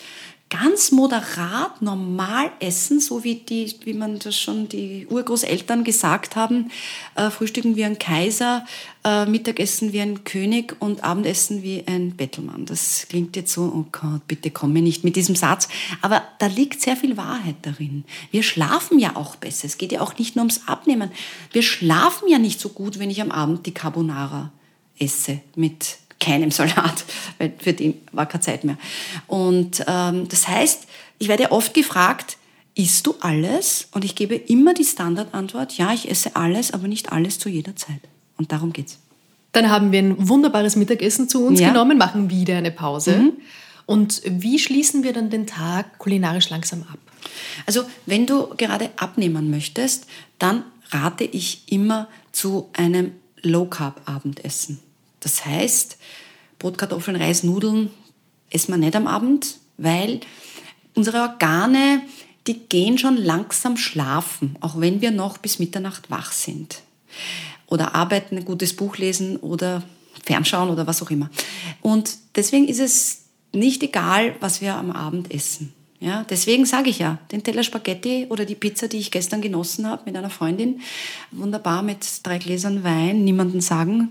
ganz 0.52 0.92
moderat, 0.92 1.80
normal 1.80 2.50
essen, 2.60 3.00
so 3.00 3.24
wie, 3.24 3.36
die, 3.36 3.74
wie 3.84 3.94
man 3.94 4.18
das 4.18 4.38
schon 4.38 4.68
die 4.68 5.06
Urgroßeltern 5.08 5.82
gesagt 5.82 6.36
haben, 6.36 6.70
äh, 7.14 7.30
frühstücken 7.30 7.74
wie 7.74 7.84
ein 7.84 7.98
Kaiser, 7.98 8.66
äh, 9.02 9.24
Mittagessen 9.24 9.94
wie 9.94 10.02
ein 10.02 10.24
König 10.24 10.76
und 10.78 11.04
Abendessen 11.04 11.62
wie 11.62 11.84
ein 11.86 12.16
Bettelmann. 12.16 12.66
Das 12.66 13.06
klingt 13.08 13.34
jetzt 13.34 13.54
so, 13.54 13.62
oh 13.62 13.86
Gott, 13.92 14.26
bitte 14.28 14.50
komm 14.50 14.74
mir 14.74 14.82
nicht 14.82 15.04
mit 15.04 15.16
diesem 15.16 15.36
Satz. 15.36 15.68
Aber 16.02 16.22
da 16.38 16.48
liegt 16.48 16.82
sehr 16.82 16.96
viel 16.96 17.16
Wahrheit 17.16 17.56
darin. 17.62 18.04
Wir 18.30 18.42
schlafen 18.42 18.98
ja 18.98 19.16
auch 19.16 19.36
besser. 19.36 19.64
Es 19.64 19.78
geht 19.78 19.92
ja 19.92 20.02
auch 20.02 20.18
nicht 20.18 20.36
nur 20.36 20.42
ums 20.42 20.68
Abnehmen. 20.68 21.10
Wir 21.52 21.62
schlafen 21.62 22.28
ja 22.28 22.38
nicht 22.38 22.60
so 22.60 22.68
gut, 22.68 22.98
wenn 22.98 23.08
ich 23.08 23.22
am 23.22 23.30
Abend 23.30 23.64
die 23.64 23.72
Carbonara 23.72 24.52
esse 24.98 25.40
mit 25.56 25.96
keinem 26.22 26.50
Salat, 26.50 27.04
weil 27.38 27.52
für 27.58 27.72
den 27.72 27.94
war 28.12 28.26
keine 28.26 28.40
Zeit 28.40 28.64
mehr. 28.64 28.78
Und 29.26 29.84
ähm, 29.86 30.28
das 30.28 30.48
heißt, 30.48 30.86
ich 31.18 31.28
werde 31.28 31.52
oft 31.52 31.74
gefragt, 31.74 32.38
isst 32.74 33.06
du 33.06 33.14
alles? 33.20 33.88
Und 33.92 34.04
ich 34.04 34.14
gebe 34.14 34.34
immer 34.34 34.74
die 34.74 34.84
Standardantwort, 34.84 35.76
ja, 35.76 35.92
ich 35.92 36.10
esse 36.10 36.36
alles, 36.36 36.72
aber 36.72 36.88
nicht 36.88 37.12
alles 37.12 37.38
zu 37.38 37.48
jeder 37.48 37.76
Zeit. 37.76 38.00
Und 38.38 38.52
darum 38.52 38.72
geht's. 38.72 38.98
Dann 39.52 39.68
haben 39.68 39.92
wir 39.92 39.98
ein 39.98 40.28
wunderbares 40.28 40.76
Mittagessen 40.76 41.28
zu 41.28 41.44
uns 41.44 41.60
ja. 41.60 41.68
genommen, 41.68 41.98
machen 41.98 42.30
wieder 42.30 42.56
eine 42.56 42.70
Pause. 42.70 43.18
Mhm. 43.18 43.32
Und 43.84 44.22
wie 44.24 44.58
schließen 44.58 45.02
wir 45.02 45.12
dann 45.12 45.28
den 45.28 45.46
Tag 45.46 45.98
kulinarisch 45.98 46.48
langsam 46.48 46.82
ab? 46.84 46.98
Also, 47.66 47.82
wenn 48.06 48.26
du 48.26 48.48
gerade 48.56 48.90
abnehmen 48.96 49.50
möchtest, 49.50 50.06
dann 50.38 50.64
rate 50.90 51.24
ich 51.24 51.64
immer 51.70 52.08
zu 52.32 52.70
einem 52.72 53.12
Low-Carb-Abendessen. 53.42 54.80
Das 55.22 55.46
heißt, 55.46 55.96
Brot, 56.58 56.78
Kartoffeln, 56.78 57.16
Reis, 57.16 57.42
Nudeln 57.42 57.90
essen 58.50 58.72
wir 58.72 58.78
nicht 58.78 58.96
am 58.96 59.06
Abend, 59.06 59.58
weil 59.78 60.20
unsere 60.94 61.22
Organe, 61.22 62.02
die 62.46 62.58
gehen 62.58 62.98
schon 62.98 63.16
langsam 63.16 63.76
schlafen, 63.76 64.56
auch 64.60 64.80
wenn 64.80 65.00
wir 65.00 65.10
noch 65.10 65.38
bis 65.38 65.58
Mitternacht 65.58 66.10
wach 66.10 66.32
sind. 66.32 66.82
Oder 67.66 67.94
arbeiten, 67.94 68.36
ein 68.36 68.44
gutes 68.44 68.76
Buch 68.76 68.98
lesen 68.98 69.36
oder 69.38 69.82
fernschauen 70.24 70.70
oder 70.70 70.86
was 70.86 71.02
auch 71.02 71.10
immer. 71.10 71.30
Und 71.80 72.16
deswegen 72.34 72.68
ist 72.68 72.80
es 72.80 73.22
nicht 73.52 73.82
egal, 73.82 74.34
was 74.40 74.60
wir 74.60 74.74
am 74.74 74.90
Abend 74.90 75.32
essen. 75.32 75.72
Ja, 76.02 76.26
deswegen 76.28 76.66
sage 76.66 76.90
ich 76.90 76.98
ja, 76.98 77.18
den 77.30 77.44
Teller 77.44 77.62
Spaghetti 77.62 78.26
oder 78.28 78.44
die 78.44 78.56
Pizza, 78.56 78.88
die 78.88 78.98
ich 78.98 79.12
gestern 79.12 79.40
genossen 79.40 79.88
habe 79.88 80.02
mit 80.04 80.16
einer 80.16 80.30
Freundin, 80.30 80.80
wunderbar 81.30 81.82
mit 81.82 82.04
drei 82.24 82.38
Gläsern 82.38 82.82
Wein, 82.82 83.22
niemanden 83.22 83.60
sagen. 83.60 84.10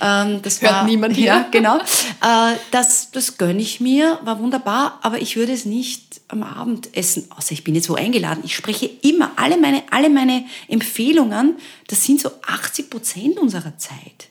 Ähm, 0.00 0.38
das 0.42 0.62
Hört 0.62 0.72
war, 0.72 0.84
niemand 0.84 1.16
hier. 1.16 1.26
Ja, 1.26 1.48
genau. 1.50 1.80
Äh, 2.22 2.54
das, 2.70 3.10
das 3.10 3.36
gönne 3.36 3.60
ich 3.60 3.80
mir, 3.80 4.20
war 4.22 4.38
wunderbar, 4.38 5.00
aber 5.02 5.20
ich 5.20 5.34
würde 5.34 5.52
es 5.52 5.64
nicht 5.64 6.20
am 6.28 6.44
Abend 6.44 6.96
essen, 6.96 7.26
außer 7.36 7.52
ich 7.52 7.64
bin 7.64 7.74
jetzt 7.74 7.90
wo 7.90 7.94
eingeladen. 7.94 8.42
Ich 8.44 8.54
spreche 8.54 8.88
immer, 9.02 9.32
alle 9.34 9.56
meine, 9.56 9.82
alle 9.90 10.08
meine 10.08 10.44
Empfehlungen, 10.68 11.56
das 11.88 12.04
sind 12.04 12.20
so 12.20 12.30
80 12.46 12.90
Prozent 12.90 13.38
unserer 13.38 13.76
Zeit. 13.76 14.28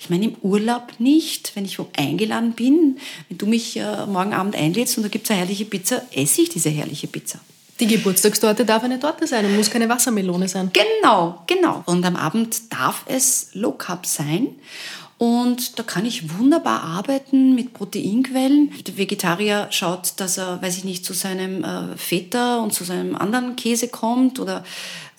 Ich 0.00 0.08
meine 0.08 0.24
im 0.24 0.36
Urlaub 0.40 0.94
nicht, 0.98 1.52
wenn 1.54 1.66
ich 1.66 1.78
wo 1.78 1.86
eingeladen 1.94 2.52
bin. 2.52 2.98
Wenn 3.28 3.38
du 3.38 3.46
mich 3.46 3.76
äh, 3.76 4.06
morgen 4.06 4.32
Abend 4.32 4.56
einlädst 4.56 4.96
und 4.96 5.02
da 5.02 5.10
gibt 5.10 5.26
es 5.26 5.30
eine 5.30 5.40
herrliche 5.40 5.66
Pizza, 5.66 6.02
esse 6.12 6.40
ich 6.40 6.48
diese 6.48 6.70
herrliche 6.70 7.06
Pizza. 7.06 7.38
Die 7.80 7.86
Geburtstagstorte 7.86 8.64
darf 8.64 8.82
eine 8.82 8.98
Torte 8.98 9.26
sein 9.26 9.44
und 9.44 9.56
muss 9.56 9.70
keine 9.70 9.88
Wassermelone 9.88 10.48
sein. 10.48 10.70
Genau, 10.72 11.42
genau. 11.46 11.82
Und 11.86 12.04
am 12.04 12.16
Abend 12.16 12.72
darf 12.72 13.04
es 13.08 13.50
Low 13.52 13.72
Carb 13.72 14.06
sein. 14.06 14.48
Und 15.18 15.78
da 15.78 15.82
kann 15.82 16.06
ich 16.06 16.38
wunderbar 16.38 16.82
arbeiten 16.82 17.54
mit 17.54 17.74
Proteinquellen. 17.74 18.72
Der 18.86 18.96
Vegetarier 18.96 19.66
schaut, 19.70 20.14
dass 20.16 20.38
er, 20.38 20.62
weiß 20.62 20.78
ich 20.78 20.84
nicht, 20.84 21.04
zu 21.04 21.12
seinem 21.12 21.62
äh, 21.62 21.94
Feta 21.98 22.60
und 22.60 22.72
zu 22.72 22.84
seinem 22.84 23.14
anderen 23.16 23.54
Käse 23.54 23.88
kommt 23.88 24.40
oder 24.40 24.64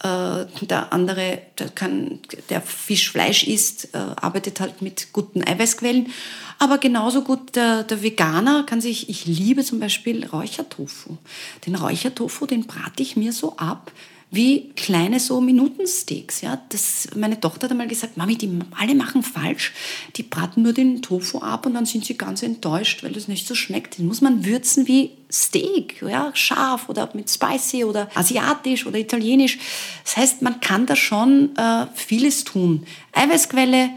der 0.03 0.93
andere, 0.93 1.39
der, 1.59 1.69
kann, 1.69 2.19
der 2.49 2.61
Fisch, 2.61 3.11
Fleisch 3.11 3.43
isst, 3.43 3.93
äh, 3.93 3.97
arbeitet 3.97 4.59
halt 4.59 4.81
mit 4.81 5.13
guten 5.13 5.43
Eiweißquellen. 5.43 6.11
Aber 6.57 6.77
genauso 6.77 7.23
gut 7.23 7.55
der, 7.55 7.83
der 7.83 8.01
Veganer 8.03 8.63
kann 8.65 8.81
sich, 8.81 9.09
ich 9.09 9.25
liebe 9.25 9.63
zum 9.63 9.79
Beispiel 9.79 10.25
Räuchertofu. 10.25 11.17
Den 11.65 11.75
Räuchertofu, 11.75 12.45
den 12.45 12.67
brate 12.67 13.03
ich 13.03 13.15
mir 13.15 13.33
so 13.33 13.57
ab, 13.57 13.91
wie 14.33 14.69
kleine 14.77 15.19
so 15.19 15.41
Minutensteaks. 15.41 16.39
Ja, 16.39 16.61
das, 16.69 17.09
meine 17.15 17.39
Tochter 17.39 17.65
hat 17.65 17.71
einmal 17.71 17.89
gesagt, 17.89 18.15
Mami, 18.15 18.37
die 18.37 18.49
alle 18.79 18.95
machen 18.95 19.23
falsch. 19.23 19.73
Die 20.15 20.23
braten 20.23 20.63
nur 20.63 20.71
den 20.71 21.01
Tofu 21.01 21.39
ab 21.39 21.65
und 21.65 21.73
dann 21.73 21.85
sind 21.85 22.05
sie 22.05 22.17
ganz 22.17 22.41
enttäuscht, 22.41 23.03
weil 23.03 23.11
das 23.11 23.27
nicht 23.27 23.45
so 23.45 23.55
schmeckt. 23.55 23.97
Den 23.97 24.07
muss 24.07 24.21
man 24.21 24.45
würzen 24.45 24.87
wie 24.87 25.11
Steak, 25.29 26.01
ja, 26.01 26.31
scharf 26.33 26.87
oder 26.87 27.09
mit 27.13 27.29
spicy 27.29 27.83
oder 27.83 28.09
asiatisch 28.15 28.85
oder 28.85 28.99
italienisch. 28.99 29.59
Das 30.05 30.15
heißt, 30.15 30.41
man 30.41 30.61
kann 30.61 30.85
da 30.85 30.95
schon 30.95 31.53
äh, 31.57 31.87
vieles 31.93 32.45
tun. 32.45 32.85
Eiweißquelle, 33.11 33.89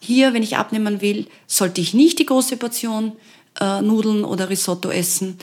hier, 0.00 0.34
wenn 0.34 0.42
ich 0.42 0.56
abnehmen 0.56 1.00
will, 1.00 1.26
sollte 1.46 1.80
ich 1.80 1.94
nicht 1.94 2.18
die 2.18 2.26
große 2.26 2.56
Portion 2.56 3.12
äh, 3.60 3.82
Nudeln 3.82 4.24
oder 4.24 4.48
Risotto 4.48 4.90
essen, 4.90 5.38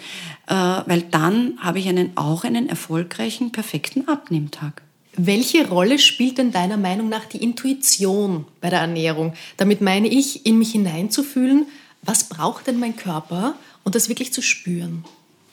äh, 0.47 0.53
weil 0.53 1.03
dann 1.03 1.57
habe 1.59 1.79
ich 1.79 1.87
einen, 1.87 2.15
auch 2.15 2.43
einen 2.43 2.69
erfolgreichen, 2.69 3.51
perfekten 3.51 4.07
Abnehmtag. 4.07 4.81
Welche 5.15 5.67
Rolle 5.67 5.99
spielt 5.99 6.39
denn 6.39 6.51
deiner 6.51 6.77
Meinung 6.77 7.07
nach 7.07 7.25
die 7.25 7.43
Intuition 7.43 8.45
bei 8.61 8.69
der 8.69 8.79
Ernährung? 8.79 9.33
Damit 9.57 9.81
meine 9.81 10.07
ich, 10.07 10.45
in 10.45 10.57
mich 10.57 10.71
hineinzufühlen, 10.71 11.67
was 12.01 12.25
braucht 12.25 12.67
denn 12.67 12.79
mein 12.79 12.95
Körper 12.95 13.55
und 13.83 13.95
das 13.95 14.09
wirklich 14.09 14.33
zu 14.33 14.41
spüren? 14.41 15.05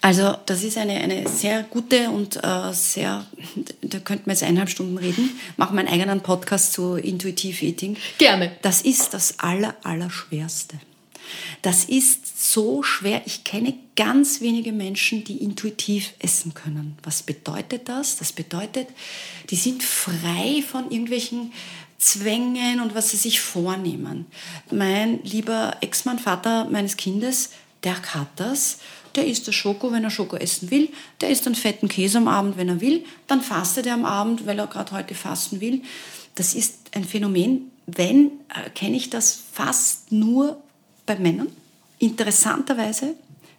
Also 0.02 0.34
das 0.46 0.64
ist 0.64 0.78
eine, 0.78 0.94
eine 0.94 1.28
sehr 1.28 1.62
gute 1.62 2.08
und 2.08 2.42
äh, 2.42 2.72
sehr, 2.72 3.26
da 3.82 3.98
könnten 3.98 4.26
wir 4.26 4.32
jetzt 4.32 4.42
eineinhalb 4.42 4.70
Stunden 4.70 4.96
reden, 4.96 5.38
machen 5.58 5.76
wir 5.76 5.80
einen 5.80 5.92
eigenen 5.92 6.22
Podcast 6.22 6.72
zu 6.72 6.96
Intuitive 6.96 7.66
Eating. 7.66 7.98
Gerne. 8.16 8.52
Das 8.62 8.80
ist 8.80 9.12
das 9.12 9.38
Aller, 9.40 9.74
Allerschwerste. 9.82 10.76
Das 11.60 11.84
ist 11.84 12.29
so 12.40 12.82
schwer. 12.82 13.22
Ich 13.26 13.44
kenne 13.44 13.74
ganz 13.96 14.40
wenige 14.40 14.72
Menschen, 14.72 15.24
die 15.24 15.42
intuitiv 15.42 16.14
essen 16.20 16.54
können. 16.54 16.96
Was 17.02 17.22
bedeutet 17.22 17.88
das? 17.88 18.16
Das 18.16 18.32
bedeutet, 18.32 18.88
die 19.50 19.56
sind 19.56 19.82
frei 19.82 20.64
von 20.66 20.90
irgendwelchen 20.90 21.52
Zwängen 21.98 22.80
und 22.80 22.94
was 22.94 23.10
sie 23.10 23.18
sich 23.18 23.40
vornehmen. 23.40 24.24
Mein 24.70 25.22
lieber 25.22 25.76
Ex-Mann, 25.82 26.18
Vater 26.18 26.64
meines 26.64 26.96
Kindes, 26.96 27.50
der 27.84 28.00
hat 28.14 28.28
das. 28.36 28.78
Der 29.16 29.26
isst 29.26 29.46
das 29.46 29.54
Schoko, 29.54 29.92
wenn 29.92 30.04
er 30.04 30.10
Schoko 30.10 30.36
essen 30.36 30.70
will. 30.70 30.88
Der 31.20 31.28
isst 31.28 31.46
einen 31.46 31.56
fetten 31.56 31.88
Käse 31.88 32.18
am 32.18 32.28
Abend, 32.28 32.56
wenn 32.56 32.70
er 32.70 32.80
will. 32.80 33.04
Dann 33.26 33.42
fastet 33.42 33.84
er 33.84 33.94
am 33.94 34.06
Abend, 34.06 34.46
weil 34.46 34.58
er 34.58 34.66
gerade 34.66 34.92
heute 34.92 35.14
fasten 35.14 35.60
will. 35.60 35.82
Das 36.36 36.54
ist 36.54 36.76
ein 36.94 37.04
Phänomen. 37.04 37.70
Wenn, 37.86 38.30
äh, 38.48 38.70
kenne 38.70 38.96
ich 38.96 39.10
das 39.10 39.42
fast 39.52 40.10
nur 40.10 40.62
bei 41.04 41.16
Männern. 41.16 41.48
Interessanterweise, 42.00 43.14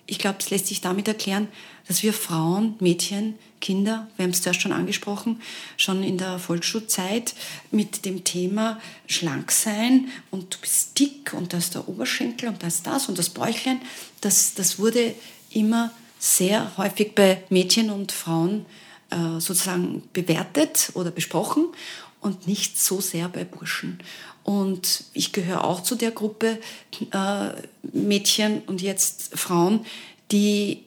ich 0.07 0.17
glaube, 0.17 0.39
es 0.39 0.49
lässt 0.49 0.67
sich 0.67 0.81
damit 0.81 1.07
erklären, 1.07 1.47
dass 1.87 2.01
wir 2.01 2.11
Frauen, 2.11 2.75
Mädchen, 2.79 3.35
Kinder, 3.59 4.07
wir 4.17 4.23
haben 4.23 4.31
es 4.31 4.41
zuerst 4.41 4.61
schon 4.61 4.73
angesprochen, 4.73 5.39
schon 5.77 6.03
in 6.03 6.17
der 6.17 6.39
Volksschulzeit 6.39 7.35
mit 7.69 8.03
dem 8.03 8.23
Thema 8.23 8.81
schlank 9.05 9.51
sein 9.51 10.09
und 10.31 10.55
du 10.55 10.57
bist 10.59 10.97
dick 10.97 11.33
und 11.33 11.53
da 11.53 11.57
ist 11.57 11.75
der 11.75 11.87
Oberschenkel 11.87 12.49
und 12.49 12.63
da 12.63 12.67
ist 12.67 12.87
das 12.87 13.07
und 13.09 13.19
das 13.19 13.29
Bäuchlein, 13.29 13.79
das, 14.21 14.55
das 14.55 14.79
wurde 14.79 15.13
immer 15.51 15.91
sehr 16.17 16.75
häufig 16.77 17.13
bei 17.13 17.43
Mädchen 17.49 17.91
und 17.91 18.11
Frauen 18.11 18.65
äh, 19.11 19.39
sozusagen 19.39 20.01
bewertet 20.13 20.89
oder 20.95 21.11
besprochen 21.11 21.67
und 22.21 22.47
nicht 22.47 22.79
so 22.79 23.01
sehr 23.01 23.29
bei 23.29 23.43
Burschen. 23.43 23.99
Und 24.43 25.03
ich 25.13 25.33
gehöre 25.33 25.63
auch 25.63 25.83
zu 25.83 25.95
der 25.95 26.11
Gruppe 26.11 26.59
äh, 27.11 27.49
Mädchen 27.93 28.61
und 28.65 28.81
jetzt 28.81 29.37
Frauen, 29.37 29.85
die 30.31 30.83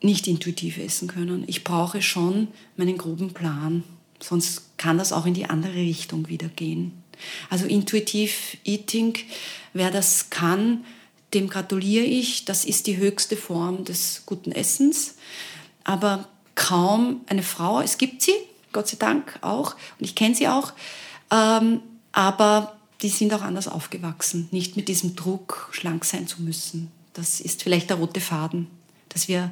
nicht 0.00 0.26
intuitiv 0.26 0.78
essen 0.78 1.08
können. 1.08 1.44
Ich 1.46 1.64
brauche 1.64 2.02
schon 2.02 2.48
meinen 2.76 2.96
groben 2.96 3.32
Plan, 3.32 3.82
sonst 4.20 4.76
kann 4.78 4.98
das 4.98 5.12
auch 5.12 5.26
in 5.26 5.34
die 5.34 5.46
andere 5.46 5.74
Richtung 5.74 6.28
wieder 6.28 6.48
gehen. 6.48 7.02
Also 7.50 7.66
intuitiv 7.66 8.56
Eating, 8.64 9.18
wer 9.72 9.90
das 9.90 10.30
kann, 10.30 10.84
dem 11.34 11.48
gratuliere 11.48 12.04
ich. 12.04 12.44
Das 12.44 12.64
ist 12.64 12.86
die 12.86 12.96
höchste 12.96 13.36
Form 13.36 13.84
des 13.84 14.22
guten 14.24 14.52
Essens. 14.52 15.16
Aber 15.84 16.28
kaum 16.54 17.22
eine 17.26 17.42
Frau, 17.42 17.80
es 17.80 17.98
gibt 17.98 18.22
sie, 18.22 18.34
Gott 18.72 18.88
sei 18.88 18.96
Dank 18.98 19.38
auch, 19.42 19.74
und 19.98 20.04
ich 20.04 20.14
kenne 20.14 20.34
sie 20.34 20.48
auch, 20.48 20.72
ähm, 21.30 21.80
aber 22.12 22.77
die 23.02 23.08
sind 23.08 23.32
auch 23.32 23.42
anders 23.42 23.68
aufgewachsen, 23.68 24.48
nicht 24.50 24.76
mit 24.76 24.88
diesem 24.88 25.14
Druck, 25.14 25.68
schlank 25.72 26.04
sein 26.04 26.26
zu 26.26 26.42
müssen. 26.42 26.90
Das 27.12 27.40
ist 27.40 27.62
vielleicht 27.62 27.90
der 27.90 27.98
rote 27.98 28.20
Faden, 28.20 28.66
dass 29.08 29.28
wir 29.28 29.50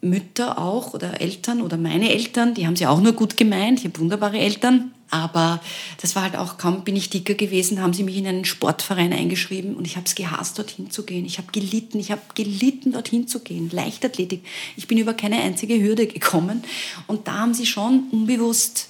Mütter 0.00 0.58
auch 0.58 0.94
oder 0.94 1.20
Eltern 1.20 1.60
oder 1.60 1.76
meine 1.76 2.10
Eltern, 2.10 2.54
die 2.54 2.66
haben 2.66 2.76
sie 2.76 2.86
auch 2.86 3.00
nur 3.00 3.12
gut 3.12 3.36
gemeint, 3.36 3.80
ich 3.80 3.84
habe 3.84 4.00
wunderbare 4.00 4.38
Eltern, 4.38 4.92
aber 5.10 5.60
das 6.00 6.14
war 6.14 6.22
halt 6.22 6.36
auch, 6.36 6.56
kaum 6.56 6.84
bin 6.84 6.96
ich 6.96 7.10
dicker 7.10 7.34
gewesen, 7.34 7.82
haben 7.82 7.92
sie 7.92 8.04
mich 8.04 8.16
in 8.16 8.26
einen 8.26 8.44
Sportverein 8.44 9.12
eingeschrieben 9.12 9.74
und 9.74 9.86
ich 9.86 9.96
habe 9.96 10.06
es 10.06 10.14
gehasst, 10.14 10.58
dorthin 10.58 10.90
zu 10.90 11.04
gehen. 11.04 11.26
Ich 11.26 11.38
habe 11.38 11.48
gelitten, 11.50 11.98
ich 11.98 12.12
habe 12.12 12.22
gelitten, 12.34 12.92
dorthin 12.92 13.26
zu 13.26 13.40
gehen. 13.40 13.70
Leichtathletik. 13.72 14.44
Ich 14.76 14.86
bin 14.86 14.98
über 14.98 15.14
keine 15.14 15.40
einzige 15.40 15.82
Hürde 15.82 16.06
gekommen 16.06 16.62
und 17.08 17.26
da 17.26 17.38
haben 17.38 17.54
sie 17.54 17.66
schon 17.66 18.04
unbewusst 18.12 18.88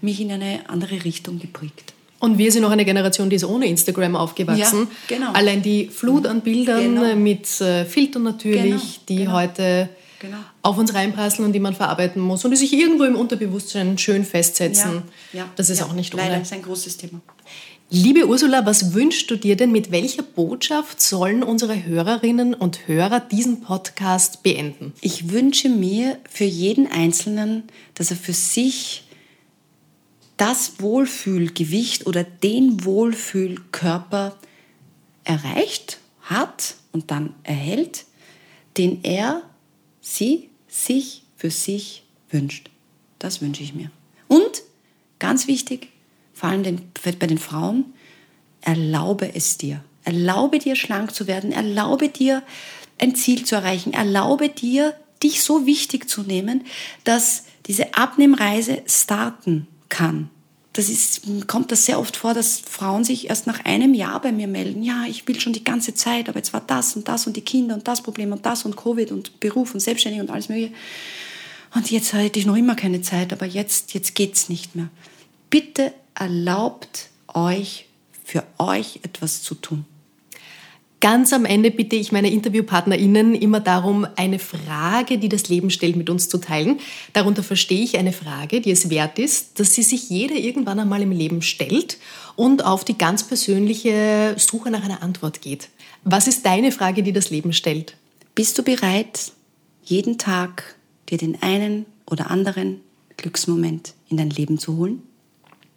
mich 0.00 0.20
in 0.20 0.32
eine 0.32 0.68
andere 0.68 1.04
Richtung 1.04 1.38
geprägt. 1.38 1.89
Und 2.20 2.38
wir 2.38 2.52
sind 2.52 2.62
noch 2.62 2.70
eine 2.70 2.84
Generation, 2.84 3.28
die 3.30 3.36
ist 3.36 3.44
ohne 3.44 3.66
Instagram 3.66 4.14
aufgewachsen. 4.14 4.86
Ja, 5.08 5.16
genau. 5.16 5.32
Allein 5.32 5.62
die 5.62 5.88
Flut 5.88 6.26
an 6.26 6.42
Bildern 6.42 6.94
Genau. 6.96 7.16
mit 7.16 7.60
äh, 7.60 7.84
Filtern 7.86 8.22
natürlich, 8.24 8.60
Genau, 8.62 9.00
die 9.08 9.16
genau. 9.16 9.32
heute 9.32 9.88
Genau. 10.20 10.36
auf 10.60 10.76
uns 10.76 10.92
reinprasseln 10.92 11.46
und 11.46 11.54
die 11.54 11.60
man 11.60 11.74
verarbeiten 11.74 12.20
muss 12.20 12.44
und 12.44 12.50
die 12.50 12.56
sich 12.58 12.74
irgendwo 12.74 13.04
im 13.04 13.16
Unterbewusstsein 13.16 13.96
schön 13.96 14.24
festsetzen. 14.26 15.02
das 15.56 15.70
ist 15.70 15.78
ja, 15.80 15.86
auch 15.86 15.94
nicht 15.94 16.12
Leider 16.12 16.34
ohne. 16.34 16.42
ist 16.42 16.52
ein 16.52 16.60
großes 16.62 16.98
Thema. 16.98 17.20
Liebe 17.92 18.28
Ursula, 18.28 18.64
was 18.66 18.92
wünschst 18.94 19.28
du 19.30 19.36
dir 19.36 19.56
denn? 19.56 19.72
Mit 19.72 19.90
welcher 19.90 20.22
Botschaft 20.22 21.00
sollen 21.00 21.42
unsere 21.42 21.84
Hörerinnen 21.86 22.54
und 22.54 22.86
Hörer 22.86 23.18
diesen 23.18 23.62
Podcast 23.62 24.42
beenden? 24.44 24.92
Ich 25.00 25.30
wünsche 25.32 25.68
mir 25.70 26.18
für 26.30 26.44
jeden 26.44 26.86
Einzelnen, 26.86 27.64
dass 27.94 28.10
er 28.12 28.16
für 28.16 28.32
sich 28.34 29.02
das 30.40 30.80
Wohlfühlgewicht 30.80 32.06
oder 32.06 32.24
den 32.24 32.82
Wohlfühlkörper 32.86 34.34
erreicht, 35.22 35.98
hat 36.22 36.76
und 36.92 37.10
dann 37.10 37.34
erhält, 37.42 38.06
den 38.78 39.04
er, 39.04 39.42
sie, 40.00 40.48
sich 40.66 41.24
für 41.36 41.50
sich 41.50 42.04
wünscht. 42.30 42.70
Das 43.18 43.42
wünsche 43.42 43.62
ich 43.62 43.74
mir. 43.74 43.90
Und, 44.28 44.62
ganz 45.18 45.46
wichtig, 45.46 45.88
vor 46.32 46.48
allem 46.48 46.62
den, 46.62 46.80
bei 47.18 47.26
den 47.26 47.36
Frauen, 47.36 47.92
erlaube 48.62 49.34
es 49.34 49.58
dir. 49.58 49.84
Erlaube 50.04 50.58
dir, 50.58 50.74
schlank 50.74 51.14
zu 51.14 51.26
werden. 51.26 51.52
Erlaube 51.52 52.08
dir, 52.08 52.42
ein 52.98 53.14
Ziel 53.14 53.44
zu 53.44 53.56
erreichen. 53.56 53.92
Erlaube 53.92 54.48
dir, 54.48 54.94
dich 55.22 55.42
so 55.42 55.66
wichtig 55.66 56.08
zu 56.08 56.22
nehmen, 56.22 56.64
dass 57.04 57.44
diese 57.66 57.92
Abnehmreise 57.92 58.82
starten 58.86 59.66
kann. 59.90 60.30
Das 60.72 60.88
ist, 60.88 61.22
kommt 61.48 61.72
das 61.72 61.84
sehr 61.84 61.98
oft 61.98 62.16
vor, 62.16 62.32
dass 62.32 62.60
Frauen 62.60 63.04
sich 63.04 63.28
erst 63.28 63.46
nach 63.46 63.64
einem 63.64 63.92
Jahr 63.92 64.20
bei 64.22 64.30
mir 64.30 64.46
melden. 64.46 64.82
Ja, 64.82 65.04
ich 65.06 65.26
will 65.26 65.38
schon 65.40 65.52
die 65.52 65.64
ganze 65.64 65.94
Zeit, 65.94 66.28
aber 66.28 66.38
jetzt 66.38 66.52
war 66.52 66.62
das 66.64 66.94
und 66.94 67.08
das 67.08 67.26
und 67.26 67.36
die 67.36 67.42
Kinder 67.42 67.74
und 67.74 67.88
das 67.88 68.02
Problem 68.02 68.32
und 68.32 68.46
das 68.46 68.64
und 68.64 68.76
Covid 68.76 69.10
und 69.10 69.40
Beruf 69.40 69.74
und 69.74 69.80
Selbstständig 69.80 70.20
und 70.20 70.30
alles 70.30 70.48
Mögliche. 70.48 70.72
Und 71.74 71.90
jetzt 71.90 72.12
hätte 72.12 72.38
ich 72.38 72.46
noch 72.46 72.56
immer 72.56 72.76
keine 72.76 73.02
Zeit, 73.02 73.32
aber 73.32 73.46
jetzt, 73.46 73.94
jetzt 73.94 74.14
geht's 74.14 74.48
nicht 74.48 74.76
mehr. 74.76 74.88
Bitte 75.50 75.92
erlaubt 76.14 77.08
euch, 77.28 77.86
für 78.24 78.44
euch 78.58 79.00
etwas 79.02 79.42
zu 79.42 79.56
tun. 79.56 79.84
Ganz 81.00 81.32
am 81.32 81.46
Ende 81.46 81.70
bitte 81.70 81.96
ich 81.96 82.12
meine 82.12 82.30
InterviewpartnerInnen 82.30 83.34
immer 83.34 83.60
darum, 83.60 84.06
eine 84.16 84.38
Frage, 84.38 85.16
die 85.16 85.30
das 85.30 85.48
Leben 85.48 85.70
stellt, 85.70 85.96
mit 85.96 86.10
uns 86.10 86.28
zu 86.28 86.36
teilen. 86.36 86.78
Darunter 87.14 87.42
verstehe 87.42 87.82
ich 87.82 87.96
eine 87.96 88.12
Frage, 88.12 88.60
die 88.60 88.70
es 88.70 88.90
wert 88.90 89.18
ist, 89.18 89.58
dass 89.58 89.74
sie 89.74 89.82
sich 89.82 90.10
jeder 90.10 90.34
irgendwann 90.34 90.78
einmal 90.78 91.00
im 91.00 91.10
Leben 91.10 91.40
stellt 91.40 91.96
und 92.36 92.66
auf 92.66 92.84
die 92.84 92.98
ganz 92.98 93.24
persönliche 93.24 94.34
Suche 94.36 94.70
nach 94.70 94.84
einer 94.84 95.02
Antwort 95.02 95.40
geht. 95.40 95.70
Was 96.04 96.28
ist 96.28 96.44
deine 96.44 96.70
Frage, 96.70 97.02
die 97.02 97.14
das 97.14 97.30
Leben 97.30 97.54
stellt? 97.54 97.96
Bist 98.34 98.58
du 98.58 98.62
bereit, 98.62 99.32
jeden 99.82 100.18
Tag 100.18 100.76
dir 101.08 101.16
den 101.16 101.40
einen 101.42 101.86
oder 102.10 102.30
anderen 102.30 102.80
Glücksmoment 103.16 103.94
in 104.10 104.18
dein 104.18 104.30
Leben 104.30 104.58
zu 104.58 104.76
holen? 104.76 105.02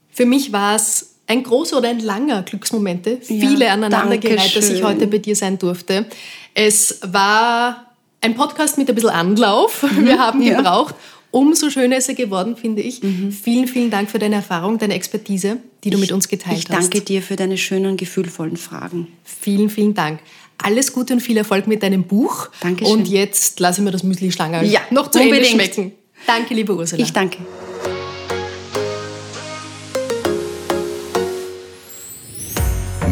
Für 0.09 0.25
mich 0.25 0.51
war 0.51 0.75
es 0.75 1.12
ein 1.27 1.43
großer 1.43 1.77
oder 1.77 1.89
ein 1.89 1.99
langer 1.99 2.43
Glücksmomente, 2.43 3.19
Ja, 3.27 3.47
viele 3.49 3.71
aneinandergereiht, 3.71 4.55
dass 4.55 4.69
ich 4.69 4.83
heute 4.83 5.07
bei 5.07 5.19
dir 5.19 5.35
sein 5.35 5.57
durfte. 5.57 6.05
Es 6.53 6.99
war 7.03 7.93
ein 8.21 8.35
Podcast 8.35 8.77
mit 8.77 8.89
ein 8.89 8.95
bisschen 8.95 9.09
Anlauf. 9.09 9.83
Wir 9.97 10.19
haben 10.19 10.39
Mhm. 10.39 10.45
ja. 10.45 10.53
Mhm. 10.53 10.57
gebraucht. 10.57 10.95
Umso 11.31 11.71
schöner 11.71 11.97
ist 11.97 12.07
er 12.09 12.13
geworden, 12.15 12.55
finde 12.55 12.83
ich. 12.83 13.01
Vielen, 13.41 13.67
vielen 13.67 13.89
Dank 13.89 14.11
für 14.11 14.19
deine 14.19 14.35
Erfahrung, 14.35 14.77
deine 14.77 14.93
Expertise, 14.93 15.57
die 15.83 15.89
du 15.89 15.97
mit 15.97 16.11
uns 16.11 16.27
geteilt 16.27 16.59
Ich 16.59 16.65
danke 16.65 16.99
hast. 16.99 17.09
dir 17.09 17.23
für 17.23 17.35
deine 17.35 17.57
schönen, 17.57 17.97
gefühlvollen 17.97 18.55
Fragen. 18.55 19.07
Vielen, 19.23 19.71
vielen 19.71 19.95
Dank. 19.95 20.19
Alles 20.59 20.93
Gute 20.93 21.13
und 21.13 21.21
viel 21.21 21.35
Erfolg 21.37 21.65
mit 21.65 21.81
deinem 21.81 22.03
Buch. 22.03 22.49
Dankeschön. 22.61 22.93
Und 22.99 23.07
jetzt 23.07 23.59
lasse 23.59 23.81
ich 23.81 23.85
mir 23.85 23.89
das 23.91 24.03
Müsli 24.03 24.31
schlangen 24.31 24.63
Ja, 24.69 24.81
noch 24.91 25.09
zu 25.09 25.17
Ende 25.19 25.31
unbedingt. 25.37 25.53
schmecken. 25.55 25.91
Danke, 26.27 26.53
liebe 26.53 26.75
Ursula. 26.75 27.01
Ich 27.01 27.11
danke. 27.11 27.39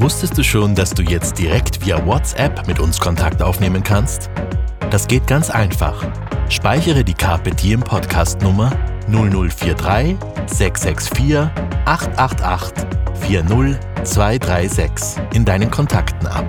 Wusstest 0.00 0.38
du 0.38 0.44
schon, 0.44 0.76
dass 0.76 0.90
du 0.90 1.02
jetzt 1.02 1.40
direkt 1.40 1.84
via 1.84 2.06
WhatsApp 2.06 2.68
mit 2.68 2.78
uns 2.78 3.00
Kontakt 3.00 3.42
aufnehmen 3.42 3.82
kannst? 3.82 4.30
Das 4.90 5.08
geht 5.08 5.26
ganz 5.26 5.50
einfach. 5.50 6.06
Speichere 6.48 7.02
die 7.02 7.14
Carpe 7.14 7.50
Diem 7.50 7.80
Podcast 7.80 8.40
Nummer 8.40 8.70
0043 9.08 10.16
664 10.46 11.50
888 11.84 12.86
40236 13.26 15.20
in 15.34 15.44
deinen 15.44 15.68
Kontakten 15.68 16.28
ab. 16.28 16.46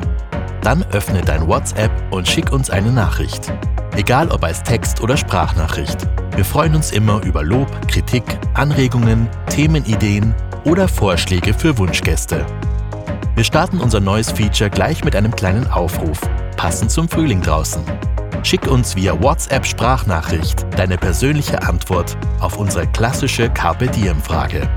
Dann 0.62 0.84
öffne 0.92 1.22
dein 1.22 1.48
WhatsApp 1.48 1.92
und 2.12 2.28
schick 2.28 2.52
uns 2.52 2.70
eine 2.70 2.92
Nachricht. 2.92 3.52
Egal 3.96 4.30
ob 4.30 4.44
als 4.44 4.62
Text 4.62 5.02
oder 5.02 5.18
Sprachnachricht. 5.18 6.08
Wir 6.36 6.46
freuen 6.46 6.76
uns 6.76 6.92
immer 6.92 7.20
über 7.24 7.42
Lob, 7.42 7.68
Kritik, 7.88 8.26
Anregungen, 8.54 9.28
Themenideen 9.50 10.36
oder 10.66 10.88
Vorschläge 10.88 11.56
für 11.56 11.76
Wunschgäste. 11.80 12.46
Wir 13.40 13.46
starten 13.46 13.80
unser 13.80 14.02
neues 14.02 14.34
Feature 14.34 14.70
gleich 14.70 15.06
mit 15.06 15.16
einem 15.16 15.34
kleinen 15.34 15.66
Aufruf, 15.72 16.20
passend 16.58 16.92
zum 16.92 17.08
Frühling 17.08 17.42
draußen. 17.42 17.82
Schick 18.44 18.68
uns 18.68 18.98
via 18.98 19.18
WhatsApp 19.24 19.66
Sprachnachricht 19.66 20.66
deine 20.76 20.98
persönliche 20.98 21.64
Antwort 21.64 22.18
auf 22.42 22.58
unsere 22.58 22.86
klassische 22.88 23.50
Carpe 23.50 23.88
Diem 23.88 24.22
Frage. 24.22 24.70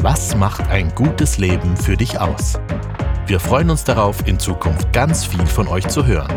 Was 0.00 0.34
macht 0.34 0.66
ein 0.70 0.94
gutes 0.94 1.36
Leben 1.36 1.76
für 1.76 1.94
dich 1.94 2.18
aus? 2.18 2.58
Wir 3.26 3.38
freuen 3.38 3.68
uns 3.68 3.84
darauf, 3.84 4.26
in 4.26 4.38
Zukunft 4.38 4.90
ganz 4.94 5.26
viel 5.26 5.46
von 5.46 5.68
euch 5.68 5.86
zu 5.86 6.06
hören. 6.06 6.32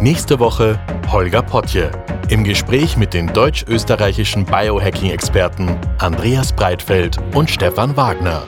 Nächste 0.00 0.38
Woche 0.38 0.80
Holger 1.12 1.42
Potje 1.42 1.90
im 2.30 2.42
Gespräch 2.42 2.96
mit 2.96 3.12
den 3.12 3.26
deutsch-österreichischen 3.26 4.46
Biohacking-Experten 4.46 5.76
Andreas 5.98 6.54
Breitfeld 6.54 7.18
und 7.34 7.50
Stefan 7.50 7.98
Wagner. 7.98 8.44